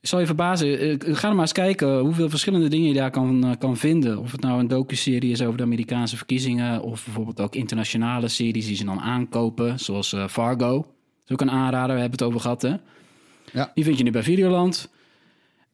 Ik 0.00 0.08
zal 0.08 0.20
je 0.20 0.26
verbazen, 0.26 0.78
eh, 0.78 1.14
ga 1.14 1.28
er 1.28 1.34
maar 1.34 1.42
eens 1.42 1.52
kijken 1.52 1.98
hoeveel 1.98 2.28
verschillende 2.28 2.68
dingen 2.68 2.88
je 2.88 2.94
daar 2.94 3.10
kan, 3.10 3.44
eh, 3.44 3.50
kan 3.58 3.76
vinden. 3.76 4.18
Of 4.18 4.32
het 4.32 4.40
nou 4.40 4.60
een 4.60 4.68
docu-serie 4.68 5.32
is 5.32 5.42
over 5.42 5.56
de 5.56 5.62
Amerikaanse 5.62 6.16
verkiezingen, 6.16 6.82
of 6.82 7.04
bijvoorbeeld 7.04 7.40
ook 7.40 7.54
internationale 7.54 8.28
series 8.28 8.66
die 8.66 8.76
ze 8.76 8.84
dan 8.84 9.00
aankopen, 9.00 9.78
zoals 9.80 10.12
eh, 10.12 10.28
Fargo. 10.28 10.76
Dat 10.76 10.86
is 11.24 11.32
ook 11.32 11.40
een 11.40 11.50
aanrader, 11.50 11.94
we 11.94 12.00
hebben 12.00 12.18
het 12.18 12.28
over 12.28 12.40
gehad 12.40 12.62
hè. 12.62 12.74
Ja. 13.52 13.70
Die 13.74 13.84
vind 13.84 13.98
je 13.98 14.04
nu 14.04 14.10
bij 14.10 14.22
Videoland. 14.22 14.90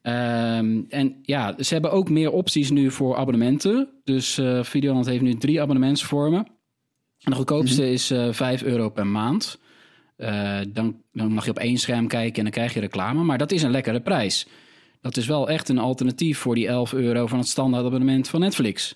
Ehm, 0.01 0.81
en 0.89 1.15
ja, 1.21 1.55
ze 1.59 1.73
hebben 1.73 1.91
ook 1.91 2.09
meer 2.09 2.31
opties 2.31 2.69
nu 2.69 2.91
voor 2.91 3.15
abonnementen. 3.17 3.89
Dus 4.03 4.37
eh 4.37 4.63
Videoland 4.63 5.05
heeft 5.05 5.21
nu 5.21 5.33
drie 5.35 5.61
abonnementsvormen. 5.61 6.39
En 7.19 7.31
de 7.31 7.35
goedkoopste 7.35 7.91
is 7.91 8.11
eh 8.11 8.27
5 8.31 8.63
euro 8.63 8.89
per 8.89 9.07
maand. 9.07 9.59
Eh, 10.15 10.59
dan, 10.69 11.01
dan 11.11 11.31
mag 11.31 11.45
je 11.45 11.51
op 11.51 11.59
één 11.59 11.77
scherm 11.77 12.07
kijken 12.07 12.37
en 12.37 12.43
dan 12.43 12.51
krijg 12.51 12.73
je 12.73 12.79
reclame. 12.79 13.23
Maar 13.23 13.37
dat 13.37 13.51
is 13.51 13.63
een 13.63 13.71
lekkere 13.71 13.99
prijs. 14.01 14.47
Dat 15.01 15.17
is 15.17 15.25
wel 15.27 15.49
echt 15.49 15.69
een 15.69 15.77
alternatief 15.77 16.37
voor 16.37 16.55
die 16.55 16.67
11 16.67 16.93
euro 16.93 17.27
van 17.27 17.37
het 17.39 17.47
standaard 17.47 17.85
abonnement 17.85 18.27
van 18.29 18.39
Netflix. 18.39 18.95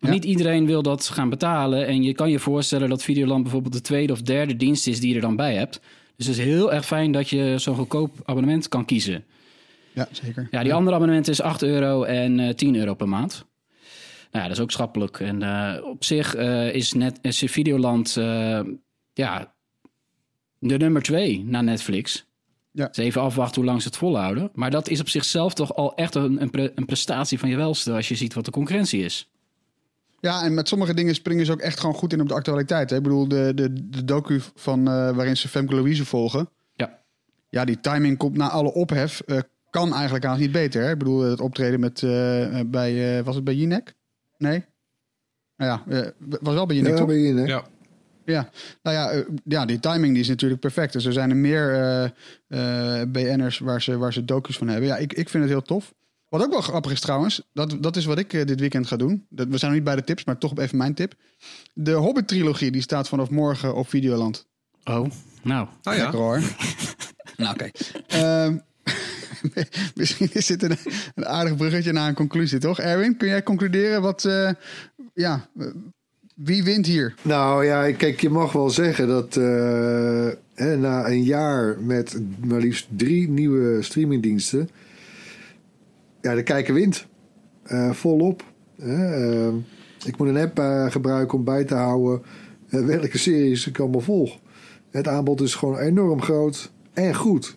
Maar 0.00 0.10
Ja. 0.10 0.16
niet 0.16 0.24
iedereen 0.24 0.66
wil 0.66 0.82
dat 0.82 1.08
gaan 1.08 1.28
betalen. 1.28 1.86
En 1.86 2.02
je 2.02 2.12
kan 2.14 2.30
je 2.30 2.38
voorstellen 2.38 2.88
dat 2.88 3.02
Videoland 3.02 3.42
bijvoorbeeld 3.42 3.72
de 3.72 3.80
tweede 3.80 4.12
of 4.12 4.22
derde 4.22 4.56
dienst 4.56 4.86
is 4.86 5.00
die 5.00 5.08
je 5.08 5.14
er 5.14 5.20
dan 5.20 5.36
bij 5.36 5.54
hebt. 5.54 5.80
Dus 6.16 6.26
het 6.26 6.38
is 6.38 6.44
heel 6.44 6.72
erg 6.72 6.86
fijn 6.86 7.12
dat 7.12 7.28
je 7.28 7.54
zo'n 7.56 7.74
goedkoop 7.76 8.16
abonnement 8.24 8.68
kan 8.68 8.84
kiezen. 8.84 9.24
Ja, 9.92 10.08
zeker. 10.10 10.48
Ja, 10.50 10.62
die 10.62 10.74
andere 10.74 10.96
abonnement 10.96 11.28
is 11.28 11.40
8 11.40 11.62
euro 11.62 12.02
en 12.02 12.40
eh 12.40 12.54
10 12.54 12.76
euro 12.76 12.94
per 12.94 13.08
maand. 13.08 13.44
Nou 14.30 14.42
ja, 14.42 14.48
dat 14.48 14.56
is 14.58 14.62
ook 14.62 14.70
schappelijk. 14.70 15.20
En 15.20 15.42
eh, 15.42 15.84
op 15.84 16.04
zich 16.04 16.34
eh, 16.34 16.74
is, 16.74 16.92
net, 16.92 17.18
is 17.22 17.38
Videoland 17.46 18.16
eh, 18.16 18.60
ja, 19.12 19.52
de 20.58 20.76
nummer 20.76 21.02
twee 21.02 21.44
na 21.44 21.60
Netflix. 21.60 22.26
Ja. 22.70 22.86
Dus 22.86 22.96
even 22.96 23.20
afwachten 23.22 23.56
hoe 23.56 23.64
lang 23.70 23.82
ze 23.82 23.88
het 23.88 23.96
volhouden. 23.96 24.50
Maar 24.54 24.70
dat 24.70 24.88
is 24.88 25.00
op 25.00 25.08
zichzelf 25.08 25.54
toch 25.54 25.74
al 25.74 25.94
echt 25.94 26.14
een, 26.14 26.42
een, 26.42 26.50
pre- 26.50 26.72
een 26.74 26.84
prestatie 26.86 27.38
van 27.38 27.48
je 27.48 27.56
welste... 27.56 27.92
als 27.92 28.08
je 28.08 28.14
ziet 28.14 28.34
wat 28.34 28.44
de 28.44 28.50
concurrentie 28.50 29.04
is. 29.04 29.30
Ja, 30.20 30.42
en 30.44 30.54
met 30.54 30.68
sommige 30.68 30.94
dingen 30.94 31.14
springen 31.14 31.46
ze 31.46 31.52
ook 31.52 31.60
echt 31.60 31.80
gewoon 31.80 31.94
goed 31.94 32.12
in 32.12 32.20
op 32.20 32.28
de 32.28 32.34
actualiteit. 32.34 32.90
Hè? 32.90 32.96
Ik 32.96 33.02
bedoel, 33.02 33.28
de, 33.28 33.52
de, 33.54 33.88
de 33.88 34.04
docu 34.04 34.40
van, 34.54 34.78
eh, 34.88 35.10
waarin 35.16 35.36
ze 35.36 35.48
Femke 35.48 35.74
Louise 35.74 36.04
volgen. 36.04 36.48
Ja. 36.74 36.98
Ja, 37.48 37.64
die 37.64 37.80
timing 37.80 38.16
komt 38.18 38.36
na 38.36 38.48
alle 38.50 38.72
ophef. 38.72 39.20
eh, 39.20 39.38
kan 39.70 39.94
eigenlijk 39.94 40.24
haast 40.24 40.40
niet 40.40 40.52
beter. 40.52 40.82
Hè? 40.82 40.90
Ik 40.90 40.98
bedoel, 40.98 41.20
het 41.20 41.40
optreden 41.40 41.80
met, 41.80 42.02
eh, 42.02 42.60
bij, 42.66 43.18
eh, 43.18 43.24
was 43.24 43.34
het 43.34 43.44
bij 43.44 43.54
Jinek? 43.54 43.94
Nee? 44.38 44.64
Nou 45.56 45.70
ja, 45.88 45.98
eh, 46.00 46.08
was 46.40 46.54
wel 46.54 46.66
bij 46.66 46.76
Jinek, 46.76 46.92
Ja, 46.92 46.98
toch? 46.98 47.10
in, 47.12 47.36
hè? 47.36 47.44
ja. 47.44 47.64
Ja, 48.24 48.50
nou 48.82 48.96
ja, 48.96 49.24
ja, 49.44 49.64
die 49.66 49.80
timing 49.80 50.12
die 50.12 50.22
is 50.22 50.28
natuurlijk 50.28 50.60
perfect. 50.60 50.92
Dus 50.92 51.04
er 51.04 51.12
zijn 51.12 51.30
er 51.30 51.36
meer 51.36 51.72
eh, 51.74 52.04
eh, 53.00 53.08
BN'ers 53.08 53.58
waar 53.58 53.82
ze, 53.82 53.96
waar 53.96 54.12
ze 54.12 54.24
docu's 54.24 54.56
van 54.58 54.68
hebben. 54.68 54.88
Ja, 54.88 54.96
ik, 54.96 55.12
ik 55.12 55.28
vind 55.28 55.42
het 55.42 55.52
heel 55.52 55.62
tof. 55.62 55.94
Wat 56.28 56.42
ook 56.42 56.50
wel 56.50 56.60
grappig 56.60 56.92
is 56.92 57.00
trouwens, 57.00 57.42
dat, 57.52 57.76
dat 57.80 57.96
is 57.96 58.04
wat 58.04 58.18
ik 58.18 58.32
eh, 58.32 58.44
dit 58.46 58.60
weekend 58.60 58.86
ga 58.86 58.96
doen. 58.96 59.26
Dat, 59.28 59.48
we 59.48 59.58
zijn 59.58 59.70
nog 59.70 59.80
niet 59.80 59.88
bij 59.88 59.96
de 59.96 60.04
tips, 60.04 60.24
maar 60.24 60.38
toch 60.38 60.58
even 60.58 60.76
mijn 60.76 60.94
tip. 60.94 61.14
De 61.74 61.92
Hobbit-trilogie 61.92 62.70
die 62.70 62.82
staat 62.82 63.08
vanaf 63.08 63.30
morgen 63.30 63.74
op 63.74 63.88
Videoland. 63.88 64.46
Oh, 64.84 65.10
nou. 65.42 65.68
Nou 65.82 65.96
ja, 65.96 66.02
Lekker 66.02 66.18
hoor. 66.20 66.40
nou 67.36 67.54
oké. 67.54 67.70
Ehm, 68.06 68.58
misschien 69.94 70.28
is 70.32 70.46
dit 70.46 70.62
een, 70.62 71.26
aardig 71.26 71.56
bruggetje 71.56 71.92
naar 71.92 72.08
een 72.08 72.14
conclusie, 72.14 72.58
toch? 72.58 72.80
Erwin, 72.80 73.16
kun 73.16 73.28
jij 73.28 73.42
concluderen 73.42 74.02
wat... 74.02 74.24
eh, 74.24 74.50
ja, 75.14 75.48
eh, 75.58 75.66
wie 76.34 76.64
wint 76.64 76.86
hier? 76.86 77.14
Nou 77.22 77.64
ja, 77.64 77.92
kijk, 77.92 78.20
je 78.20 78.30
mag 78.30 78.52
wel 78.52 78.70
zeggen 78.70 79.08
dat 79.08 79.36
eh, 79.36 80.28
hè, 80.54 80.76
na 80.76 81.06
een 81.06 81.22
jaar 81.22 81.76
met 81.80 82.20
maar 82.46 82.60
liefst 82.60 82.86
drie 82.96 83.28
nieuwe 83.28 83.82
streamingdiensten, 83.82 84.68
ja, 86.20 86.34
de 86.34 86.42
kijker 86.42 86.74
wint. 86.74 87.06
Volop. 87.90 88.44
Ik 90.04 90.16
moet 90.18 90.28
een 90.28 90.36
app 90.36 90.58
gebruiken 90.92 91.38
om 91.38 91.44
bij 91.44 91.64
te 91.64 91.74
houden 91.74 92.22
welke 92.68 93.18
series 93.18 93.66
ik 93.66 93.78
allemaal 93.78 94.00
volg. 94.00 94.38
Het 94.90 95.08
aanbod 95.08 95.40
is 95.40 95.54
gewoon 95.54 95.78
enorm 95.78 96.22
groot 96.22 96.70
en 96.92 97.14
goed. 97.14 97.56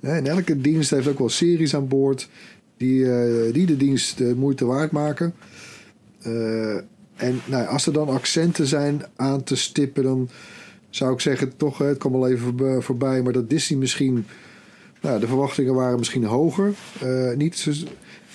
En 0.00 0.26
elke 0.26 0.60
dienst 0.60 0.90
heeft 0.90 1.08
ook 1.08 1.18
wel 1.18 1.28
series 1.28 1.74
aan 1.74 1.88
boord 1.88 2.28
die, 2.76 3.12
eh, 3.12 3.52
die 3.52 3.66
de 3.66 3.76
dienst 3.76 4.18
de 4.18 4.34
moeite 4.36 4.64
waard 4.64 4.90
maken. 4.90 5.34
Eh, 6.22 6.76
en 7.16 7.40
nou, 7.44 7.66
als 7.66 7.86
er 7.86 7.92
dan 7.92 8.08
accenten 8.08 8.66
zijn 8.66 9.02
aan 9.16 9.42
te 9.42 9.56
stippen, 9.56 10.02
dan 10.02 10.28
zou 10.90 11.12
ik 11.12 11.20
zeggen, 11.20 11.56
toch, 11.56 11.78
het 11.78 11.98
kwam 11.98 12.14
al 12.14 12.28
even 12.28 12.58
voorb- 12.58 12.82
voorbij, 12.82 13.22
maar 13.22 13.32
dat 13.32 13.50
Disney 13.50 13.78
misschien, 13.78 14.26
nou, 15.00 15.20
de 15.20 15.26
verwachtingen 15.26 15.74
waren 15.74 15.98
misschien 15.98 16.24
hoger. 16.24 16.72
Eh, 17.00 17.36
niet 17.36 17.56
zo, 17.56 17.72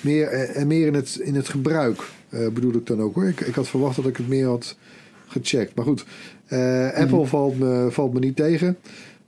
meer, 0.01 0.27
en 0.29 0.67
meer 0.67 0.87
in 0.87 0.93
het, 0.93 1.19
in 1.21 1.35
het 1.35 1.49
gebruik, 1.49 2.01
bedoel 2.29 2.73
ik 2.73 2.85
dan 2.85 3.01
ook 3.01 3.15
hoor. 3.15 3.27
Ik, 3.27 3.41
ik 3.41 3.55
had 3.55 3.67
verwacht 3.67 3.95
dat 3.95 4.07
ik 4.07 4.17
het 4.17 4.27
meer 4.27 4.47
had 4.47 4.77
gecheckt. 5.27 5.75
Maar 5.75 5.85
goed, 5.85 6.05
Apple 6.95 7.25
valt, 7.25 7.59
me, 7.59 7.87
valt 7.89 8.13
me 8.13 8.19
niet 8.19 8.35
tegen. 8.35 8.77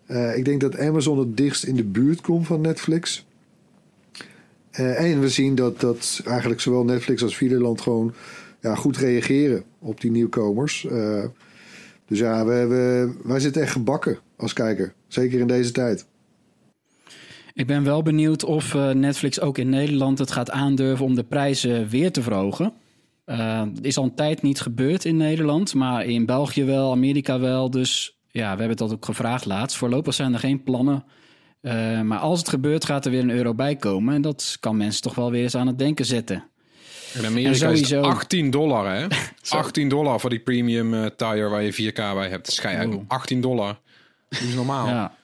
Eh, 0.06 0.38
ik 0.38 0.46
denk 0.46 0.62
dat 0.62 0.78
Amazon 0.78 1.20
het 1.20 1.38
dichtst 1.38 1.63
in 1.63 1.76
de 1.76 1.84
buurt 1.84 2.22
komt 2.22 2.48
van 2.48 2.62
Netflix. 2.62 3.26
Eh, 4.72 5.12
en 5.12 5.20
we 5.20 5.30
zien 5.30 5.56
dat, 5.56 5.80
dat 5.80 6.22
eigenlijk 6.26 6.62
zowel 6.62 6.84
Netflix 6.84 7.24
als 7.24 7.36
Videoland 7.36 7.82
gewoon 7.82 8.13
ja, 8.62 8.76
goed 8.76 8.98
reageren 8.98 9.63
op 9.80 10.02
die 10.02 10.12
nieuwkomers. 10.12 10.86
Eh, 10.86 11.24
dus 12.08 12.20
ja, 12.20 12.46
we, 12.46 12.66
we, 12.66 13.13
wij 13.24 13.39
zitten 13.39 13.62
echt 13.62 13.72
gebakken 13.72 14.20
als 14.36 14.54
kijker. 14.54 14.93
Zeker 15.08 15.39
in 15.39 15.47
deze 15.47 15.72
tijd. 15.72 16.06
Ik 17.54 17.68
ben 17.68 17.84
wel 17.84 18.01
benieuwd 18.01 18.43
of 18.43 18.74
Netflix 18.93 19.39
ook 19.39 19.58
in 19.58 19.70
Nederland 19.70 20.20
het 20.20 20.32
gaat 20.32 20.51
aandurven 20.51 21.06
om 21.06 21.16
de 21.16 21.24
prijzen 21.24 21.88
weer 21.88 22.12
te 22.12 22.22
verhogen. 22.22 22.74
Het 23.26 23.86
is 23.86 23.97
al 23.97 24.04
een 24.04 24.16
tijd 24.16 24.41
niet 24.41 24.62
gebeurd 24.62 25.06
in 25.06 25.18
Nederland, 25.18 25.74
maar 25.74 26.06
in 26.06 26.26
België 26.26 26.64
wel, 26.64 26.91
Amerika 26.91 27.39
wel. 27.39 27.70
Dus 27.70 28.18
ja, 28.34 28.54
we 28.54 28.60
hebben 28.60 28.78
dat 28.78 28.92
ook 28.92 29.06
gevraagd 29.06 29.46
laatst. 29.46 29.78
Voorlopig 29.78 30.14
zijn 30.14 30.34
er 30.34 30.40
geen 30.40 30.64
plannen. 30.64 31.04
Eh, 31.62 32.02
maar 32.02 32.18
als 32.20 32.40
het 32.40 32.50
gebeurt, 32.50 32.86
gaat 32.86 33.06
er 33.06 33.12
weer 33.12 33.22
een 33.22 33.30
euro 33.30 33.54
bij 33.54 33.76
komen. 33.76 34.14
En 34.16 34.22
dat 34.22 34.58
kan 34.60 34.78
mensen 34.78 35.02
toch 35.02 35.16
wel 35.16 35.32
weer 35.32 35.44
eens 35.44 35.56
aan 35.56 35.68
het 35.68 35.80
denken 35.80 36.06
zetten. 36.06 36.44
In 37.14 37.26
Amerika 37.26 37.48
En 37.48 37.54
is 37.54 37.60
het 37.62 37.70
sowieso- 37.88 38.02
18 38.10 38.50
dollar, 38.50 38.96
hè? 38.96 39.08
18 39.50 39.90
dollar 39.90 40.20
voor 40.20 40.30
die 40.30 40.40
premium 40.40 40.94
eh 40.94 41.06
tire 41.18 41.48
waar 41.50 41.64
je 41.64 41.74
4K 41.74 41.96
bij 41.96 42.30
hebt. 42.30 42.52
Schij 42.52 42.86
Oeh. 42.86 43.02
18 43.08 43.42
dollar. 43.42 43.80
Dat 44.30 44.40
is 44.42 44.54
normaal. 44.56 44.88
Ja. 44.88 45.16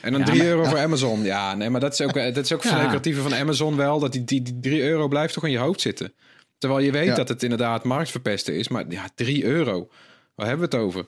En 0.00 0.10
dan 0.12 0.20
Ja, 0.20 0.26
3 0.26 0.38
maar- 0.38 0.46
euro 0.46 0.64
voor 0.64 0.78
Amazon. 0.78 1.22
Ja, 1.22 1.54
nee, 1.54 1.70
maar 1.70 1.80
dat 1.80 1.92
is 1.92 2.00
ook, 2.00 2.16
eh, 2.16 2.34
dat 2.34 2.44
is 2.44 2.52
ook 2.52 2.62
Ja. 2.62 2.68
van 2.68 2.78
het 2.78 2.88
creatieve 2.88 3.20
van 3.22 3.34
Amazon 3.34 3.76
wel. 3.76 3.98
Dat 3.98 4.12
die, 4.12 4.24
die, 4.24 4.42
die 4.42 4.58
3 4.60 4.82
euro 4.82 5.08
blijft 5.08 5.34
toch 5.34 5.44
in 5.44 5.50
je 5.50 5.58
hoofd 5.58 5.80
zitten. 5.80 6.12
Terwijl 6.58 6.84
je 6.84 6.90
weet 6.92 7.06
Ja. 7.06 7.14
dat 7.14 7.28
het 7.28 7.42
inderdaad 7.42 7.84
marktverpesten 7.84 8.54
is. 8.54 8.68
Maar 8.68 8.84
ja, 8.88 9.04
3 9.14 9.44
euro. 9.44 9.88
Waar 10.34 10.46
hebben 10.46 10.70
we 10.70 10.76
het 10.76 10.84
over? 10.86 11.06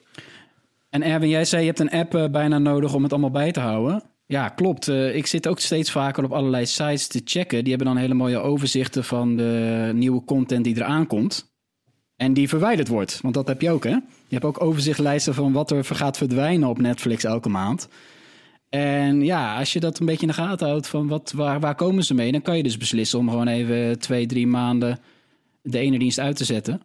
En 0.91 1.03
Erwin, 1.03 1.29
jij 1.29 1.45
zei 1.45 1.61
je 1.61 1.67
hebt 1.67 1.79
een 1.79 1.89
app 1.89 2.15
eh, 2.15 2.29
bijna 2.29 2.57
nodig 2.57 2.93
om 2.93 3.03
het 3.03 3.11
allemaal 3.11 3.31
bij 3.31 3.51
te 3.51 3.59
houden. 3.59 4.03
Ja, 4.25 4.49
klopt. 4.49 4.87
Eh, 4.87 5.15
ik 5.15 5.25
zit 5.25 5.47
ook 5.47 5.59
steeds 5.59 5.91
vaker 5.91 6.23
op 6.23 6.31
allerlei 6.31 6.65
sites 6.65 7.07
te 7.07 7.21
checken. 7.23 7.63
Die 7.63 7.75
hebben 7.75 7.93
dan 7.93 8.01
hele 8.01 8.13
mooie 8.13 8.39
overzichten 8.39 9.03
van 9.03 9.37
de 9.37 9.91
nieuwe 9.93 10.23
content 10.23 10.63
die 10.63 10.75
eraan 10.75 11.07
komt. 11.07 11.53
En 12.15 12.33
die 12.33 12.49
verwijderd 12.49 12.87
wordt. 12.87 13.19
Want 13.21 13.33
dat 13.33 13.47
heb 13.47 13.61
je 13.61 13.71
ook, 13.71 13.83
hè? 13.83 13.89
Je 13.89 14.01
hebt 14.37 14.45
ook 14.45 14.63
overzichtlijsten 14.63 15.33
van 15.33 15.51
wat 15.51 15.71
er 15.71 15.85
gaat 15.85 16.17
verdwijnen 16.17 16.69
op 16.69 16.79
Netflix 16.79 17.23
elke 17.23 17.49
maand. 17.49 17.87
En 18.69 19.21
ja, 19.21 19.57
als 19.57 19.73
je 19.73 19.79
dat 19.79 19.99
een 19.99 20.05
beetje 20.05 20.21
in 20.21 20.27
de 20.27 20.33
gaten 20.33 20.67
houdt 20.67 20.87
van 20.87 21.07
wat, 21.07 21.31
waar, 21.35 21.59
waar 21.59 21.75
komen 21.75 22.03
ze 22.03 22.13
mee... 22.13 22.31
dan 22.31 22.41
kan 22.41 22.57
je 22.57 22.63
dus 22.63 22.77
beslissen 22.77 23.19
om 23.19 23.29
gewoon 23.29 23.47
even 23.47 23.99
twee, 23.99 24.25
drie 24.25 24.47
maanden 24.47 24.99
de 25.61 25.79
ene 25.79 25.99
dienst 25.99 26.19
uit 26.19 26.35
te 26.35 26.45
zetten. 26.45 26.81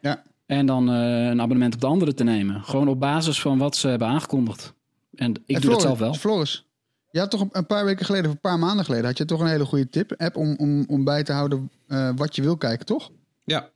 Ja. 0.00 0.22
En 0.46 0.66
dan 0.66 0.88
eh, 0.90 1.26
een 1.26 1.40
abonnement 1.40 1.74
op 1.74 1.80
de 1.80 1.86
andere 1.86 2.14
te 2.14 2.24
nemen. 2.24 2.62
Gewoon 2.64 2.88
op 2.88 3.00
basis 3.00 3.40
van 3.40 3.58
wat 3.58 3.76
ze 3.76 3.88
hebben 3.88 4.08
aangekondigd. 4.08 4.72
En 5.14 5.30
ik 5.30 5.36
En 5.36 5.42
doe 5.46 5.56
Floris, 5.60 5.72
dat 5.72 5.82
zelf 5.82 5.98
wel. 5.98 6.14
Floris, 6.14 6.66
je 7.10 7.18
had 7.18 7.30
toch 7.30 7.46
een- 7.50 7.66
paar 7.66 7.84
weken 7.84 8.04
geleden, 8.06 8.26
of 8.26 8.32
een 8.34 8.40
paar 8.40 8.58
maanden 8.58 8.84
geleden, 8.84 9.06
had 9.06 9.18
je 9.18 9.24
toch 9.24 9.40
een 9.40 9.46
hele 9.46 9.64
goede 9.64 9.88
tip, 9.88 10.14
app 10.16 10.36
om, 10.36 10.54
om, 10.58 10.84
om 10.88 11.04
bij 11.04 11.22
te 11.22 11.32
houden 11.32 11.70
eh, 11.86 12.10
wat 12.16 12.36
je 12.36 12.42
wil 12.42 12.56
kijken, 12.56 12.86
toch? 12.86 13.10
Ja. 13.44 13.68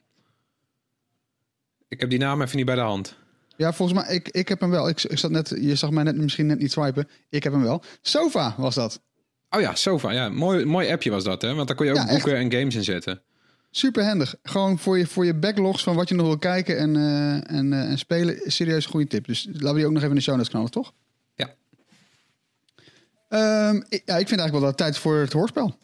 Ik 1.89 2.01
heb 2.01 2.11
die 2.11 2.19
naam 2.19 2.43
even 2.43 2.57
niet 2.57 2.67
bij 2.67 2.75
de 2.75 2.81
hand. 2.81 3.17
Ja, 3.57 3.73
volgens 3.73 3.99
mij, 4.03 4.15
ik, 4.15 4.29
ik 4.29 4.49
heb 4.49 4.61
hem 4.61 4.71
wel. 4.71 4.89
Ik, 4.89 5.03
ik 5.03 5.19
zat 5.19 5.31
net, 5.31 5.49
je 5.61 5.75
zag 5.75 5.91
mij 5.91 6.03
net 6.03 6.17
misschien 6.17 6.47
net 6.47 6.59
niet 6.59 6.73
swipen. 6.73 7.09
Ik 7.29 7.43
heb 7.43 7.53
hem 7.53 7.63
wel. 7.63 7.83
Sofa 8.03 8.55
was 8.57 8.75
dat. 8.75 9.01
Oh 9.51 9.61
ja, 9.61 9.75
Sofa. 9.75 10.11
Ja, 10.11 10.29
mooi, 10.29 10.65
mooi 10.65 10.91
appje 10.93 11.11
was 11.11 11.25
dat, 11.25 11.43
hè? 11.43 11.55
Want 11.55 11.67
daar 11.69 11.77
kon 11.77 11.87
je 11.87 11.93
ook 11.93 11.99
Ja, 11.99 12.07
echt. 12.09 12.13
boeken 12.13 12.37
en 12.37 12.53
games 12.53 12.75
in 12.75 12.85
zetten. 12.85 13.23
Super 13.71 14.05
handig. 14.05 14.35
Gewoon 14.43 14.79
voor 14.79 14.99
je, 14.99 15.07
voor 15.07 15.25
je 15.25 15.35
backlogs 15.35 15.83
van 15.83 15.95
wat 15.95 16.09
je 16.09 16.15
nog 16.15 16.27
wil 16.27 16.39
kijken 16.39 16.79
en, 16.79 16.97
eh, 16.97 17.57
en, 17.57 17.73
eh, 17.73 17.91
en 17.91 17.99
spelen. 17.99 18.41
Serieus 18.45 18.85
een 18.85 18.91
goede 18.91 19.07
tip. 19.07 19.27
Dus 19.27 19.45
laten 19.53 19.69
we 19.69 19.75
die 19.75 19.85
ook 19.85 19.93
nog 19.93 20.03
even 20.03 20.09
in 20.09 20.17
de 20.17 20.23
show 20.23 20.35
notes 20.35 20.51
knallen, 20.51 20.71
toch? 20.71 20.93
Ja. 21.35 21.55
Ehm, 23.29 23.77
ik, 23.77 24.03
ja, 24.05 24.17
ik 24.17 24.29
vind 24.29 24.41
eigenlijk 24.41 24.53
wel 24.53 24.61
dat 24.61 24.77
tijd 24.77 24.99
voor 24.99 25.17
het 25.17 25.33
hoorspel. 25.33 25.79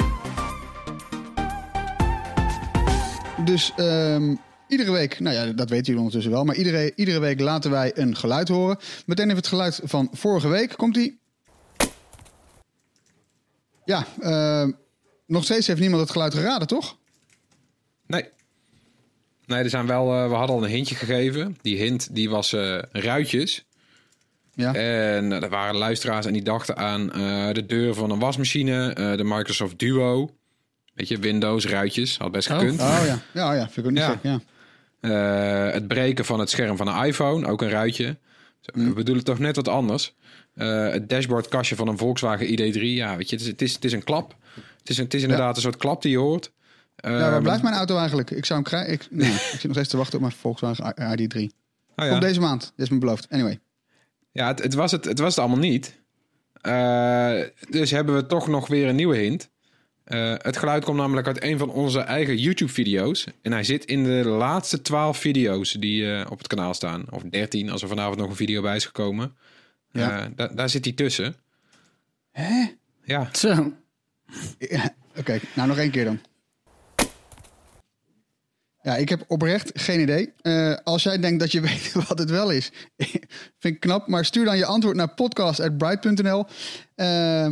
Dus 3.45 3.73
ehm, 3.77 4.35
iedere 4.69 4.91
week, 4.91 5.21
nou 5.21 5.37
ja, 5.37 5.53
dat 5.53 5.69
weten 5.69 5.85
jullie 5.85 6.01
ondertussen 6.01 6.33
wel, 6.33 6.45
maar 6.45 6.57
iedere, 6.57 6.93
iedere 6.95 7.19
week 7.19 7.41
laten 7.41 7.71
wij 7.71 7.93
een 7.95 8.17
geluid 8.17 8.49
horen. 8.49 8.79
Meteen 9.07 9.25
even 9.25 9.37
het 9.37 9.47
geluid 9.47 9.81
van 9.85 10.09
vorige 10.13 10.49
week. 10.49 10.77
Komt 10.77 10.97
ie? 10.97 11.19
Ja, 13.85 14.07
ehm, 14.21 14.71
nog 15.27 15.45
steeds 15.45 15.67
heeft 15.67 15.81
niemand 15.81 16.03
het 16.03 16.11
geluid 16.11 16.35
geraden, 16.35 16.67
toch? 16.67 16.97
Nee. 19.47 19.63
Er 19.63 19.71
zijn 19.71 19.87
wel, 19.87 20.13
eh, 20.15 20.29
we 20.29 20.35
hadden 20.35 20.57
al 20.57 20.63
een 20.65 20.71
hintje 20.71 20.95
gegeven. 20.95 21.57
Die 21.63 21.77
hint 21.77 22.15
die 22.15 22.31
was 22.31 22.53
eh, 22.53 22.79
ruitjes. 22.93 23.65
Ja. 24.55 24.75
En 24.75 25.33
eh, 25.33 25.43
er 25.43 25.49
waren 25.49 25.77
luisteraars 25.77 26.27
en 26.27 26.33
die 26.33 26.43
dachten 26.43 26.77
aan 26.77 27.13
eh, 27.13 27.53
de 27.53 27.67
deur 27.67 27.95
van 27.95 28.11
een 28.11 28.19
wasmachine, 28.19 28.93
eh, 28.93 29.17
de 29.17 29.25
Microsoft 29.25 29.79
Duo. 29.79 30.31
Weet 30.95 31.09
je, 31.09 31.19
Windows, 31.19 31.67
ruitjes, 31.67 32.19
had 32.19 32.33
best 32.33 32.51
Oh. 32.51 32.59
gekund. 32.59 32.81
Oh 32.81 33.01
ja, 33.07 33.19
ja, 33.33 33.53
ja 33.55 33.63
vind 33.71 33.77
ik 33.77 33.85
ook 33.85 33.91
niet 33.91 33.99
Ja. 34.03 34.11
gek, 34.11 34.19
ja. 34.23 34.41
Eh, 35.01 35.73
het 35.73 35.89
breken 35.89 36.25
van 36.25 36.41
het 36.41 36.51
scherm 36.51 36.77
van 36.77 36.89
een 36.89 37.05
iPhone, 37.07 37.47
ook 37.47 37.63
een 37.63 37.69
ruitje. 37.71 38.17
We 38.75 38.93
bedoelen 38.93 39.25
toch 39.25 39.39
net 39.39 39.57
wat 39.57 39.69
anders. 39.69 40.15
Eh, 40.55 40.91
het 40.91 41.09
dashboardkastje 41.09 41.77
van 41.77 41.89
een 41.89 41.99
Volkswagen 41.99 42.47
ID3, 42.47 42.81
ja, 42.81 43.17
weet 43.17 43.31
je, 43.31 43.37
het 43.37 43.45
is, 43.45 43.51
het 43.51 43.63
is, 43.63 43.73
het 43.75 43.85
is 43.85 43.93
een 43.93 44.05
klap. 44.05 44.35
Het 44.79 44.89
is, 44.91 44.97
het 44.97 45.15
is 45.15 45.23
inderdaad 45.23 45.57
een 45.57 45.63
soort 45.63 45.77
klap 45.77 46.03
die 46.03 46.11
je 46.11 46.19
hoort. 46.19 46.51
Ja, 46.97 47.11
waar 47.11 47.31
maar- 47.31 47.43
blijft 47.43 47.63
mijn 47.63 47.75
auto 47.75 47.97
eigenlijk? 47.99 48.31
Ik 48.31 48.45
zou 48.45 48.61
hem 48.61 48.69
krijgen. 48.69 48.93
Ik, 48.93 49.07
nee, 49.11 49.33
ik 49.53 49.59
zit 49.59 49.63
nog 49.63 49.73
steeds 49.73 49.89
te 49.89 49.97
wachten 49.97 50.15
op 50.15 50.21
mijn 50.21 50.33
Volkswagen 50.33 50.95
ID3. 50.95 51.41
Oh 51.41 52.05
ja. 52.05 52.09
Komt 52.09 52.23
deze 52.23 52.41
maand. 52.41 52.73
Dit 52.77 52.87
is 52.87 52.93
me 52.93 52.99
beloofd. 52.99 53.27
Anyway. 53.31 53.61
Ja, 54.33 54.47
het, 54.47 54.63
het, 54.63 54.75
was 54.75 54.93
het, 54.93 55.05
het 55.05 55.19
was 55.19 55.31
het 55.37 55.39
allemaal 55.45 55.59
niet. 55.71 55.95
Eh, 56.61 57.41
dus 57.71 57.91
hebben 57.91 58.15
we 58.15 58.27
toch 58.27 58.49
nog 58.49 58.69
weer 58.69 58.89
een 58.89 58.97
nieuwe 58.97 59.17
hint. 59.17 59.49
Eh, 60.05 60.35
het 60.39 60.57
geluid 60.57 60.85
komt 60.85 60.97
namelijk 60.97 61.27
uit 61.27 61.43
een 61.43 61.59
van 61.59 61.71
onze 61.71 62.01
eigen 62.01 62.37
YouTube-video's. 62.37 63.27
En 63.43 63.53
hij 63.53 63.65
zit 63.65 63.85
in 63.85 64.05
de 64.05 64.25
laatste 64.29 64.83
12 64.83 65.19
video's 65.19 65.73
die 65.73 66.13
eh, 66.15 66.31
op 66.31 66.39
het 66.39 66.47
kanaal 66.47 66.75
staan. 66.75 67.05
Of 67.11 67.23
13, 67.23 67.71
als 67.71 67.83
er 67.83 67.89
vanavond 67.89 68.19
nog 68.19 68.29
een 68.29 68.37
video 68.37 68.63
bij 68.63 68.77
is 68.77 68.85
gekomen. 68.85 69.37
Ja. 69.91 70.29
Da- 70.37 70.49
daar 70.49 70.69
zit 70.69 70.85
hij 70.85 70.95
tussen. 70.95 71.35
Hè? 72.33 72.65
Ja, 73.05 73.29
Zo. 73.33 73.53
Ja, 74.59 74.95
Oké, 75.19 75.39
nou 75.55 75.69
nog 75.69 75.79
één 75.79 75.91
keer 75.91 76.05
dan. 76.05 76.21
Ja, 78.87 78.97
ik 78.97 79.09
heb 79.09 79.25
oprecht 79.29 79.71
geen 79.75 80.01
idee. 80.01 80.33
Eh, 80.41 80.75
als 80.85 81.03
jij 81.03 81.19
denkt 81.19 81.41
dat 81.41 81.53
je 81.53 81.61
weet 81.71 81.93
wat 81.93 82.19
het 82.19 82.31
wel 82.31 82.51
is, 82.51 82.71
vind 83.61 83.75
ik 83.75 83.81
knap. 83.81 84.07
Maar 84.07 84.25
stuur 84.25 84.45
dan 84.45 84.57
je 84.57 84.65
antwoord 84.65 84.97
naar 84.97 85.15
podcast.bright.nl. 85.15 86.45
Eh, 86.95 87.07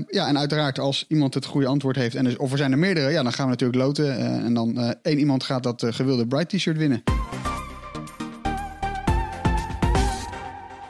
ja, 0.07 0.26
en 0.28 0.39
uiteraard 0.39 0.78
als 0.78 1.05
iemand 1.09 1.35
het 1.35 1.45
goede 1.45 1.66
antwoord 1.66 1.97
heeft, 1.97 2.14
en 2.14 2.24
dus, 2.24 2.37
of 2.37 2.53
er 2.53 2.59
zijn 2.59 2.72
er 2.72 2.78
meerdere, 2.78 3.11
ja, 3.11 3.22
dan 3.22 3.32
gaan 3.32 3.45
we 3.45 3.51
natuurlijk 3.51 3.78
loten. 3.78 4.18
Eh, 4.18 4.24
en 4.24 4.55
dan 4.55 4.95
één 5.03 5.18
iemand 5.18 5.43
gaat 5.45 5.62
dat 5.62 5.85
gewilde 5.89 6.26
Bright 6.26 6.49
t-shirt 6.49 6.76
winnen. 6.76 7.03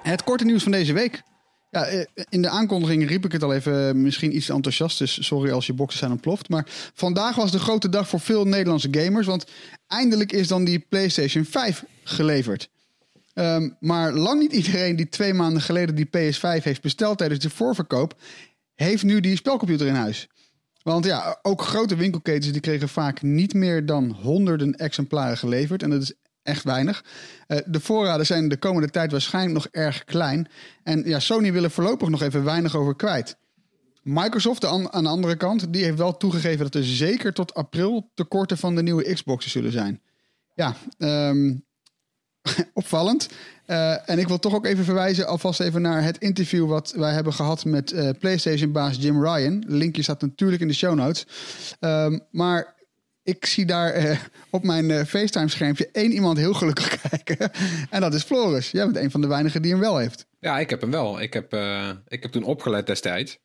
Het 0.03 0.25
korte 0.25 0.45
nieuws 0.45 0.63
van 0.63 0.73
deze 0.73 0.93
week. 0.93 1.23
Eh, 1.83 2.05
in 2.29 2.43
de 2.43 2.49
aankondiging 2.49 3.09
riep 3.09 3.25
ik 3.25 3.33
het 3.33 3.43
al 3.43 3.55
even, 3.55 3.89
eh, 3.89 3.95
misschien 3.95 4.37
iets 4.37 4.49
enthousiast. 4.49 4.99
Dus 4.99 5.27
sorry 5.27 5.51
als 5.51 5.67
je 5.67 5.73
boxen 5.73 5.99
zijn 5.99 6.11
ontploft. 6.11 6.49
Maar 6.49 6.67
vandaag 6.95 7.37
was 7.37 7.51
de 7.51 7.59
grote 7.59 7.89
dag 7.89 8.09
voor 8.09 8.21
veel 8.21 8.45
Nederlandse 8.45 8.89
gamers. 8.91 9.27
Want 9.27 9.47
eindelijk 9.87 10.33
is 10.33 10.49
dan 10.49 10.65
die 10.65 10.87
PlayStation 10.89 11.45
5 11.45 11.85
geleverd. 12.05 12.69
Ehm, 13.35 13.71
maar 13.81 14.13
lang 14.13 14.41
niet 14.41 14.53
iedereen 14.53 14.97
die 14.97 15.09
twee 15.09 15.35
maanden 15.35 15.63
geleden 15.63 15.95
die 15.95 16.07
PS5 16.07 16.65
heeft 16.65 16.83
besteld 16.83 17.19
tijdens 17.19 17.41
de 17.41 17.51
voorverkoop, 17.51 18.21
heeft 18.75 19.03
nu 19.03 19.21
die 19.21 19.37
spelcomputer 19.37 19.87
in 19.87 19.95
huis. 19.95 20.29
Want 20.83 21.05
ja, 21.05 21.39
ook 21.43 21.63
grote 21.63 21.97
winkelketens 21.97 22.53
die 22.53 22.61
kregen 22.61 22.89
vaak 22.89 23.23
niet 23.23 23.55
meer 23.55 23.87
dan 23.87 24.17
honderden 24.23 24.75
exemplaren 24.75 25.37
geleverd. 25.37 25.83
En 25.83 25.91
dat 25.91 26.03
is 26.03 26.13
echt 26.45 26.65
weinig. 26.65 27.05
Eh, 27.47 27.59
de 27.67 27.81
voorraden 27.81 28.27
zijn 28.27 28.49
de 28.49 28.57
komende 28.57 28.91
tijd 28.91 29.11
waarschijnlijk 29.11 29.55
nog 29.55 29.67
erg 29.71 30.05
klein. 30.05 30.49
En 30.83 31.03
ja, 31.05 31.19
Sony 31.19 31.53
wil 31.53 31.65
er 31.65 31.71
voorlopig 31.71 32.09
nog 32.09 32.23
even 32.23 32.45
weinig 32.45 32.77
over 32.77 32.97
kwijt. 32.97 33.37
Microsoft 34.03 34.65
aan 34.65 35.03
de 35.03 35.09
andere 35.09 35.37
kant, 35.37 35.73
die 35.73 35.85
heeft 35.85 35.99
wel 35.99 36.17
toegegeven 36.17 36.65
dat 36.65 36.75
er 36.75 36.85
zeker 36.85 37.33
tot 37.33 37.55
april 37.55 38.11
tekorten 38.15 38.59
van 38.59 38.75
de 38.75 38.83
nieuwe 38.83 39.13
Xboxen 39.13 39.51
zullen 39.51 39.73
zijn. 39.73 40.01
Ja, 40.55 40.77
ehm, 40.99 41.55
opvallend. 42.75 43.29
Eh, 43.67 44.09
en 44.11 44.19
ik 44.19 44.29
wil 44.29 44.39
toch 44.39 44.55
ook 44.55 44.67
even 44.67 44.85
verwijzen 44.85 45.27
alvast 45.27 45.61
even 45.61 45.83
naar 45.83 46.03
het 46.03 46.19
interview 46.19 46.69
wat 46.69 46.93
wij 46.97 47.13
hebben 47.13 47.33
gehad 47.33 47.65
met 47.65 47.93
eh, 47.93 48.11
PlayStation-baas 48.19 48.97
Jim 48.97 49.25
Ryan. 49.25 49.65
Linkje 49.67 50.03
staat 50.03 50.21
natuurlijk 50.21 50.63
in 50.63 50.69
de 50.69 50.75
show 50.75 50.95
notes. 50.95 51.27
Ehm, 51.81 52.19
maar 52.31 52.75
ik 53.25 53.47
zie 53.47 53.65
daar 53.65 53.91
eh, 53.91 54.19
op 54.51 54.65
mijn 54.65 54.91
eh, 54.91 55.05
FaceTime-schermpje 55.05 55.89
één 55.93 56.13
iemand 56.13 56.39
heel 56.39 56.55
gelukkig 56.55 57.01
kijken. 57.11 57.51
en 57.91 58.01
dat 58.01 58.15
is 58.15 58.23
Floris. 58.23 58.71
Jij 58.71 58.85
bent 58.85 58.97
een 58.97 59.11
van 59.11 59.21
de 59.21 59.27
weinigen 59.27 59.63
die 59.63 59.71
hem 59.71 59.81
wel 59.81 59.97
heeft. 59.99 60.27
ja 60.41 60.59
ik 60.59 60.71
heb 60.71 60.81
hem 60.81 60.91
wel. 60.91 61.21
Ik 61.21 61.33
heb, 61.33 61.53
eh, 61.53 61.89
ik 62.09 62.23
heb 62.23 62.33
toen 62.33 62.43
opgelet 62.45 62.87
destijds. 62.87 63.39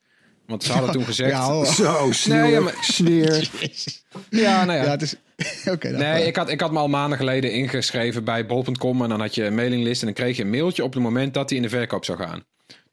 Want 0.45 0.63
ze 0.63 0.71
hadden 0.71 0.91
toen 0.91 1.03
gezegd... 1.05 1.31
Ja. 1.31 1.65
Zo, 1.65 2.07
sneer, 2.11 2.41
Nee, 2.41 2.51
ja, 2.51 2.59
maar- 2.59 2.77
sneer. 2.81 3.49
Ja, 4.29 4.65
nou 4.65 4.77
ja. 4.77 4.83
Ja, 4.83 4.89
het 4.89 5.01
is... 5.01 5.15
Oké, 5.73 5.89
dat- 5.91 5.99
Nee, 5.99 6.25
ik 6.25 6.35
had, 6.35 6.49
ik 6.49 6.61
had 6.61 6.71
me 6.71 6.79
al 6.79 6.87
maanden 6.87 7.17
geleden 7.17 7.51
ingeschreven 7.51 8.23
bij 8.23 8.45
bol.com. 8.45 9.03
En 9.03 9.09
dan 9.09 9.19
had 9.19 9.35
je 9.35 9.43
een 9.43 9.55
mailinglist 9.55 9.99
en 10.01 10.05
dan 10.07 10.15
kreeg 10.15 10.37
je 10.37 10.43
een 10.43 10.49
mailtje 10.49 10.83
op 10.83 10.93
het 10.93 11.03
moment 11.03 11.33
dat 11.33 11.49
hij 11.49 11.57
in 11.57 11.63
de 11.63 11.69
verkoop 11.69 12.05
zou 12.05 12.17
gaan. 12.17 12.43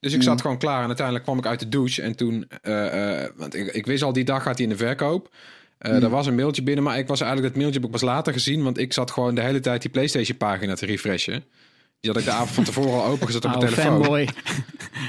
Dus 0.00 0.12
ik 0.12 0.22
zat 0.22 0.40
gewoon 0.40 0.58
klaar 0.58 0.80
en 0.80 0.86
uiteindelijk 0.86 1.24
kwam 1.26 1.38
ik 1.38 1.46
uit 1.46 1.58
de 1.60 1.68
douche. 1.68 2.02
En 2.02 2.16
toen, 2.16 2.48
eh, 2.62 3.22
eh, 3.22 3.30
want 3.36 3.54
ik, 3.54 3.66
ik 3.66 3.86
wist 3.86 4.02
al 4.02 4.12
die 4.12 4.24
dag 4.24 4.42
gaat 4.42 4.54
hij 4.54 4.64
in 4.64 4.70
de 4.70 4.76
verkoop. 4.76 5.34
Eh, 5.78 6.02
Er 6.02 6.08
was 6.10 6.26
een 6.26 6.34
mailtje 6.34 6.62
binnen, 6.62 6.84
maar 6.84 6.98
ik 6.98 7.06
was 7.06 7.20
eigenlijk 7.20 7.52
dat 7.52 7.62
mailtje 7.62 7.80
heb 7.80 7.88
ik 7.88 7.94
pas 8.00 8.08
later 8.08 8.32
gezien. 8.32 8.62
Want 8.62 8.78
ik 8.78 8.92
zat 8.92 9.10
gewoon 9.10 9.34
de 9.34 9.40
hele 9.40 9.60
tijd 9.60 9.82
die 9.82 9.90
PlayStation 9.90 10.36
pagina 10.36 10.74
te 10.74 10.86
refreshen. 10.86 11.44
Die 12.00 12.10
had 12.10 12.20
ik 12.20 12.26
de 12.26 12.32
avond 12.32 12.50
van 12.50 12.64
tevoren 12.64 12.92
al 13.02 13.04
opengezet 13.04 13.44
op 13.44 13.50
mijn 13.50 13.62
Oude 13.62 13.74
telefoon. 13.74 14.00
fanboy. 14.02 14.28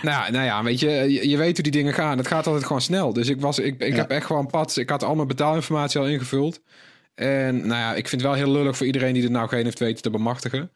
Nou, 0.01 0.26
ja, 0.26 0.32
nou 0.32 0.45
ja, 0.45 0.63
weet 0.63 0.80
je, 0.80 0.89
je, 0.89 1.30
je 1.30 1.38
weet 1.38 1.53
hoe 1.53 1.63
die 1.63 1.72
dingen 1.72 1.93
gaan. 1.93 2.18
Het 2.18 2.28
gaat 2.28 2.47
altijd 2.47 2.65
gewoon 2.65 2.82
snel. 2.82 3.13
Dus 3.13 3.28
ik, 3.30 3.41
was, 3.41 3.59
ik, 3.59 3.80
ik 3.82 3.91
Ja. 3.91 3.95
heb 3.97 4.09
echt 4.09 4.26
gewoon 4.26 4.47
pad. 4.47 4.78
Ik 4.78 4.89
had 4.89 5.03
al 5.03 5.15
mijn 5.15 5.28
betaalinformatie 5.28 5.99
al 5.99 6.07
ingevuld. 6.07 6.61
En 7.15 7.55
nou 7.57 7.80
ja, 7.80 7.89
ik 7.95 8.07
vind 8.07 8.22
het 8.22 8.32
wel 8.32 8.34
heel 8.39 8.51
lullig 8.51 8.78
voor 8.78 8.86
iedereen 8.86 9.13
die 9.13 9.24
er 9.24 9.32
nou 9.32 9.47
geen 9.47 9.63
heeft 9.63 9.80
weten 9.80 10.01
te 10.01 10.09
bemachtigen. 10.09 10.72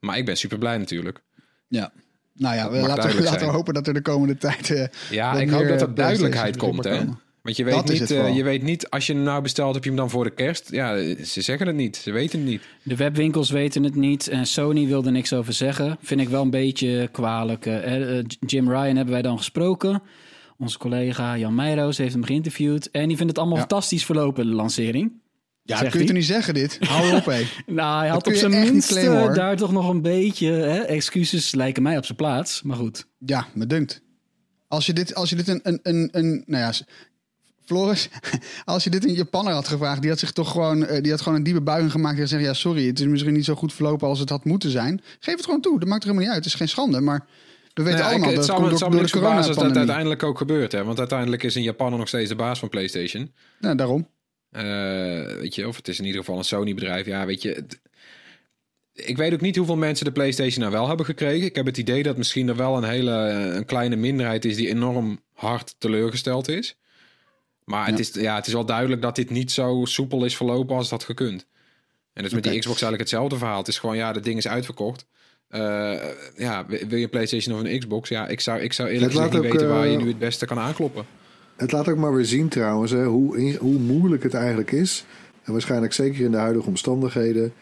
Maar 0.00 0.18
ik 0.18 0.24
ben 0.24 0.36
super 0.36 0.58
blij 0.58 0.78
natuurlijk. 0.78 1.20
Ja. 1.68 1.92
Nou 2.34 2.56
ja, 2.56 2.70
we, 2.70 2.76
laten, 2.78 3.16
we, 3.16 3.22
laten 3.22 3.48
hopen 3.48 3.74
dat 3.74 3.86
er 3.86 3.94
de 3.94 4.02
komende 4.02 4.36
tijd... 4.36 4.70
eh, 4.70 4.86
Ja, 5.10 5.32
ik 5.40 5.50
hoop 5.50 5.68
dat 5.68 5.80
er 5.80 5.94
duidelijkheid 5.94 6.56
PlayStation 6.56 6.70
komt. 6.72 6.84
Hè? 6.84 6.98
komen. 6.98 7.20
Want 7.48 7.60
je 7.60 7.66
weet, 7.66 7.74
Dat 7.74 7.88
niet, 7.88 7.98
het 8.00 8.10
eh, 8.10 8.36
je 8.36 8.42
weet 8.42 8.62
niet, 8.62 8.90
als 8.90 9.06
je 9.06 9.12
hem 9.12 9.22
nou 9.22 9.42
bestelt, 9.42 9.74
heb 9.74 9.82
je 9.84 9.88
hem 9.90 9.98
dan 9.98 10.10
voor 10.10 10.24
de 10.24 10.30
kerst? 10.30 10.70
Ja, 10.70 10.96
ze 11.24 11.40
zeggen 11.40 11.66
het 11.66 11.76
niet. 11.76 11.96
Ze 11.96 12.10
weten 12.10 12.38
het 12.38 12.48
niet. 12.48 12.62
De 12.82 12.96
webwinkels 12.96 13.50
weten 13.50 13.82
het 13.82 13.94
niet 13.94 14.28
en 14.28 14.46
Sony 14.46 14.86
wilde 14.86 15.10
niks 15.10 15.32
over 15.32 15.52
zeggen. 15.52 15.96
Vind 16.02 16.20
ik 16.20 16.28
wel 16.28 16.42
een 16.42 16.50
beetje 16.50 17.08
kwalijk. 17.12 17.66
Eh, 17.66 18.18
eh, 18.18 18.24
Jim 18.46 18.68
Ryan 18.68 18.96
hebben 18.96 19.14
wij 19.14 19.22
dan 19.22 19.38
gesproken. 19.38 20.02
Onze 20.58 20.78
collega 20.78 21.38
Jan 21.38 21.54
Meijroos 21.54 21.98
heeft 21.98 22.12
hem 22.12 22.24
geïnterviewd. 22.24 22.90
En 22.90 23.08
die 23.08 23.16
vindt 23.16 23.30
het 23.32 23.38
allemaal 23.38 23.56
Ja. 23.58 23.66
fantastisch 23.66 24.04
verlopen, 24.04 24.46
de 24.46 24.52
lancering. 24.54 25.12
Ja, 25.62 25.76
Zegt 25.76 25.90
kun 25.90 25.90
je 25.90 25.96
hij? 25.96 26.06
toch 26.06 26.16
niet 26.16 26.26
zeggen 26.26 26.54
dit? 26.54 26.78
Hou 26.80 27.16
op, 27.16 27.24
hé. 27.24 27.42
Nou, 27.66 27.98
hij 27.98 28.06
Dat 28.12 28.16
had 28.16 28.26
op 28.26 28.32
zijn 28.38 28.50
minst 28.72 28.88
claimen, 28.88 29.34
daar 29.34 29.56
toch 29.56 29.72
nog 29.72 29.88
een 29.88 30.02
beetje... 30.02 30.46
Hè, 30.52 30.78
excuses 30.78 31.54
lijken 31.54 31.82
mij 31.82 31.96
op 31.96 32.04
zijn 32.04 32.16
plaats, 32.16 32.62
maar 32.62 32.76
goed. 32.76 33.06
Ja, 33.18 33.46
me 33.54 33.66
dunkt. 33.66 34.02
Als 34.68 34.86
je 34.86 34.92
dit, 34.92 35.14
als 35.14 35.30
je 35.30 35.36
dit 35.36 35.48
een, 35.48 35.60
een, 35.62 35.78
een, 35.82 36.08
een 36.12 36.42
nou 36.46 36.62
ja, 36.62 36.72
Floris, 37.68 38.08
als 38.64 38.84
je 38.84 38.90
dit 38.90 39.04
een 39.04 39.14
Japanner 39.14 39.52
had 39.52 39.68
gevraagd, 39.68 40.00
die 40.00 40.10
had 40.10 40.18
zich 40.18 40.32
toch 40.32 40.50
gewoon, 40.50 40.86
eh, 40.86 41.02
die 41.02 41.10
had 41.10 41.20
gewoon 41.20 41.38
een 41.38 41.44
diepe 41.44 41.60
buiging 41.60 41.90
gemaakt. 41.90 42.18
Had 42.18 42.28
gezegd, 42.28 42.44
ja, 42.44 42.54
sorry, 42.54 42.86
het 42.86 43.00
is 43.00 43.06
misschien 43.06 43.32
niet 43.34 43.44
zo 43.44 43.54
goed 43.54 43.72
verlopen 43.72 44.08
als 44.08 44.18
het 44.18 44.28
had 44.28 44.44
moeten 44.44 44.70
zijn. 44.70 45.00
Geef 45.18 45.34
het 45.34 45.44
gewoon 45.44 45.60
toe, 45.60 45.78
dat 45.78 45.88
maakt 45.88 46.02
er 46.02 46.08
helemaal 46.08 46.26
niet 46.28 46.34
uit. 46.36 46.44
Het 46.44 46.52
is 46.54 46.58
geen 46.58 46.68
schande, 46.68 47.00
maar 47.00 47.26
we 47.74 47.82
weten 47.82 47.98
Nou 48.00 48.10
allemaal 48.10 48.28
ik, 48.30 48.34
dat 48.36 48.44
het 48.46 48.56
het 48.56 48.62
door, 48.64 48.70
het 48.70 48.92
door 48.92 49.02
de 49.02 49.08
verbazen 49.08 49.54
als 49.54 49.56
dat 49.64 49.76
uiteindelijk 49.76 50.22
ook 50.22 50.38
gebeurt. 50.38 50.72
Hè? 50.72 50.84
Want 50.84 50.98
uiteindelijk 50.98 51.42
is 51.42 51.54
een 51.54 51.62
Japaner 51.62 51.98
nog 51.98 52.08
steeds 52.08 52.28
de 52.28 52.36
baas 52.36 52.58
van 52.58 52.68
PlayStation. 52.68 53.32
Ja, 53.60 53.74
daarom. 53.74 54.08
Eh, 54.50 54.62
weet 55.40 55.54
je, 55.54 55.68
of 55.68 55.76
het 55.76 55.88
is 55.88 55.98
in 55.98 56.04
ieder 56.04 56.20
geval 56.20 56.38
een 56.38 56.44
Sony-bedrijf. 56.44 57.06
Ja, 57.06 57.26
weet 57.26 57.42
je. 57.42 57.48
het- 57.52 57.80
ik 58.92 59.16
weet 59.16 59.32
ook 59.32 59.40
niet 59.40 59.56
hoeveel 59.56 59.76
mensen 59.76 60.04
de 60.04 60.12
PlayStation 60.12 60.60
nou 60.60 60.72
wel 60.72 60.88
hebben 60.88 61.06
gekregen. 61.06 61.46
Ik 61.46 61.54
heb 61.56 61.66
het 61.66 61.78
idee 61.78 62.02
dat 62.02 62.16
misschien 62.16 62.48
er 62.48 62.56
wel 62.56 62.76
een 62.76 62.84
hele 62.84 63.12
eh, 63.28 63.54
een 63.54 63.64
kleine 63.64 63.96
minderheid 63.96 64.44
is 64.44 64.56
die 64.56 64.68
enorm 64.68 65.20
hard 65.34 65.74
teleurgesteld 65.78 66.48
is. 66.48 66.76
Maar 67.68 67.86
het, 67.86 67.94
Ja. 67.94 68.00
is, 68.00 68.22
ja, 68.22 68.34
het 68.34 68.46
is 68.46 68.52
wel 68.52 68.64
duidelijk 68.64 69.02
dat 69.02 69.16
dit 69.16 69.30
niet 69.30 69.50
zo 69.52 69.80
soepel 69.84 70.24
is 70.24 70.36
verlopen 70.36 70.74
als 70.76 70.82
het 70.82 70.90
had 70.90 71.04
gekund. 71.04 71.46
En 72.12 72.22
dus 72.22 72.32
met 72.32 72.42
die 72.42 72.52
Xbox 72.58 72.82
eigenlijk 72.82 73.00
hetzelfde 73.10 73.36
verhaal. 73.36 73.58
Het 73.58 73.68
is 73.68 73.78
gewoon, 73.78 73.96
ja, 73.96 74.12
dat 74.12 74.24
ding 74.24 74.38
is 74.38 74.48
uitverkocht. 74.48 75.06
Eh, 75.48 75.60
ja, 76.36 76.66
wil 76.66 76.98
je 76.98 77.02
een 77.04 77.08
PlayStation 77.10 77.58
of 77.58 77.64
een 77.64 77.78
Xbox? 77.78 78.08
Ja, 78.08 78.26
ik 78.28 78.40
zou, 78.40 78.60
ik 78.60 78.72
zou 78.72 78.88
eerlijk 78.88 79.12
gezegd 79.12 79.32
niet 79.32 79.38
ook, 79.44 79.50
weten 79.52 79.68
waar 79.68 79.86
je 79.86 79.96
eh, 79.96 80.02
nu 80.02 80.08
het 80.08 80.18
beste 80.18 80.46
kan 80.46 80.58
aankloppen. 80.58 81.04
Het 81.56 81.72
laat 81.72 81.88
ook 81.88 81.96
maar 81.96 82.14
weer 82.14 82.24
zien 82.24 82.48
trouwens 82.48 82.90
hè, 82.90 83.04
hoe, 83.04 83.38
in- 83.38 83.56
hoe 83.60 83.78
moeilijk 83.78 84.22
het 84.22 84.34
eigenlijk 84.34 84.72
is. 84.72 85.04
En 85.42 85.52
waarschijnlijk 85.52 85.92
zeker 85.92 86.24
in 86.24 86.30
de 86.30 86.36
huidige 86.36 86.68
omstandigheden. 86.68 87.52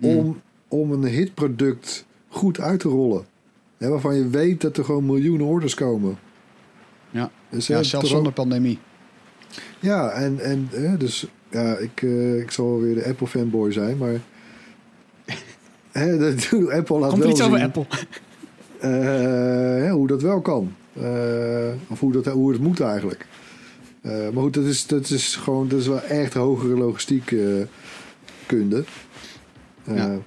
Om, 0.00 0.40
om 0.68 0.92
een 0.92 1.04
hitproduct 1.04 2.06
goed 2.28 2.60
uit 2.60 2.80
te 2.80 2.88
rollen. 2.88 3.26
Hè, 3.78 3.88
waarvan 3.88 4.14
je 4.16 4.28
weet 4.28 4.60
dat 4.60 4.76
er 4.76 4.84
gewoon 4.84 5.06
miljoenen 5.06 5.46
orders 5.46 5.74
komen. 5.74 6.18
Ja, 7.10 7.30
Dus, 7.50 7.66
ja 7.66 7.82
zelfs 7.82 8.08
zonder 8.10 8.28
ook- 8.28 8.34
pandemie. 8.34 8.78
Ja, 9.80 10.10
en, 10.10 10.40
en 10.40 10.68
dus 10.98 11.26
ja, 11.50 11.76
ik, 11.76 12.02
eh, 12.02 12.38
ik 12.38 12.50
zal 12.50 12.80
weer 12.80 12.94
de 12.94 13.04
Apple 13.04 13.26
fanboy 13.26 13.72
zijn, 13.72 13.96
maar. 13.96 14.20
hè, 15.92 16.18
dat, 16.18 16.48
Apple 16.70 16.98
laat 16.98 17.10
Komt 17.10 17.22
wel 17.22 17.30
iets 17.30 17.42
over 17.42 17.58
zien, 17.58 17.66
Apple? 17.66 17.86
eh, 18.80 18.90
hè, 19.84 19.90
hoe 19.90 20.06
dat 20.06 20.22
wel 20.22 20.40
kan. 20.40 20.74
Eh, 20.92 21.72
of 21.88 22.00
hoe, 22.00 22.12
dat, 22.12 22.26
hoe 22.26 22.52
het 22.52 22.60
moet 22.60 22.80
eigenlijk. 22.80 23.26
Maar 24.02 24.42
goed, 24.42 24.54
dat 24.54 24.64
is, 24.64 24.86
dat 24.86 25.10
is 25.10 25.36
gewoon 25.36 25.68
dat 25.68 25.80
is 25.80 25.86
wel 25.86 26.02
echt 26.02 26.34
hogere 26.34 26.76
logistiek 26.76 27.34
kunde. 28.46 28.84
Ja. 29.84 30.18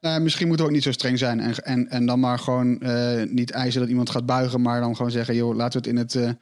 Nou, 0.00 0.20
misschien 0.20 0.46
moeten 0.46 0.64
we 0.64 0.70
ook 0.70 0.76
niet 0.76 0.86
zo 0.86 0.92
streng 0.92 1.18
zijn. 1.18 1.40
En, 1.40 1.54
en, 1.54 1.88
en 1.88 2.06
dan 2.06 2.20
maar 2.20 2.38
gewoon 2.38 2.82
niet 3.30 3.50
eisen 3.50 3.80
dat 3.80 3.90
iemand 3.90 4.10
gaat 4.10 4.26
buigen. 4.26 4.62
Maar 4.62 4.80
dan 4.80 4.96
gewoon 4.96 5.10
zeggen, 5.10 5.34
joh, 5.34 5.56
laten 5.56 5.82
we 5.82 5.88
het 5.88 5.96
in 5.98 6.22
het 6.22 6.36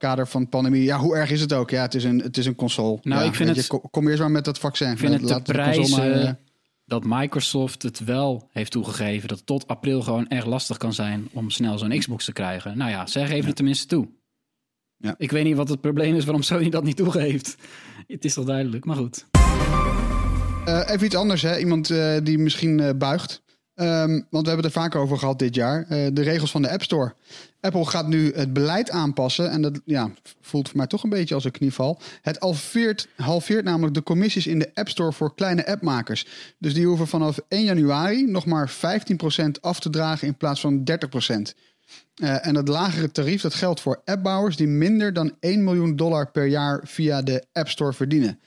kader 0.00 0.28
van 0.28 0.48
pandemie... 0.48 0.82
Ja, 0.82 0.98
hoe 0.98 1.16
erg 1.16 1.30
is 1.30 1.40
het 1.40 1.52
ook? 1.52 1.70
Ja, 1.70 1.82
het 1.82 1.94
is 1.94 2.04
een, 2.04 2.18
het 2.18 2.36
is 2.36 2.46
een 2.46 2.54
console. 2.54 2.98
Nou, 3.02 3.22
Ja, 3.22 3.28
ik 3.28 3.34
vind 3.34 3.48
het- 3.56 3.66
Je, 3.66 3.80
kom, 3.90 4.08
eerst 4.08 4.20
maar 4.20 4.30
met 4.30 4.44
dat 4.44 4.58
vaccin. 4.58 4.90
Ik 4.90 4.98
vind 4.98 5.12
het 5.12 5.22
Laat 5.22 5.46
de 5.46 5.52
console 5.52 5.72
prijzen 5.74 5.98
maar, 5.98 6.10
eh, 6.10 6.32
dat 6.84 7.04
Microsoft 7.04 7.82
het 7.82 8.04
wel 8.04 8.48
heeft 8.52 8.70
toegegeven... 8.70 9.28
dat 9.28 9.36
het 9.36 9.46
tot 9.46 9.66
april 9.66 10.02
gewoon 10.02 10.28
erg 10.28 10.44
lastig 10.46 10.76
kan 10.76 10.92
zijn 10.92 11.28
om 11.32 11.50
snel 11.50 11.78
zo'n 11.78 11.98
Xbox 11.98 12.24
te 12.24 12.32
krijgen. 12.32 12.78
Nou 12.78 12.90
ja, 12.90 13.06
zij 13.06 13.26
geven 13.26 13.46
het 13.46 13.56
tenminste 13.56 13.86
toe. 13.86 14.08
Ja. 14.96 15.14
Ik 15.18 15.30
weet 15.30 15.44
niet 15.44 15.56
wat 15.56 15.68
het 15.68 15.80
probleem 15.80 16.14
is 16.14 16.24
waarom 16.24 16.42
Sony 16.42 16.68
dat 16.68 16.84
niet 16.84 16.96
toegeeft. 16.96 17.56
Het 18.06 18.24
is 18.24 18.34
toch 18.34 18.44
duidelijk, 18.44 18.84
maar 18.84 18.96
goed. 18.96 19.26
Eh, 20.64 20.82
even 20.90 21.06
iets 21.06 21.14
anders, 21.16 21.42
hè? 21.42 21.58
iemand 21.58 21.90
eh, 21.90 22.16
die 22.22 22.38
misschien 22.38 22.98
buigt. 22.98 23.42
Ehm, 23.74 24.10
want 24.10 24.26
we 24.30 24.36
hebben 24.48 24.56
het 24.56 24.64
er 24.64 24.70
vaak 24.80 24.94
over 24.94 25.18
gehad 25.18 25.38
dit 25.38 25.54
jaar. 25.54 25.86
De 25.88 26.22
regels 26.22 26.50
van 26.50 26.62
de 26.62 26.70
App 26.70 26.82
Store. 26.82 27.14
Apple 27.60 27.86
gaat 27.86 28.08
nu 28.08 28.32
het 28.34 28.52
beleid 28.52 28.90
aanpassen. 28.90 29.50
En 29.50 29.62
dat 29.62 29.80
ja, 29.84 30.10
voelt 30.40 30.68
voor 30.68 30.76
mij 30.76 30.86
toch 30.86 31.02
een 31.02 31.10
beetje 31.10 31.34
als 31.34 31.44
een 31.44 31.50
knieval. 31.50 32.00
Het 32.22 32.38
halveert, 32.38 33.08
halveert 33.16 33.64
namelijk 33.64 33.94
de 33.94 34.02
commissies 34.02 34.46
in 34.46 34.58
de 34.58 34.70
App 34.74 34.88
Store 34.88 35.12
voor 35.12 35.34
kleine 35.34 35.66
appmakers. 35.66 36.26
Dus 36.58 36.74
die 36.74 36.86
hoeven 36.86 37.06
vanaf 37.06 37.40
1 37.48 37.64
januari 37.64 38.24
nog 38.26 38.46
maar 38.46 38.70
15% 38.70 39.60
af 39.60 39.80
te 39.80 39.90
dragen 39.90 40.26
in 40.26 40.36
plaats 40.36 40.60
van 40.60 40.84
30%. 40.84 41.54
Eh, 42.14 42.46
en 42.46 42.54
dat 42.54 42.68
lagere 42.68 43.10
tarief 43.10 43.42
dat 43.42 43.54
geldt 43.54 43.80
voor 43.80 44.02
appbouwers 44.04 44.56
die 44.56 44.66
minder 44.66 45.12
dan 45.12 45.36
1 45.40 45.64
miljoen 45.64 45.96
dollar 45.96 46.30
per 46.30 46.46
jaar 46.46 46.80
via 46.84 47.22
de 47.22 47.44
App 47.52 47.68
Store 47.68 47.92
verdienen. 47.92 48.40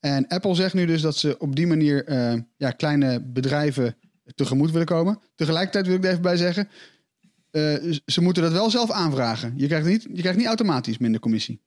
En 0.00 0.28
Apple 0.28 0.54
zegt 0.54 0.74
nu 0.74 0.86
dus 0.86 1.00
dat 1.00 1.16
ze 1.16 1.38
op 1.38 1.56
die 1.56 1.66
manier 1.66 2.04
eh, 2.04 2.34
ja, 2.56 2.70
kleine 2.70 3.20
bedrijven 3.20 3.96
tegemoet 4.34 4.70
willen 4.70 4.86
komen. 4.86 5.20
Tegelijkertijd 5.34 5.86
wil 5.86 5.96
ik 5.96 6.04
er 6.04 6.10
even 6.10 6.22
bij 6.22 6.36
zeggen, 6.36 6.68
eh, 7.58 7.98
ze 8.06 8.20
moeten 8.20 8.42
dat 8.42 8.52
wel 8.52 8.70
zelf 8.70 8.90
aanvragen. 8.90 9.52
Je 9.56 9.66
krijgt 9.66 9.86
niet, 9.86 10.08
je 10.12 10.20
krijgt 10.20 10.38
niet 10.38 10.46
automatisch 10.46 10.98
minder 10.98 11.20
commissie. 11.20 11.60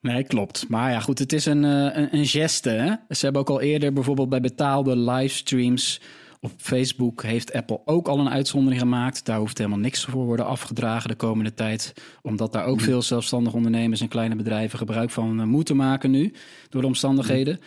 Nee, 0.00 0.24
klopt. 0.24 0.68
Maar 0.68 0.90
ja, 0.90 1.00
goed, 1.00 1.18
het 1.18 1.32
is 1.32 1.46
een, 1.46 1.64
eh, 1.64 1.70
een, 1.70 2.08
een 2.16 2.26
geste. 2.26 2.70
Hè? 2.70 2.94
Ze 3.08 3.24
hebben 3.24 3.40
ook 3.40 3.50
al 3.50 3.60
eerder 3.60 3.92
bijvoorbeeld 3.92 4.28
bij 4.28 4.40
betaalde 4.40 4.96
livestreams 4.96 6.00
op 6.40 6.50
Facebook... 6.56 7.22
heeft 7.22 7.52
Apple 7.52 7.80
ook 7.84 8.08
al 8.08 8.18
een 8.18 8.30
uitzondering 8.30 8.80
gemaakt. 8.80 9.24
Daar 9.24 9.38
hoeft 9.38 9.58
helemaal 9.58 9.78
niks 9.78 10.04
voor 10.04 10.24
worden 10.24 10.46
afgedragen 10.46 11.08
de 11.08 11.16
komende 11.16 11.54
tijd. 11.54 11.92
Omdat 12.22 12.52
daar 12.52 12.64
ook 12.64 12.80
veel 12.80 13.02
zelfstandige 13.02 13.56
ondernemers 13.56 14.00
en 14.00 14.08
kleine 14.08 14.36
bedrijven... 14.36 14.78
gebruik 14.78 15.10
van 15.10 15.40
eh, 15.40 15.46
moeten 15.46 15.76
maken 15.76 16.10
nu, 16.10 16.32
door 16.68 16.80
de 16.80 16.86
omstandigheden. 16.86 17.60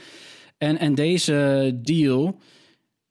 En, 0.57 0.79
en 0.79 0.95
deze 0.95 1.71
deal... 1.81 2.39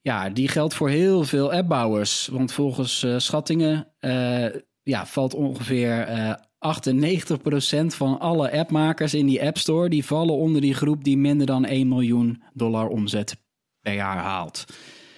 Ja, 0.01 0.31
die 0.31 0.49
geldt 0.49 0.75
voor 0.75 0.89
heel 0.89 1.25
veel 1.25 1.53
appbouwers. 1.53 2.29
Want 2.33 2.53
volgens 2.53 3.03
eh, 3.03 3.19
schattingen 3.19 3.89
eh, 3.99 4.47
ja, 4.83 5.07
valt 5.07 5.35
ongeveer 5.35 6.01
eh 6.01 6.35
98% 6.61 7.87
van 7.87 8.19
alle 8.19 8.53
appmakers 8.53 9.15
in 9.15 9.27
die 9.27 9.43
App 9.43 9.59
Store... 9.59 9.89
die 9.89 10.05
vallen 10.05 10.35
onder 10.35 10.61
die 10.61 10.75
groep 10.75 11.05
die 11.05 11.17
minder 11.17 11.47
dan 11.47 11.65
1 11.65 11.89
miljoen 11.89 12.43
dollar 12.53 12.89
omzet 12.89 13.37
per 13.81 13.95
jaar 13.95 14.17
haalt. 14.17 14.65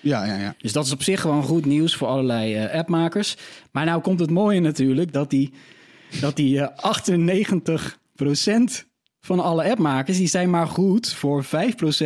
Ja, 0.00 0.24
ja, 0.24 0.36
ja. 0.36 0.54
Dus 0.58 0.72
dat 0.72 0.86
is 0.86 0.92
op 0.92 1.02
zich 1.02 1.20
gewoon 1.20 1.42
goed 1.42 1.64
nieuws 1.64 1.96
voor 1.96 2.08
allerlei 2.08 2.54
eh, 2.54 2.78
appmakers. 2.78 3.36
Maar 3.70 3.84
nou 3.84 4.00
komt 4.00 4.20
het 4.20 4.30
mooie 4.30 4.60
natuurlijk 4.60 5.12
dat 5.12 5.30
die, 5.30 5.52
dat 6.20 6.36
die 6.36 6.60
eh 6.60 6.94
98% 8.82 8.91
van 9.26 9.40
alle 9.40 9.70
appmakers... 9.70 10.16
die 10.16 10.26
zijn 10.26 10.50
maar 10.50 10.66
goed 10.66 11.12
voor 11.12 11.44
5% 11.44 11.48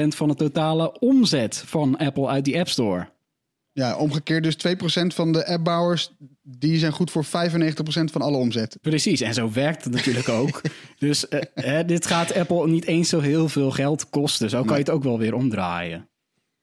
van 0.08 0.28
de 0.28 0.34
totale 0.34 0.98
omzet 0.98 1.62
van 1.66 1.96
Apple 1.96 2.28
uit 2.28 2.44
die 2.44 2.58
App 2.58 2.68
Store. 2.68 3.08
Ja, 3.72 3.96
omgekeerd 3.96 4.42
dus 4.42 4.56
2% 4.56 5.06
van 5.06 5.32
de 5.32 5.46
appbouwers... 5.46 6.12
die 6.42 6.78
zijn 6.78 6.92
goed 6.92 7.10
voor 7.10 7.24
95% 7.24 7.28
van 7.88 8.22
alle 8.22 8.36
omzet. 8.36 8.78
Precies, 8.80 9.20
en 9.20 9.34
zo 9.34 9.52
werkt 9.52 9.84
het 9.84 9.92
natuurlijk 9.92 10.28
ook. 10.28 10.60
Dus 10.98 11.28
eh, 11.28 11.40
hè, 11.54 11.84
dit 11.84 12.06
gaat 12.06 12.34
Apple 12.34 12.68
niet 12.68 12.84
eens 12.84 13.08
zo 13.08 13.20
heel 13.20 13.48
veel 13.48 13.70
geld 13.70 14.10
kosten. 14.10 14.50
Zo 14.50 14.62
kan 14.62 14.72
je 14.72 14.82
het 14.82 14.90
ook 14.90 15.02
wel 15.02 15.18
weer 15.18 15.34
omdraaien. 15.34 16.08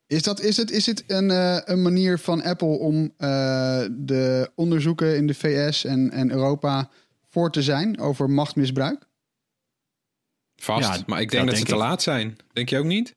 Is, 0.08 0.24
dat, 0.24 0.42
is, 0.42 0.58
het, 0.58 0.72
is 0.72 0.86
het 0.86 1.04
een, 1.08 1.32
eh, 1.32 1.58
een 1.64 1.82
manier 1.82 2.20
van 2.20 2.44
Apple 2.44 2.68
om 2.80 3.14
eh, 3.18 3.84
de 3.92 4.52
onderzoeken 4.56 5.18
in 5.18 5.28
de 5.28 5.34
VS 5.34 5.86
en, 5.86 6.12
en 6.12 6.32
Europa 6.32 6.90
voor 7.30 7.52
te 7.52 7.62
zijn 7.62 8.00
over 8.00 8.30
machtmisbruik? 8.30 9.08
Vast. 10.64 10.96
Ja, 10.96 11.04
maar 11.06 11.22
ik 11.22 11.32
denk 11.32 11.46
dat 11.46 11.58
ze 11.58 11.64
denk 11.64 11.78
te 11.78 11.84
ik. 11.84 11.90
laat 11.90 12.02
zijn. 12.02 12.38
Denk 12.54 12.70
je 12.70 12.78
ook 12.78 12.86
niet? 12.86 13.16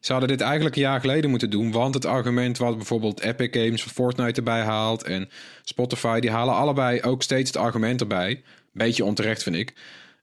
Ze 0.00 0.12
hadden 0.12 0.30
dit 0.30 0.40
eigenlijk 0.40 0.76
een 0.76 0.82
jaar 0.82 1.00
geleden 1.00 1.30
moeten 1.30 1.50
doen. 1.50 1.72
Want 1.72 1.94
het 1.94 2.06
argument 2.06 2.58
wat 2.58 2.76
bijvoorbeeld 2.76 3.20
Epic 3.20 3.48
Games 3.50 3.82
voor 3.82 3.92
Fortnite 3.92 4.38
erbij 4.38 4.62
haalt... 4.62 5.02
en 5.02 5.28
Spotify, 5.62 6.20
die 6.20 6.30
halen 6.30 6.54
allebei 6.54 7.02
ook 7.02 7.22
steeds 7.22 7.50
het 7.50 7.62
argument 7.62 8.00
erbij. 8.00 8.42
Beetje 8.72 9.04
onterecht, 9.04 9.42
vind 9.42 9.56
ik. 9.56 9.74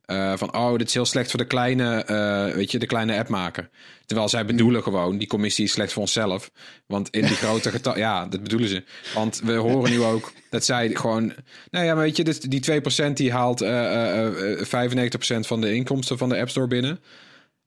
Eh, 0.06 0.38
van, 0.38 0.56
oh, 0.56 0.78
dit 0.78 0.88
is 0.88 0.94
heel 0.94 1.06
slecht 1.06 1.30
voor 1.30 1.40
de 1.40 1.48
kleine, 1.48 2.04
eh, 2.04 2.56
weet 2.56 2.72
je, 2.72 2.80
de 2.80 2.86
kleine 2.86 3.18
appmaker. 3.18 3.70
Terwijl 4.06 4.30
zij 4.30 4.46
bedoelen 4.46 4.84
gewoon, 4.84 5.18
die 5.18 5.28
commissie 5.28 5.66
is 5.66 5.72
slecht 5.72 5.94
voor 5.94 6.02
onszelf. 6.02 6.52
Want 6.86 7.10
in 7.10 7.26
die 7.26 7.36
grote 7.36 7.72
getal, 7.72 7.98
ja, 8.08 8.26
dat 8.26 8.44
bedoelen 8.44 8.70
ze. 8.70 8.84
Want 9.14 9.42
we 9.44 9.54
horen 9.54 9.92
nu 9.92 10.04
ook 10.04 10.32
dat 10.50 10.66
zij 10.66 10.90
gewoon, 10.94 11.34
nou 11.72 11.86
ja, 11.86 11.94
maar 11.94 12.04
weet 12.04 12.18
je, 12.18 12.48
die 12.48 12.82
2% 13.10 13.14
die 13.14 13.32
haalt 13.32 13.62
eh, 13.62 14.26
eh, 14.26 14.60
eh, 14.60 14.66
95% 14.66 15.48
van 15.48 15.62
de 15.62 15.74
inkomsten 15.74 16.18
van 16.18 16.30
de 16.30 16.40
App 16.40 16.50
Store 16.50 16.68
binnen. 16.68 17.00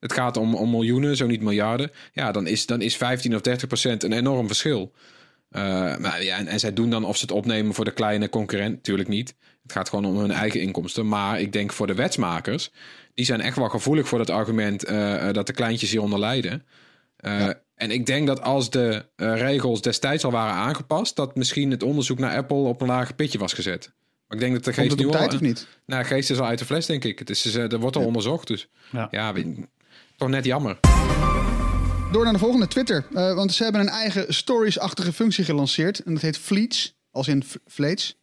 Het 0.01 0.12
gaat 0.12 0.36
om, 0.36 0.55
om 0.55 0.70
miljoenen, 0.70 1.16
zo 1.16 1.26
niet 1.26 1.43
miljarden. 1.43 1.91
Ja, 2.12 2.32
dan 2.32 2.47
is, 2.47 2.66
dan 2.66 2.80
is 2.80 2.97
15 2.97 3.34
of 3.34 3.41
30 3.41 3.68
procent 3.68 4.03
een 4.03 4.12
enorm 4.12 4.47
verschil. 4.47 4.93
Eh, 5.49 5.96
maar 5.96 6.22
ja, 6.22 6.36
en, 6.36 6.46
en 6.46 6.61
zij 6.61 6.72
doen 6.72 6.90
dan 6.90 7.05
of 7.05 7.16
ze 7.16 7.22
het 7.22 7.30
opnemen 7.32 7.74
voor 7.74 7.84
de 7.84 7.90
kleine 7.90 8.28
concurrent, 8.28 8.74
natuurlijk 8.74 9.09
niet. 9.09 9.34
Het 9.62 9.72
gaat 9.72 9.88
gewoon 9.88 10.05
om 10.05 10.16
hun 10.16 10.30
eigen 10.30 10.61
inkomsten. 10.61 11.09
Maar 11.09 11.40
ik 11.40 11.53
denk 11.53 11.72
voor 11.72 11.86
de 11.86 11.94
wetsmakers, 11.94 12.70
die 13.14 13.24
zijn 13.24 13.40
echt 13.40 13.57
wel 13.57 13.68
gevoelig 13.68 14.09
voor 14.09 14.18
het 14.18 14.30
argument 14.30 14.84
eh, 14.84 15.28
eh, 15.28 15.34
dat 15.34 15.46
de 15.46 15.53
kleintjes 15.53 15.90
hieronder 15.90 16.18
lijden. 16.18 16.66
Eh, 17.16 17.49
En 17.74 17.90
ik 17.90 18.07
denk 18.07 18.26
dat 18.26 18.42
als 18.42 18.70
de 18.70 19.07
regels 19.16 19.82
destijds 19.82 20.24
al 20.24 20.30
waren 20.30 20.55
aangepast, 20.55 21.16
dat 21.16 21.36
misschien 21.36 21.70
het 21.70 21.82
onderzoek 21.82 22.18
naar 22.18 22.36
Apple 22.36 22.57
op 22.57 22.80
een 22.80 22.86
lager 22.86 23.14
pitje 23.14 23.38
was 23.38 23.53
gezet. 23.53 23.92
Maar 24.26 24.36
ik 24.36 24.42
denk 24.42 24.55
dat 24.55 24.64
de 24.64 24.72
geest 24.72 24.90
het 24.90 24.99
nu 24.99 25.07
op 25.07 25.12
al... 25.12 25.18
tijd 25.18 25.34
of 25.34 25.40
niet? 25.40 25.66
Nou, 25.86 26.03
de 26.03 26.09
geest 26.09 26.30
is 26.30 26.38
al 26.38 26.46
uit 26.46 26.59
de 26.59 26.64
fles, 26.64 26.86
denk 26.86 27.05
ik. 27.05 27.18
Het 27.18 27.30
is, 27.30 27.55
er 27.55 27.78
wordt 27.78 27.96
al 27.96 28.05
onderzocht, 28.05 28.46
dus 28.46 28.68
Ja. 28.92 29.09
ja, 29.11 29.34
toch 30.16 30.28
net 30.28 30.44
jammer. 30.44 30.78
Door 32.12 32.24
naar 32.24 32.32
de 32.32 32.38
volgende, 32.38 32.68
Twitter. 32.68 33.06
Eh, 33.14 33.34
want 33.34 33.52
ze 33.52 33.62
hebben 33.62 33.80
een 33.80 33.88
eigen 33.88 34.34
stories-achtige 34.34 35.12
functie 35.12 35.44
gelanceerd. 35.44 35.98
En 35.98 36.12
dat 36.12 36.22
heet 36.22 36.38
Fleets, 36.38 36.94
als 37.11 37.28
in 37.28 37.42
Fleets. 37.66 38.16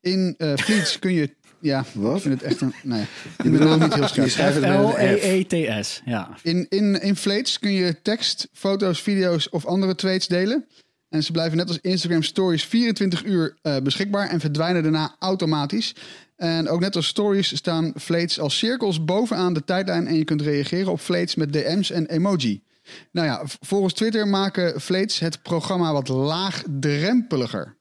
In 0.00 0.34
eh 0.38 0.52
Fleets 0.56 0.98
kun 0.98 1.12
je... 1.12 1.36
Ja, 1.60 1.84
Wat? 1.92 2.16
ik 2.16 2.22
vind 2.22 2.34
het 2.34 2.42
echt 2.42 2.60
een... 2.60 2.74
Nee, 2.82 3.04
ik 3.42 3.52
ben 3.52 3.62
ook 3.68 3.80
niet 3.80 3.94
heel 3.94 4.24
Je 4.24 4.28
scherp. 4.30 4.62
een 4.62 4.88
F. 4.88 4.94
F-L-E-E-T-S. 4.94 6.02
Ja. 6.04 6.36
In, 6.42 6.66
in, 6.68 7.00
in 7.00 7.16
Fleets 7.16 7.58
kun 7.58 7.72
je 7.72 8.02
tekst, 8.02 8.48
foto's, 8.52 9.02
video's 9.02 9.48
of 9.50 9.66
andere 9.66 9.94
tweets 9.94 10.26
delen. 10.26 10.66
En 11.08 11.22
ze 11.22 11.32
blijven 11.32 11.56
net 11.56 11.68
als 11.68 11.78
Instagram 11.80 12.22
Stories 12.22 12.64
24 12.64 13.24
uur 13.24 13.56
eh, 13.62 13.76
beschikbaar 13.82 14.28
en 14.28 14.40
verdwijnen 14.40 14.82
daarna 14.82 15.16
automatisch. 15.18 15.94
En 16.36 16.68
ook 16.68 16.80
net 16.80 16.96
als 16.96 17.06
Stories 17.06 17.56
staan 17.56 17.92
Fleets 17.96 18.40
als 18.40 18.58
cirkels 18.58 19.04
bovenaan 19.04 19.54
de 19.54 19.64
tijdlijn 19.64 20.06
en 20.06 20.14
je 20.14 20.24
kunt 20.24 20.42
reageren 20.42 20.92
op 20.92 21.00
Fleets 21.00 21.34
met 21.34 21.52
DM's 21.52 21.90
en 21.90 22.06
emoji. 22.06 22.62
Nou 23.12 23.26
ja, 23.26 23.42
volgens 23.60 23.94
Twitter 23.94 24.28
maken 24.28 24.80
Fleets 24.80 25.18
het 25.18 25.42
programma 25.42 25.92
wat 25.92 26.08
laagdrempeliger. 26.08 27.76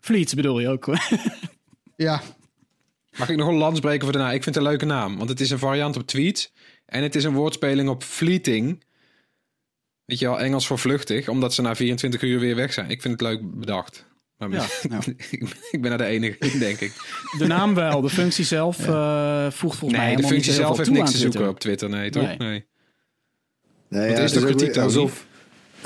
Fleets 0.00 0.34
bedoel 0.34 0.60
je 0.60 0.68
ook. 0.68 0.96
Ja, 1.96 2.22
Mag 3.18 3.28
ik 3.28 3.36
nog 3.36 3.48
een 3.48 3.54
lans 3.54 3.80
breken 3.80 4.02
voor 4.02 4.12
de 4.12 4.18
naam? 4.18 4.32
Ik 4.32 4.42
vind 4.42 4.54
het 4.54 4.64
een 4.64 4.70
leuke 4.70 4.84
naam, 4.84 5.16
want 5.16 5.28
het 5.28 5.40
is 5.40 5.50
een 5.50 5.58
variant 5.58 5.96
op 5.96 6.06
tweets. 6.06 6.52
En 6.86 7.02
het 7.02 7.14
is 7.14 7.24
een 7.24 7.34
woordspeling 7.34 7.88
op 7.88 8.02
fleeting. 8.02 8.84
Weet 10.04 10.18
je 10.18 10.26
wel, 10.26 10.40
Engels 10.40 10.66
voor 10.66 10.78
vluchtig, 10.78 11.28
omdat 11.28 11.54
ze 11.54 11.62
na 11.62 11.74
24 11.74 12.22
uur 12.22 12.40
weer 12.40 12.56
weg 12.56 12.72
zijn. 12.72 12.90
Ik 12.90 13.02
vind 13.02 13.20
het 13.20 13.22
leuk 13.22 13.58
bedacht. 13.58 14.06
Maar 14.36 14.50
Ja, 14.50 14.66
ik 15.70 15.80
ben 15.80 15.92
er 15.92 15.98
de 15.98 16.04
enige 16.04 16.38
in, 16.38 16.58
denk 16.58 16.80
ik. 16.80 16.92
De 17.38 17.46
naam 17.46 17.74
wel, 17.74 18.00
de 18.00 18.10
functie 18.10 18.44
zelf 18.44 18.88
eh, 18.88 19.50
voegt 19.50 19.78
volgens 19.78 20.00
mij 20.00 20.06
Nee, 20.06 20.16
de 20.16 20.26
functie 20.26 20.52
zelf 20.52 20.76
heeft 20.76 20.90
niks 20.90 21.10
te 21.10 21.16
zoeken 21.16 21.30
Twitter. 21.30 21.54
op 21.54 21.60
Twitter, 21.60 21.88
nee, 21.88 22.10
toch? 22.10 22.22
Nee. 22.22 22.36
Nee. 22.36 22.66
Nee, 23.92 24.08
Wat 24.08 24.16
ja, 24.16 24.22
is 24.24 24.30
het 24.32 24.42
de 24.42 24.48
ook 24.48 24.56
kritiek 24.56 24.76
alsof 24.82 25.26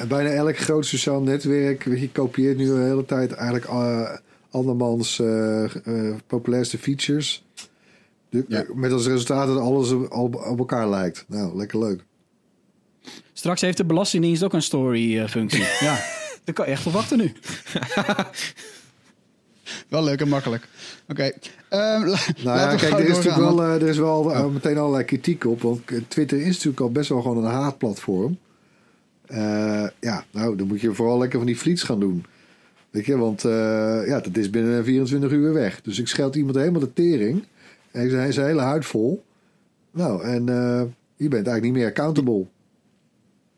bijna 0.09 0.31
elk 0.31 0.57
groot 0.59 0.87
sociaal 0.87 1.21
netwerk 1.21 1.85
je, 1.85 2.11
kopieert 2.11 2.57
nu 2.57 2.67
de 2.67 2.73
hele 2.75 3.05
tijd 3.05 3.33
eigenlijk 3.33 3.65
eh, 3.65 4.11
andermans 4.51 5.19
eh, 5.21 5.65
eh, 5.65 6.15
populairste 6.27 6.79
features. 6.79 7.45
De- 8.31 8.45
Ja. 8.49 8.65
Met 8.75 8.93
als 8.93 9.07
resultaat 9.07 9.47
dat 9.47 9.59
alles 9.59 9.91
op, 9.91 10.13
op 10.13 10.35
op 10.35 10.59
elkaar 10.59 10.89
lijkt. 10.89 11.25
Nou, 11.29 11.57
lekker 11.57 11.79
leuk. 11.79 12.05
Straks 13.33 13.61
heeft 13.61 13.77
de 13.77 13.85
Belastingdienst 13.85 14.43
ook 14.45 14.53
een 14.53 14.63
story-functie. 14.63 15.65
ja, 15.81 15.99
dat 16.45 16.55
kan 16.55 16.67
je 16.67 16.73
echt 16.73 16.83
verwachten 16.83 17.19
nu. 17.19 17.33
wel 19.89 20.05
leuk 20.05 20.21
en 20.21 20.29
makkelijk. 20.29 20.69
Oké, 21.09 21.23
ehm, 21.69 22.05
la- 22.05 22.19
Nou 22.45 22.59
ja, 22.59 22.75
kijk, 22.77 22.93
er 22.93 23.01
is 23.01 23.09
natuurlijk 23.09 23.37
wel, 23.37 23.62
eh, 23.62 23.75
er 23.75 23.89
is 23.89 23.99
wel 23.99 24.33
eh, 24.33 24.47
meteen 24.47 24.79
allerlei 24.79 25.05
kritiek 25.05 25.45
op. 25.45 25.62
Want 25.62 25.81
Twitter 26.09 26.39
is 26.41 26.47
natuurlijk 26.47 26.81
al 26.81 26.91
best 26.91 27.09
wel 27.09 27.23
gewoon 27.23 27.45
een 27.45 27.51
haatplatform. 27.51 28.39
Eh, 29.27 29.87
ja, 30.01 30.25
nou, 30.31 30.57
dan 30.57 30.67
moet 30.67 30.81
je 30.81 30.95
vooral 30.95 31.19
lekker 31.19 31.39
van 31.39 31.47
die 31.47 31.57
fleets 31.57 31.83
gaan 31.83 32.01
doen. 32.01 32.25
Weet 32.91 33.07
je, 33.07 33.17
want 33.17 33.45
eh, 33.45 33.53
ja, 34.07 34.21
dat 34.21 34.37
is 34.37 34.51
binnen 34.51 34.85
24 34.85 35.31
uur 35.31 35.53
weg. 35.53 35.81
Dus 35.83 35.99
ik 35.99 36.09
scheld 36.09 36.37
iemand 36.37 36.57
helemaal 36.57 36.81
de 36.81 36.93
tering. 36.93 37.45
En 37.91 38.11
hij 38.11 38.29
is 38.29 38.35
zijn 38.35 38.47
hele 38.47 38.61
huid 38.61 38.85
vol. 38.87 39.25
Nou, 39.91 40.23
en 40.23 40.45
je 41.17 41.29
bent 41.29 41.33
eigenlijk 41.47 41.62
niet 41.62 41.73
meer 41.73 41.87
accountable. 41.87 42.47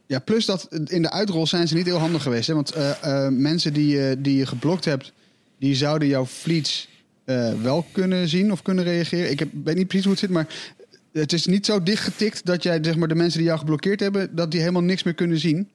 Ja, 0.06 0.18
plus 0.18 0.46
dat 0.46 0.68
in 0.84 1.02
de 1.02 1.10
uitrol 1.10 1.46
zijn 1.46 1.68
ze 1.68 1.74
niet 1.74 1.86
heel 1.86 1.98
handig 1.98 2.22
geweest. 2.22 2.46
Hè? 2.46 2.54
Want 2.54 2.74
mensen 3.30 3.72
die, 3.72 4.20
die 4.20 4.36
je 4.36 4.46
geblokt 4.46 4.84
hebt, 4.84 5.12
die 5.58 5.74
zouden 5.74 6.08
jouw 6.08 6.26
fleets 6.26 6.88
eh, 7.24 7.52
wel 7.62 7.86
kunnen 7.92 8.28
zien 8.28 8.52
of 8.52 8.62
kunnen 8.62 8.84
reageren. 8.84 9.30
Ik 9.30 9.38
heb, 9.38 9.48
weet 9.64 9.76
niet 9.76 9.86
precies 9.86 10.04
hoe 10.04 10.14
het 10.14 10.22
zit, 10.22 10.30
maar 10.30 10.74
het 11.12 11.32
is 11.32 11.46
niet 11.46 11.66
zo 11.66 11.82
dicht 11.82 12.02
getikt 12.02 12.46
dat 12.46 12.62
jij, 12.62 12.78
zeg 12.82 12.96
maar, 12.96 13.08
de 13.08 13.14
mensen 13.14 13.38
die 13.38 13.46
jou 13.46 13.58
geblokkeerd 13.58 14.00
hebben, 14.00 14.34
dat 14.34 14.50
die 14.50 14.60
helemaal 14.60 14.82
niks 14.82 15.02
meer 15.02 15.14
kunnen 15.14 15.38
zien. 15.38 15.68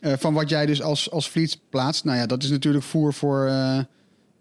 eh, 0.00 0.12
van 0.18 0.34
wat 0.34 0.48
jij 0.48 0.66
dus 0.66 0.82
als, 0.82 1.10
als 1.10 1.28
fleets 1.28 1.60
plaatst. 1.68 2.04
Nou 2.04 2.18
ja, 2.18 2.26
dat 2.26 2.42
is 2.42 2.50
natuurlijk 2.50 2.84
voer 2.84 3.14
voor, 3.14 3.46
eh, 3.46 3.78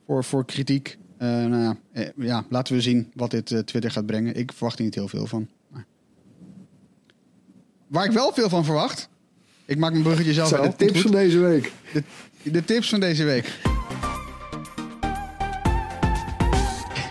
voor, 0.06 0.24
voor 0.24 0.46
kritiek. 0.46 0.98
Nou 1.18 1.56
ja, 1.56 1.78
eh, 1.92 2.08
ja, 2.18 2.46
laten 2.50 2.76
we 2.76 2.82
zien 2.82 3.12
wat 3.14 3.32
dit 3.32 3.46
Twitter 3.66 3.92
gaat 3.92 4.06
brengen. 4.06 4.36
Ik 4.36 4.52
verwacht 4.52 4.78
er 4.78 4.84
niet 4.84 4.96
heel 4.96 5.08
veel 5.08 5.28
van. 5.28 5.48
Maar... 5.68 5.86
Waar 7.88 8.06
ik 8.06 8.12
wel 8.12 8.34
veel 8.34 8.50
van 8.50 8.66
verwacht. 8.66 9.10
Ik 9.66 9.78
maak 9.78 9.92
mijn 9.92 10.04
bruggetje 10.04 10.34
zelf 10.34 10.48
zijn 10.48 10.62
de 10.62 10.76
tips 10.76 11.02
van 11.02 11.12
deze 11.12 11.40
week. 11.40 11.72
de 12.44 12.66
tips 12.66 12.90
van 12.90 13.00
deze 13.00 13.24
week. 13.24 13.60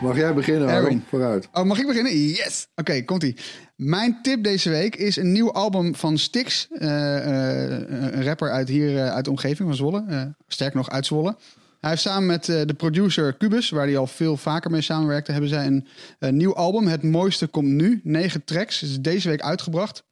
Mag 0.00 0.16
jij 0.16 0.34
beginnen, 0.34 0.68
Aaron? 0.68 1.04
Vooruit. 1.08 1.48
Oh, 1.52 1.64
mag 1.64 1.78
ik 1.78 1.86
beginnen? 1.86 2.18
Yes! 2.18 2.66
Oké, 2.74 3.02
komt-ie. 3.02 3.36
Mijn 3.76 4.18
tip 4.22 4.44
deze 4.44 4.70
week 4.70 4.96
is 4.96 5.16
een 5.16 5.32
nieuw 5.32 5.52
album 5.52 5.94
van 5.94 6.18
Styx. 6.18 6.68
eh, 6.70 7.16
eh, 7.16 8.12
een 8.12 8.24
rapper 8.24 8.50
uit 8.50 8.68
hier, 8.68 8.96
eh, 8.96 9.12
uit 9.12 9.24
de 9.24 9.30
omgeving 9.30 9.68
van 9.68 9.76
Zwolle. 9.76 10.34
Sterker 10.48 10.76
nog, 10.76 10.90
uit 10.90 11.06
Zwolle. 11.06 11.36
Hij 11.80 11.90
heeft 11.90 12.02
samen 12.02 12.26
met 12.26 12.44
de 12.44 12.74
producer 12.76 13.36
Cubus, 13.36 13.70
waar 13.70 13.86
hij 13.86 13.96
al 13.96 14.06
veel 14.06 14.36
vaker 14.36 14.70
mee 14.70 14.80
samenwerkte, 14.80 15.32
hebben 15.32 15.50
zij 15.50 15.66
een, 15.66 15.86
een 16.18 16.36
nieuw 16.36 16.54
album. 16.54 16.86
Het 16.86 17.02
mooiste 17.02 17.46
komt 17.46 17.68
nu. 17.68 18.00
Negen 18.04 18.44
tracks. 18.44 18.82
is 18.82 19.00
deze 19.00 19.28
week 19.28 19.40
uitgebracht. 19.40 20.04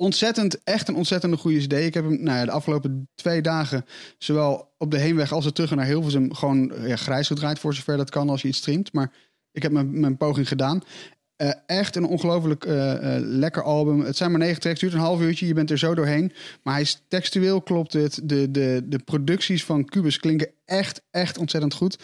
Ontzettend, 0.00 0.64
echt 0.64 0.88
een 0.88 0.94
ontzettende 0.94 1.36
goede 1.36 1.58
CD. 1.58 1.72
Ik 1.72 1.94
heb 1.94 2.04
hem 2.04 2.22
nou 2.22 2.38
ja, 2.38 2.44
de 2.44 2.50
afgelopen 2.50 3.08
twee 3.14 3.42
dagen, 3.42 3.84
zowel 4.18 4.74
op 4.78 4.90
de 4.90 4.98
heenweg 4.98 5.32
als 5.32 5.44
de 5.44 5.52
terug 5.52 5.74
naar 5.74 5.86
Hilversum, 5.86 6.34
gewoon 6.34 6.72
ja, 6.86 6.96
grijs 6.96 7.26
gedraaid 7.26 7.58
voor 7.58 7.74
zover 7.74 7.96
dat 7.96 8.10
kan 8.10 8.30
als 8.30 8.42
je 8.42 8.48
iets 8.48 8.58
streamt. 8.58 8.92
Maar 8.92 9.12
ik 9.52 9.62
heb 9.62 9.72
mijn, 9.72 10.00
mijn 10.00 10.16
poging 10.16 10.48
gedaan. 10.48 10.82
Eh, 11.36 11.50
echt 11.66 11.96
een 11.96 12.04
ongelooflijk 12.04 12.64
eh, 12.64 13.16
eh, 13.16 13.22
lekker 13.24 13.62
album. 13.62 14.00
Het 14.00 14.16
zijn 14.16 14.30
maar 14.30 14.40
negen 14.40 14.60
tracks, 14.60 14.80
duurt 14.80 14.92
een 14.92 14.98
half 14.98 15.20
uurtje. 15.20 15.46
Je 15.46 15.54
bent 15.54 15.70
er 15.70 15.78
zo 15.78 15.94
doorheen. 15.94 16.32
Maar 16.62 16.74
hij 16.74 16.82
is 16.82 17.02
textueel 17.08 17.62
klopt 17.62 17.92
het. 17.92 18.20
De, 18.22 18.50
de, 18.50 18.82
de 18.84 18.98
producties 18.98 19.64
van 19.64 19.84
Cubus 19.84 20.18
klinken 20.18 20.50
echt, 20.64 21.02
echt 21.10 21.38
ontzettend 21.38 21.74
goed. 21.74 21.98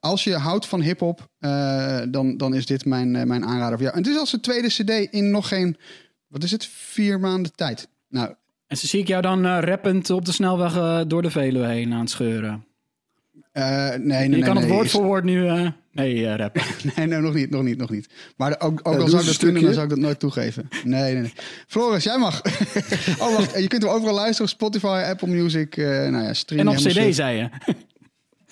Als 0.00 0.24
je 0.24 0.36
houdt 0.36 0.66
van 0.66 0.80
hip-hop, 0.80 1.28
dan, 2.08 2.36
dan 2.36 2.54
is 2.54 2.66
dit 2.66 2.84
mijn, 2.84 3.10
mijn 3.10 3.44
aanrader 3.44 3.74
voor 3.74 3.82
jou. 3.82 3.96
En 3.96 4.02
het 4.02 4.12
is 4.12 4.18
als 4.18 4.30
de 4.30 4.40
tweede 4.40 4.68
CD 4.68 5.12
in 5.12 5.30
nog 5.30 5.48
geen, 5.48 5.76
wat 6.34 6.42
is 6.42 6.50
het, 6.50 6.66
vier 6.66 7.20
maanden 7.20 7.52
tijd. 7.54 7.88
Nou, 8.08 8.34
En 8.66 8.76
zo 8.76 8.86
zie 8.86 9.00
ik 9.00 9.08
jou 9.08 9.22
dan 9.22 9.44
eh, 9.46 9.58
rappend 9.60 10.10
op 10.10 10.24
de 10.24 10.32
snelweg 10.32 10.76
eh, 10.76 11.00
door 11.06 11.22
de 11.22 11.30
Veluwe 11.30 11.66
heen 11.66 11.92
aan 11.92 12.00
het 12.00 12.10
scheuren. 12.10 12.64
eh, 13.52 13.88
nee, 13.88 13.98
nee, 13.98 14.22
je 14.22 14.28
nee. 14.28 14.42
kan 14.42 14.56
het 14.56 14.68
woord 14.68 14.84
is- 14.86 14.90
voor 14.92 15.02
woord 15.04 15.24
nu... 15.24 15.46
eh, 15.48 15.68
nee, 15.92 16.26
eh, 16.26 16.36
rappen. 16.36 16.62
Nee, 16.96 17.06
nee, 17.06 17.18
nog 17.20 17.34
niet, 17.34 17.50
nog 17.50 17.62
niet, 17.62 17.76
nog 17.78 17.90
niet. 17.90 18.08
Maar 18.36 18.50
de- 18.50 18.60
ook, 18.60 18.80
ook 18.82 18.94
Ja, 18.94 19.00
al 19.00 19.08
zou 19.08 19.20
ik 19.22 19.26
dat 19.28 19.36
kunnen, 19.36 19.62
dan 19.62 19.72
zou 19.72 19.84
ik 19.84 19.90
dat 19.90 19.98
nooit 19.98 20.18
toegeven. 20.18 20.68
Nee, 20.84 21.12
nee, 21.12 21.20
nee. 21.22 21.32
Floris, 21.66 22.04
jij 22.04 22.18
mag. 22.18 22.42
oh, 23.22 23.36
wacht. 23.36 23.58
Je 23.60 23.68
kunt 23.68 23.82
hem 23.82 23.90
overal 23.92 24.14
luisteren. 24.14 24.48
Spotify, 24.48 25.02
Apple 25.08 25.28
Music. 25.28 25.76
eh 25.76 25.84
nou 25.86 26.24
ja, 26.24 26.32
stream 26.34 26.60
En 26.60 26.68
op 26.68 26.74
cd, 26.76 27.14
zei 27.14 27.36
je. 27.38 27.48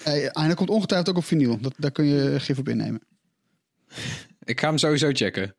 Eh, 0.03 0.25
en 0.25 0.47
dat 0.49 0.55
komt 0.55 0.71
ongetwijfeld 0.71 1.11
ook 1.11 1.17
op 1.23 1.25
vinyl. 1.25 1.59
Dat, 1.61 1.75
daar 1.77 1.91
kun 1.91 2.05
je 2.05 2.41
gif 2.41 2.59
op 2.59 2.69
innemen. 2.69 3.01
Ik 4.45 4.61
ga 4.61 4.69
hem 4.69 4.79
sowieso 4.79 5.11
checken. 5.13 5.55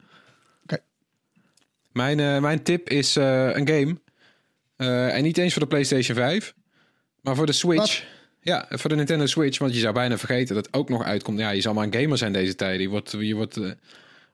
Mijn, 1.93 2.19
eh, 2.19 2.39
mijn 2.39 2.63
tip 2.63 2.89
is 2.89 3.15
eh, 3.15 3.55
een 3.55 3.67
game. 3.67 3.97
Eh, 4.75 5.15
en 5.15 5.23
niet 5.23 5.37
eens 5.37 5.53
voor 5.53 5.61
de 5.61 5.67
PlayStation 5.67 6.17
5, 6.17 6.53
maar 7.21 7.35
voor 7.35 7.45
de 7.45 7.51
Switch. 7.51 8.03
Ja, 8.41 8.65
voor 8.69 8.89
de 8.89 8.95
Nintendo 8.95 9.25
Switch. 9.25 9.57
Want 9.57 9.73
je 9.73 9.79
zou 9.79 9.93
bijna 9.93 10.17
vergeten 10.17 10.55
dat 10.55 10.65
het 10.65 10.75
ook 10.75 10.89
nog 10.89 11.03
uitkomt. 11.03 11.39
Ja, 11.39 11.49
je 11.49 11.61
zal 11.61 11.73
maar 11.73 11.83
een 11.83 12.01
gamer 12.01 12.17
zijn 12.17 12.33
deze 12.33 12.55
tijden. 12.55 12.81
Je 12.81 12.89
wordt, 12.89 13.11
je 13.11 13.35
wordt 13.35 13.59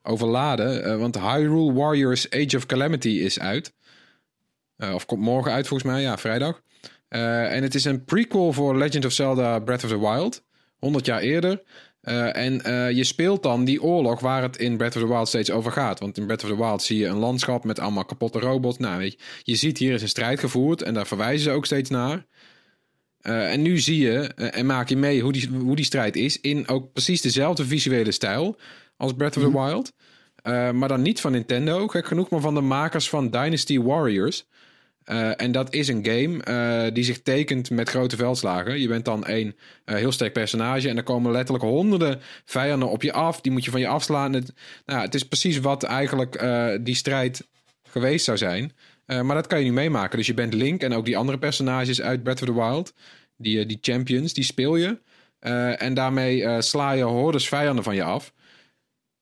overladen. 0.04 1.00
want 1.00 1.20
Hyrule 1.20 1.74
Warriors 1.74 2.30
Age 2.30 2.58
of 2.58 2.66
Calamity 2.66 3.10
is 3.10 3.40
uit. 3.40 3.74
Of 4.78 5.06
komt 5.06 5.22
morgen 5.22 5.52
uit 5.52 5.68
volgens 5.68 5.92
mij. 5.92 6.02
Ja, 6.02 6.18
vrijdag. 6.18 6.62
En 7.08 7.64
het 7.64 7.76
is 7.76 7.86
een 7.86 8.06
prequel 8.06 8.54
voor 8.54 8.78
Legend 8.78 9.06
of 9.06 9.12
Zelda 9.12 9.60
Breath 9.60 9.84
of 9.84 9.90
the 9.90 10.00
Wild. 10.00 10.44
100 10.80 11.06
jaar 11.06 11.22
eerder. 11.22 11.62
Eh, 12.02 12.36
en 12.36 12.64
eh, 12.64 12.92
je 12.92 13.04
speelt 13.04 13.44
dan 13.44 13.66
die 13.66 13.82
oorlog 13.84 14.20
waar 14.20 14.42
het 14.42 14.58
in 14.58 14.78
Breath 14.78 14.96
of 14.96 15.02
the 15.02 15.08
Wild 15.08 15.28
steeds 15.28 15.52
over 15.52 15.72
gaat. 15.72 16.00
Want 16.00 16.18
in 16.18 16.26
Breath 16.26 16.44
of 16.44 16.50
the 16.50 16.58
Wild 16.58 16.82
zie 16.82 16.98
je 16.98 17.08
een 17.08 17.18
landschap 17.18 17.64
met 17.64 17.80
allemaal 17.80 18.06
kapotte 18.06 18.40
robots. 18.40 18.78
Nou, 18.78 18.98
weet 18.98 19.12
je, 19.12 19.20
je 19.44 19.56
ziet 19.56 19.78
hier 19.78 19.94
is 19.94 20.02
een 20.02 20.08
strijd 20.08 20.40
gevoerd 20.40 20.82
en 20.82 20.94
daar 20.94 21.08
verwijzen 21.08 21.44
ze 21.44 21.52
ook 21.52 21.66
steeds 21.66 21.90
naar. 21.90 22.26
Eh, 23.20 23.52
en 23.52 23.62
nu 23.62 23.80
zie 23.80 24.00
je 24.00 24.20
en 24.34 24.66
maak 24.66 24.90
je 24.90 24.98
mee 24.98 25.22
hoe 25.22 25.32
die, 25.32 25.50
hoe 25.50 25.76
die 25.76 25.86
strijd 25.86 26.16
is 26.16 26.42
in 26.42 26.68
ook 26.68 26.92
precies 26.94 27.22
dezelfde 27.22 27.66
visuele 27.66 28.12
stijl 28.12 28.60
als 28.98 29.14
Breath 29.14 29.38
of 29.38 29.44
the 29.44 29.52
Wild. 29.52 29.92
Eh, 30.36 30.72
maar 30.72 30.88
dan 30.88 31.02
niet 31.02 31.22
van 31.22 31.32
Nintendo, 31.32 31.88
gek 31.88 32.06
genoeg, 32.06 32.30
maar 32.30 32.40
van 32.40 32.54
de 32.54 32.62
makers 32.62 33.10
van 33.10 33.30
Dynasty 33.30 33.80
Warriors. 33.80 34.48
Eh, 35.10 35.42
en 35.42 35.52
dat 35.52 35.74
is 35.74 35.88
een 35.88 36.06
game 36.06 36.44
eh, 36.44 36.94
die 36.94 37.04
zich 37.04 37.22
tekent 37.22 37.70
met 37.70 37.90
grote 37.90 38.16
veldslagen. 38.16 38.80
Je 38.80 38.88
bent 38.88 39.06
dan 39.06 39.26
één 39.26 39.56
eh, 39.86 39.96
heel 39.96 40.12
sterk 40.12 40.34
personage 40.34 40.90
en 40.90 40.98
er 40.98 41.04
komen 41.04 41.32
letterlijk 41.32 41.66
honderden 41.66 42.20
vijanden 42.46 42.90
op 42.90 43.02
je 43.02 43.14
af. 43.14 43.42
Die 43.42 43.52
moet 43.52 43.66
je 43.66 43.72
van 43.72 43.80
je 43.80 43.88
afslaan. 43.88 44.34
Het, 44.34 44.54
nou, 44.86 45.02
het 45.02 45.16
is 45.16 45.28
precies 45.28 45.60
wat 45.60 45.84
eigenlijk 45.84 46.44
die 46.82 46.96
strijd 46.96 47.48
geweest 47.84 48.26
zou 48.26 48.38
zijn. 48.38 48.72
Maar 49.06 49.36
dat 49.36 49.48
kan 49.48 49.60
je 49.60 49.66
nu 49.66 49.72
meemaken. 49.72 50.18
Dus 50.18 50.28
je 50.28 50.34
bent 50.34 50.54
Link 50.54 50.82
en 50.82 50.94
ook 50.94 51.06
die 51.06 51.18
andere 51.18 51.38
personages 51.38 52.02
uit 52.02 52.24
Breath 52.24 52.42
of 52.42 52.48
the 52.48 52.54
Wild. 52.54 52.94
Die, 53.38 53.66
die 53.66 53.78
champions, 53.82 54.34
die 54.34 54.44
speel 54.44 54.76
je. 54.76 55.00
En 55.78 55.94
daarmee 55.94 56.62
sla 56.62 56.92
je 56.92 57.04
hordes 57.04 57.48
vijanden 57.48 57.84
van 57.84 57.96
je 57.96 58.04
af. 58.04 58.34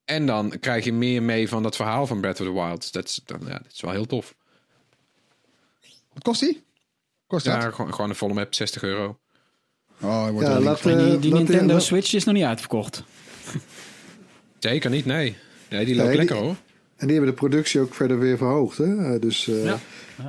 En 0.06 0.26
dan 0.26 0.54
krijg 0.60 0.86
je 0.86 0.94
meer 0.94 1.24
mee 1.24 1.50
van 1.50 1.64
dat 1.64 1.76
verhaal 1.76 2.08
van 2.08 2.22
Breath 2.22 2.40
of 2.40 2.48
the 2.48 2.54
Wild. 2.54 2.94
Dat 2.94 3.06
is, 3.06 3.22
ja, 3.26 3.38
dat 3.38 3.72
is 3.74 3.82
wel 3.82 3.92
heel 3.92 4.06
tof. 4.06 4.36
Wat 6.18 6.24
kost 6.26 6.40
die? 6.40 6.64
Kost 7.28 7.46
dat? 7.46 7.62
Ja, 7.62 7.70
gewoon, 7.72 7.94
gewoon 7.94 8.10
een 8.10 8.16
volle 8.16 8.34
map, 8.34 8.54
60 8.54 8.84
euro. 8.84 9.20
Oh, 10.02 10.30
wordt 10.30 10.48
Ja, 10.48 10.60
laat. 10.60 10.86
En 10.86 10.98
die, 10.98 11.14
eh, 11.16 11.22
die 11.22 11.32
laat- 11.32 11.40
Nintendo 11.48 11.80
Switch 11.80 12.14
is 12.14 12.24
nog 12.24 12.36
niet 12.36 12.44
uitverkocht. 12.44 13.04
Zeker 14.60 14.90
niet, 14.90 15.06
nee. 15.06 15.36
Nee, 15.70 15.86
die 15.86 15.96
loopt 15.96 16.08
Nee, 16.08 16.18
lekker 16.18 16.36
die- 16.36 16.46
hoor. 16.46 16.56
En 16.96 17.08
die 17.08 17.16
hebben 17.16 17.34
de 17.34 17.40
productie 17.40 17.80
ook 17.82 17.94
verder 17.94 18.20
weer 18.20 18.38
verhoogd. 18.38 18.78
Hè? 18.78 19.14
Eh, 19.14 19.22
Dus, 19.22 19.48
eh, 19.48 19.64
Ja. 19.66 19.80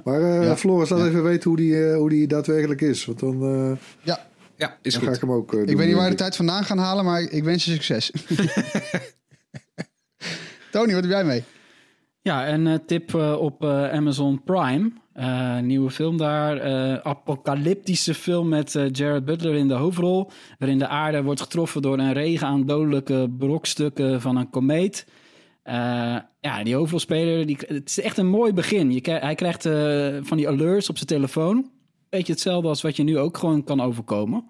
Maar 0.04 0.20
eh 0.20 0.42
Ja. 0.42 0.56
Floris, 0.56 0.88
laat 0.88 1.06
even 1.08 1.22
weten 1.22 1.48
hoe 1.48 1.58
die, 1.58 1.86
eh, 1.90 1.96
hoe 1.96 2.08
die 2.08 2.26
daadwerkelijk 2.26 2.80
is. 2.80 3.04
Want 3.04 3.18
dan, 3.18 3.42
eh, 3.42 3.76
Ja, 4.02 4.26
Ja, 4.56 4.78
is 4.82 4.92
dan 4.92 5.00
ga 5.02 5.06
goed. 5.08 5.16
ik 5.16 5.22
hem 5.22 5.32
ook 5.32 5.52
eh, 5.52 5.58
doen. 5.58 5.68
ik 5.68 5.76
weet 5.76 5.86
niet 5.86 5.96
waar 5.96 6.10
de 6.10 6.16
tijd 6.16 6.36
vandaan 6.36 6.64
gaan 6.64 6.78
halen, 6.78 7.04
maar 7.04 7.20
ik 7.20 7.44
wens 7.44 7.64
je 7.64 7.70
succes. 7.72 8.10
Tony, 10.70 10.92
wat 10.92 11.02
heb 11.02 11.10
jij 11.10 11.24
mee? 11.24 11.44
Ja, 12.22 12.48
een 12.48 12.66
eh, 12.66 12.78
tip 12.86 13.14
eh, 13.14 13.32
op 13.40 13.62
eh, 13.64 13.90
Amazon 13.90 14.42
Prime. 14.44 14.92
Eh, 15.18 15.58
nieuwe 15.58 15.90
film 15.90 16.16
daar. 16.16 16.56
eh, 16.56 16.94
apocalyptische 17.02 18.14
film 18.14 18.48
met 18.48 18.74
eh, 18.74 18.90
Jared 18.92 19.24
Butler 19.24 19.54
in 19.54 19.68
de 19.68 19.74
hoofdrol. 19.74 20.30
Waarin 20.58 20.78
de 20.78 20.88
aarde 20.88 21.22
wordt 21.22 21.40
getroffen 21.40 21.82
door 21.82 21.98
een 21.98 22.12
regen 22.12 22.46
aan 22.46 22.66
dodelijke 22.66 23.30
brokstukken 23.38 24.20
van 24.20 24.36
een 24.36 24.50
komeet. 24.50 25.06
Eh, 25.62 25.74
ja, 26.40 26.62
die 26.64 26.74
hoofdrolspeler, 26.74 27.46
die, 27.46 27.58
het 27.66 27.88
is 27.88 28.00
echt 28.00 28.18
een 28.18 28.26
mooi 28.26 28.52
begin. 28.52 28.92
Je, 28.92 29.00
hij 29.10 29.34
krijgt 29.34 29.66
eh, 29.66 30.16
van 30.22 30.36
die 30.36 30.48
alerts 30.48 30.88
op 30.88 30.96
zijn 30.96 31.08
telefoon. 31.08 31.70
Beetje 32.08 32.32
hetzelfde 32.32 32.68
als 32.68 32.82
wat 32.82 32.96
je 32.96 33.02
nu 33.02 33.18
ook 33.18 33.36
gewoon 33.38 33.64
kan 33.64 33.80
overkomen. 33.80 34.44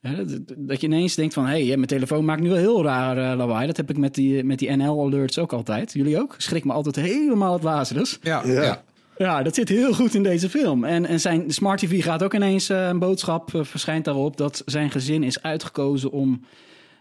Dat, 0.00 0.38
dat 0.56 0.80
je 0.80 0.86
ineens 0.86 1.14
denkt 1.14 1.34
van, 1.34 1.44
hé, 1.46 1.66
hey, 1.66 1.76
mijn 1.76 1.86
telefoon 1.88 2.24
maakt 2.24 2.40
nu 2.40 2.48
wel 2.48 2.58
heel 2.58 2.84
raar 2.84 3.36
lawaai. 3.36 3.66
Dat 3.66 3.76
heb 3.76 3.90
ik 3.90 3.96
met 3.98 4.14
die, 4.14 4.44
met 4.44 4.58
die 4.58 4.70
NL-alerts 4.76 5.38
ook 5.38 5.52
altijd. 5.52 5.92
Jullie 5.92 6.20
ook? 6.20 6.34
Schrik 6.38 6.64
me 6.64 6.72
altijd 6.72 6.96
helemaal 6.96 7.52
het 7.52 7.62
lazarus. 7.62 8.18
Ja, 8.22 8.42
Ja. 8.46 8.62
ja. 8.62 8.82
Ja, 9.18 9.42
dat 9.42 9.54
zit 9.54 9.68
heel 9.68 9.92
goed 9.92 10.14
in 10.14 10.22
deze 10.22 10.48
film. 10.50 10.84
En, 10.84 11.06
en 11.06 11.20
zijn 11.20 11.50
smart 11.50 11.78
TV 11.78 12.02
gaat 12.04 12.22
ook 12.22 12.34
ineens 12.34 12.68
eh, 12.68 12.86
een 12.86 12.98
boodschap, 12.98 13.54
eh, 13.54 13.64
verschijnt 13.64 14.04
daarop, 14.04 14.36
dat 14.36 14.62
zijn 14.66 14.90
gezin 14.90 15.22
is 15.22 15.42
uitgekozen 15.42 16.10
om 16.10 16.40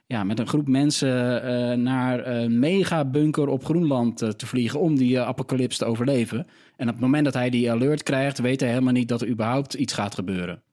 ja, 0.08 0.24
met 0.24 0.40
een 0.40 0.48
groep 0.48 0.68
mensen 0.68 1.44
eh, 1.44 1.78
naar 1.78 2.28
een 2.28 2.60
mega-bunker 2.60 3.48
op 3.48 3.66
Groenland 3.66 4.18
te 4.18 4.46
vliegen 4.46 4.80
om 4.80 4.98
die 4.98 5.20
apocalyps 5.20 5.78
te 5.78 5.86
overleven. 5.86 6.48
En 6.76 6.88
op 6.88 6.94
het 6.94 7.04
moment 7.04 7.26
dat 7.26 7.34
hij 7.34 7.50
die 7.50 7.72
alert 7.72 8.04
krijgt, 8.04 8.40
weet 8.40 8.60
hij 8.60 8.70
helemaal 8.70 8.94
niet 8.94 9.08
dat 9.08 9.22
er 9.22 9.28
überhaupt 9.28 9.74
iets 9.74 9.94
gaat 9.94 10.16
gebeuren. 10.16 10.64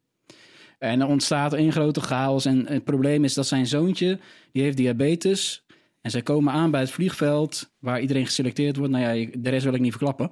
En 0.79 1.01
er 1.01 1.07
ontstaat 1.07 1.53
een 1.53 1.73
grote 1.73 2.01
chaos. 2.01 2.45
En 2.45 2.67
het 2.67 2.85
probleem 2.85 3.25
is 3.25 3.35
dat 3.35 3.47
zijn 3.47 3.67
zoontje, 3.67 4.19
die 4.53 4.63
heeft 4.63 4.77
diabetes. 4.77 5.65
En 6.01 6.11
zij 6.11 6.23
komen 6.23 6.53
aan 6.53 6.71
bij 6.71 6.81
het 6.81 6.91
vliegveld 6.91 7.71
waar 7.79 8.01
iedereen 8.01 8.27
geselecteerd 8.27 8.77
wordt. 8.77 8.93
Nou 8.93 9.17
ja, 9.17 9.29
de 9.39 9.51
rest 9.51 9.65
wil 9.65 9.75
ik 9.75 9.81
niet 9.81 9.91
verklappen. 9.91 10.31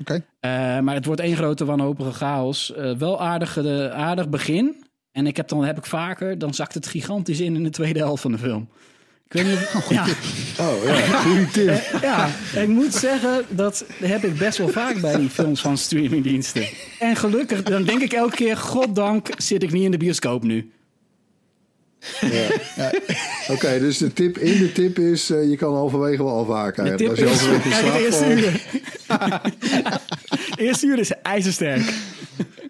Oké. 0.00 0.24
Eh, 0.40 0.50
maar 0.78 0.94
het 0.94 1.04
wordt 1.04 1.20
één 1.20 1.36
grote 1.36 1.64
wanhopige 1.64 2.12
chaos. 2.12 2.74
Eh, 2.74 2.96
wel 2.96 3.20
aardig, 3.20 3.56
eh, 3.56 3.90
aardig 3.90 4.28
begin. 4.28 4.84
En 5.12 5.26
ik 5.26 5.36
heb 5.36 5.48
dan 5.48 5.64
heb 5.64 5.78
ik 5.78 5.86
vaker, 5.86 6.38
dan 6.38 6.54
zakt 6.54 6.74
het 6.74 6.86
gigantisch 6.86 7.40
in 7.40 7.54
in 7.56 7.62
de 7.62 7.70
tweede 7.70 7.98
helft 7.98 8.22
van 8.22 8.32
de 8.32 8.38
film. 8.38 8.68
Ik 9.28 9.32
weet 9.32 9.46
niet 9.46 9.72
of, 9.76 9.90
ja, 9.98 10.06
Oh 10.60 10.84
ja, 10.84 11.18
goede 11.18 11.48
tip. 11.48 11.98
ja, 12.02 12.28
ik 12.54 12.68
moet 12.68 12.94
zeggen, 12.94 13.44
dat 13.48 13.84
heb 14.02 14.24
ik 14.24 14.38
best 14.38 14.58
wel 14.58 14.68
vaak 14.68 15.00
bij 15.00 15.16
die 15.16 15.30
films 15.30 15.60
van 15.60 15.78
streamingdiensten. 15.78 16.66
En 16.98 17.16
gelukkig, 17.16 17.62
dan 17.62 17.84
denk 17.84 18.02
ik 18.02 18.12
elke 18.12 18.36
keer, 18.36 18.56
goddank 18.56 19.28
zit 19.36 19.62
ik 19.62 19.72
niet 19.72 19.84
in 19.84 19.90
de 19.90 19.96
bioscoop 19.96 20.42
nu. 20.42 20.70
Oké, 23.48 23.78
dus 23.78 23.98
de 23.98 24.12
tip 24.12 24.38
in 24.38 24.58
de 24.58 24.72
tip 24.72 24.98
is, 24.98 25.30
eh, 25.30 25.48
je 25.50 25.56
kan 25.56 25.74
halverwege 25.74 26.22
wel 26.24 26.38
afhaken. 26.38 26.84
De 26.84 26.94
tip 26.94 27.08
Als 27.08 27.18
je 27.18 27.24
is, 27.24 27.40
het 27.40 27.94
eerste 27.94 28.34
uur. 28.34 28.62
Het 30.50 30.58
eerste 30.58 30.86
uur 30.86 30.98
is 30.98 31.10
ijzersterk. 31.22 31.94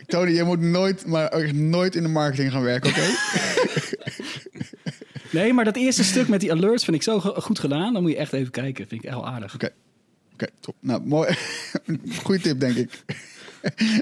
Tony, 0.06 0.30
je 0.30 0.42
moet 0.42 0.60
nooit, 0.60 1.06
maar 1.06 1.28
echt 1.28 1.52
nooit 1.52 1.94
in 1.94 2.02
de 2.02 2.08
marketing 2.08 2.52
gaan 2.52 2.62
werken, 2.62 2.90
oké? 2.90 3.02
Nee, 5.30 5.52
maar 5.52 5.64
dat 5.64 5.76
eerste 5.76 6.04
stuk 6.04 6.28
met 6.28 6.40
die 6.40 6.52
alerts 6.52 6.84
vind 6.84 6.96
ik 6.96 7.02
zo 7.02 7.20
go- 7.20 7.40
goed 7.40 7.58
gedaan. 7.58 7.92
Dan 7.92 8.02
moet 8.02 8.10
je 8.10 8.16
echt 8.16 8.32
even 8.32 8.50
kijken. 8.50 8.86
Vind 8.88 9.04
ik 9.04 9.10
heel 9.10 9.26
aardig. 9.26 9.54
Oké, 9.54 9.68
oké, 10.32 10.46
top. 10.60 10.74
Nou, 10.80 11.00
mooi. 11.06 11.34
Goeie 12.24 12.40
tip, 12.40 12.60
denk 12.60 12.76
ik. 12.76 12.90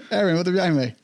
Erwin, 0.08 0.34
wat 0.34 0.46
heb 0.46 0.54
jij 0.54 0.72
mee? 0.72 0.94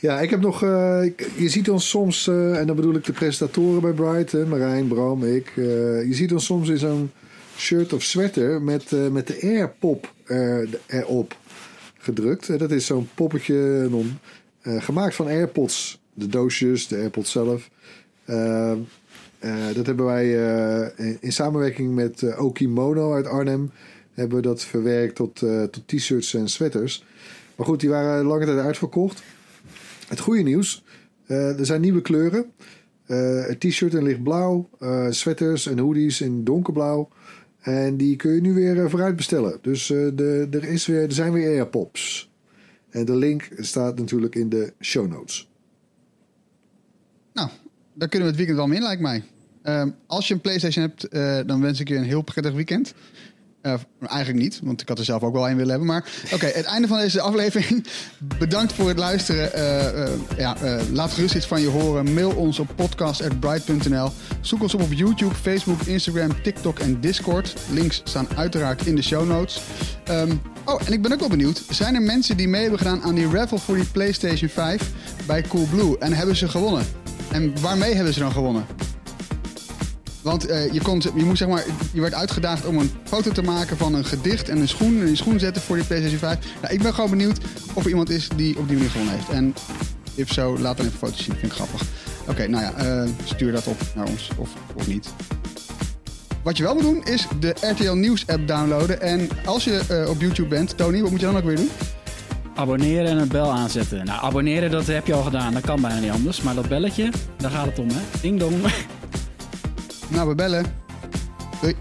Ja, 0.00 0.20
ik 0.20 0.30
heb 0.30 0.40
nog. 0.40 0.62
eh, 0.62 1.02
je 1.36 1.48
ziet 1.48 1.70
ons 1.70 1.88
soms, 1.88 2.26
eh, 2.28 2.58
en 2.58 2.66
dan 2.66 2.76
bedoel 2.76 2.94
ik 2.94 3.04
de 3.04 3.12
presentatoren 3.12 3.80
bij 3.80 3.92
Bright, 3.92 4.46
Marijn, 4.48 4.88
Bram, 4.88 5.24
ik. 5.24 5.46
eh, 5.56 5.64
je 6.06 6.14
ziet 6.14 6.32
ons 6.32 6.44
soms 6.44 6.68
in 6.68 6.78
zo'n 6.78 7.10
shirt 7.56 7.92
of 7.92 8.02
sweater 8.02 8.62
met, 8.62 8.90
met 9.12 9.26
de 9.26 9.38
Airpop 9.42 10.12
er, 10.24 10.68
erop 10.86 11.36
gedrukt. 11.98 12.58
Dat 12.58 12.70
is 12.70 12.86
zo'n 12.86 13.08
poppetje 13.14 13.88
gemaakt 14.62 15.14
van 15.14 15.26
AirPods. 15.26 16.00
De 16.14 16.26
doosjes, 16.26 16.88
de 16.88 16.96
AirPods 16.96 17.30
zelf. 17.30 17.70
Eh, 18.24 18.70
eh, 19.38 19.74
dat 19.74 19.86
hebben 19.86 20.04
wij 20.06 20.30
in, 20.96 21.16
in 21.20 21.32
samenwerking 21.32 21.94
met 21.94 22.36
Okimono 22.38 23.14
uit 23.14 23.26
Arnhem. 23.26 23.70
Hebben 24.14 24.36
we 24.36 24.42
dat 24.42 24.64
verwerkt 24.64 25.14
tot, 25.14 25.36
tot 25.70 25.82
t-shirts 25.86 26.34
en 26.34 26.48
sweaters. 26.48 27.04
Maar 27.56 27.66
goed, 27.66 27.80
die 27.80 27.88
waren 27.88 28.24
lange 28.24 28.44
tijd 28.44 28.58
uitverkocht. 28.58 29.22
Het 30.10 30.20
goede 30.20 30.42
nieuws, 30.42 30.84
eh, 31.26 31.58
er 31.58 31.66
zijn 31.66 31.80
nieuwe 31.80 32.00
kleuren. 32.00 32.52
Eh, 33.06 33.46
het 33.46 33.60
t-shirt 33.60 33.94
in 33.94 34.02
lichtblauw, 34.02 34.68
eh 34.78 35.06
sweaters 35.10 35.66
en 35.66 35.78
hoodies 35.78 36.20
in 36.20 36.44
donkerblauw. 36.44 37.08
En 37.60 37.96
die 37.96 38.16
kun 38.16 38.34
je 38.34 38.40
nu 38.40 38.52
weer 38.52 38.90
vooruit 38.90 39.16
bestellen. 39.16 39.58
Dus 39.62 39.86
de, 39.86 40.48
er, 40.50 40.64
is 40.64 40.86
weer, 40.86 41.02
er 41.02 41.12
zijn 41.12 41.32
weer 41.32 41.48
Airpops. 41.48 42.30
En 42.88 43.04
de 43.04 43.16
link 43.16 43.48
staat 43.56 43.98
natuurlijk 43.98 44.34
in 44.34 44.48
de 44.48 44.72
show 44.80 45.08
notes. 45.08 45.50
Nou, 47.32 47.48
daar 47.94 48.08
kunnen 48.08 48.28
we 48.28 48.34
het 48.34 48.36
weekend 48.36 48.56
wel 48.58 48.66
mee 48.66 48.80
lijkt 48.80 49.02
mij. 49.02 49.22
Ehm, 49.62 49.90
als 50.06 50.28
je 50.28 50.34
een 50.34 50.40
PlayStation 50.40 50.84
hebt, 50.84 51.10
dan 51.48 51.60
wens 51.60 51.80
ik 51.80 51.88
je 51.88 51.96
een 51.96 52.04
heel 52.04 52.22
prettig 52.22 52.52
weekend. 52.52 52.94
Eh, 53.62 53.74
eigenlijk 54.06 54.42
niet, 54.42 54.60
want 54.62 54.80
ik 54.80 54.88
had 54.88 54.98
er 54.98 55.04
zelf 55.04 55.22
ook 55.22 55.32
wel 55.32 55.48
een 55.48 55.56
willen 55.56 55.70
hebben. 55.70 55.88
Maar 55.88 56.04
oké, 56.32 56.46
het 56.46 56.64
einde 56.64 56.88
van 56.88 56.98
deze 56.98 57.20
aflevering. 57.20 57.86
Bedankt 58.38 58.72
voor 58.72 58.88
het 58.88 58.98
luisteren. 58.98 59.52
Eh, 59.52 60.02
eh, 60.02 60.10
ja, 60.36 60.56
laat 60.92 61.10
gerust 61.10 61.34
iets 61.34 61.46
van 61.46 61.60
je 61.60 61.68
horen. 61.68 62.14
Mail 62.14 62.30
ons 62.30 62.58
op 62.58 62.68
podcast.bright.nl. 62.76 64.10
Zoek 64.40 64.62
ons 64.62 64.74
op 64.74 64.82
op 64.82 64.92
YouTube, 64.92 65.34
Facebook, 65.34 65.80
Instagram, 65.82 66.42
TikTok 66.42 66.78
en 66.78 67.00
Discord. 67.00 67.54
Links 67.70 68.00
staan 68.04 68.28
uiteraard 68.36 68.86
in 68.86 68.94
de 68.94 69.02
show 69.02 69.28
notes. 69.28 69.60
Ehm, 70.04 70.32
oh, 70.64 70.80
en 70.86 70.92
ik 70.92 71.02
ben 71.02 71.12
ook 71.12 71.20
wel 71.20 71.28
benieuwd. 71.28 71.62
Zijn 71.70 71.94
er 71.94 72.02
mensen 72.02 72.36
die 72.36 72.48
mee 72.48 72.60
hebben 72.60 72.78
gedaan 72.78 73.02
aan 73.02 73.14
die 73.14 73.30
raffle 73.30 73.58
voor 73.58 73.76
die 73.76 73.86
PlayStation 73.92 74.50
5 74.50 74.90
bij 75.26 75.42
Coolblue? 75.42 75.98
En 75.98 76.12
hebben 76.12 76.36
ze 76.36 76.48
gewonnen? 76.48 76.86
En 77.32 77.60
waarmee 77.60 77.94
hebben 77.94 78.14
ze 78.14 78.20
dan 78.20 78.32
gewonnen? 78.32 78.66
Want 80.22 80.46
eh, 80.46 80.72
je, 80.72 80.80
kon, 80.82 81.02
je, 81.14 81.24
moest, 81.24 81.38
zeg 81.38 81.48
maar, 81.48 81.64
je 81.92 82.00
werd 82.00 82.14
uitgedaagd 82.14 82.66
om 82.66 82.78
een 82.78 82.90
foto 83.04 83.30
te 83.30 83.42
maken 83.42 83.76
van 83.76 83.94
een 83.94 84.04
gedicht 84.04 84.48
en 84.48 84.58
een 84.58 84.68
schoen. 84.68 85.00
En 85.00 85.06
die 85.06 85.16
schoen 85.16 85.38
zetten 85.38 85.62
voor 85.62 85.76
die 85.76 85.84
PlayStation 85.84 86.18
5. 86.18 86.38
Nou, 86.62 86.74
ik 86.74 86.82
ben 86.82 86.94
gewoon 86.94 87.10
benieuwd 87.10 87.38
of 87.74 87.84
er 87.84 87.90
iemand 87.90 88.10
is 88.10 88.28
die 88.36 88.58
op 88.58 88.68
die 88.68 88.76
manier 88.76 88.90
gewonnen 88.90 89.14
heeft. 89.14 89.28
En 89.28 89.54
if 90.14 90.32
zo, 90.32 90.58
laat 90.58 90.76
dan 90.76 90.86
even 90.86 90.98
foto's 90.98 91.24
zien. 91.24 91.34
Vind 91.34 91.52
ik 91.52 91.52
grappig. 91.52 91.82
Oké, 92.28 92.46
nou 92.46 92.64
ja, 92.64 92.74
eh, 92.74 93.08
stuur 93.24 93.52
dat 93.52 93.66
op 93.66 93.80
naar 93.94 94.06
ons 94.06 94.30
of, 94.36 94.50
of 94.74 94.86
niet. 94.86 95.08
Wat 96.42 96.56
je 96.56 96.62
wel 96.62 96.74
moet 96.74 96.82
doen 96.82 97.04
is 97.04 97.26
de 97.40 97.54
RTL 97.60 97.92
Nieuws 97.92 98.26
app 98.26 98.48
downloaden. 98.48 99.00
En 99.00 99.28
als 99.44 99.64
je 99.64 99.82
eh, 99.88 100.10
op 100.10 100.20
YouTube 100.20 100.48
bent, 100.48 100.76
Tony, 100.76 101.00
wat 101.00 101.10
moet 101.10 101.20
je 101.20 101.26
dan 101.26 101.36
ook 101.36 101.44
weer 101.44 101.56
doen? 101.56 101.70
Abonneren 102.54 103.06
en 103.06 103.18
een 103.18 103.28
bel 103.28 103.50
aanzetten. 103.50 104.04
Nou, 104.04 104.22
abonneren, 104.22 104.70
dat 104.70 104.86
heb 104.86 105.06
je 105.06 105.14
al 105.14 105.22
gedaan. 105.22 105.52
Dat 105.52 105.62
kan 105.62 105.80
bijna 105.80 105.98
niet 105.98 106.10
anders. 106.10 106.42
Maar 106.42 106.54
dat 106.54 106.68
belletje, 106.68 107.10
daar 107.36 107.50
gaat 107.50 107.66
het 107.66 107.78
om, 107.78 107.88
hè? 107.88 108.00
Ding 108.20 108.40
dong. 108.40 108.54
Nou, 110.10 110.28
we 110.28 110.34
bellen. 110.34 110.64
Doei. 111.60 111.76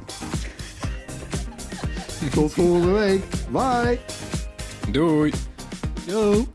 Tot 2.34 2.54
volgende 2.54 2.92
week. 2.92 3.24
Bye. 3.52 4.00
Doei. 4.92 5.34
Yo. 6.06 6.46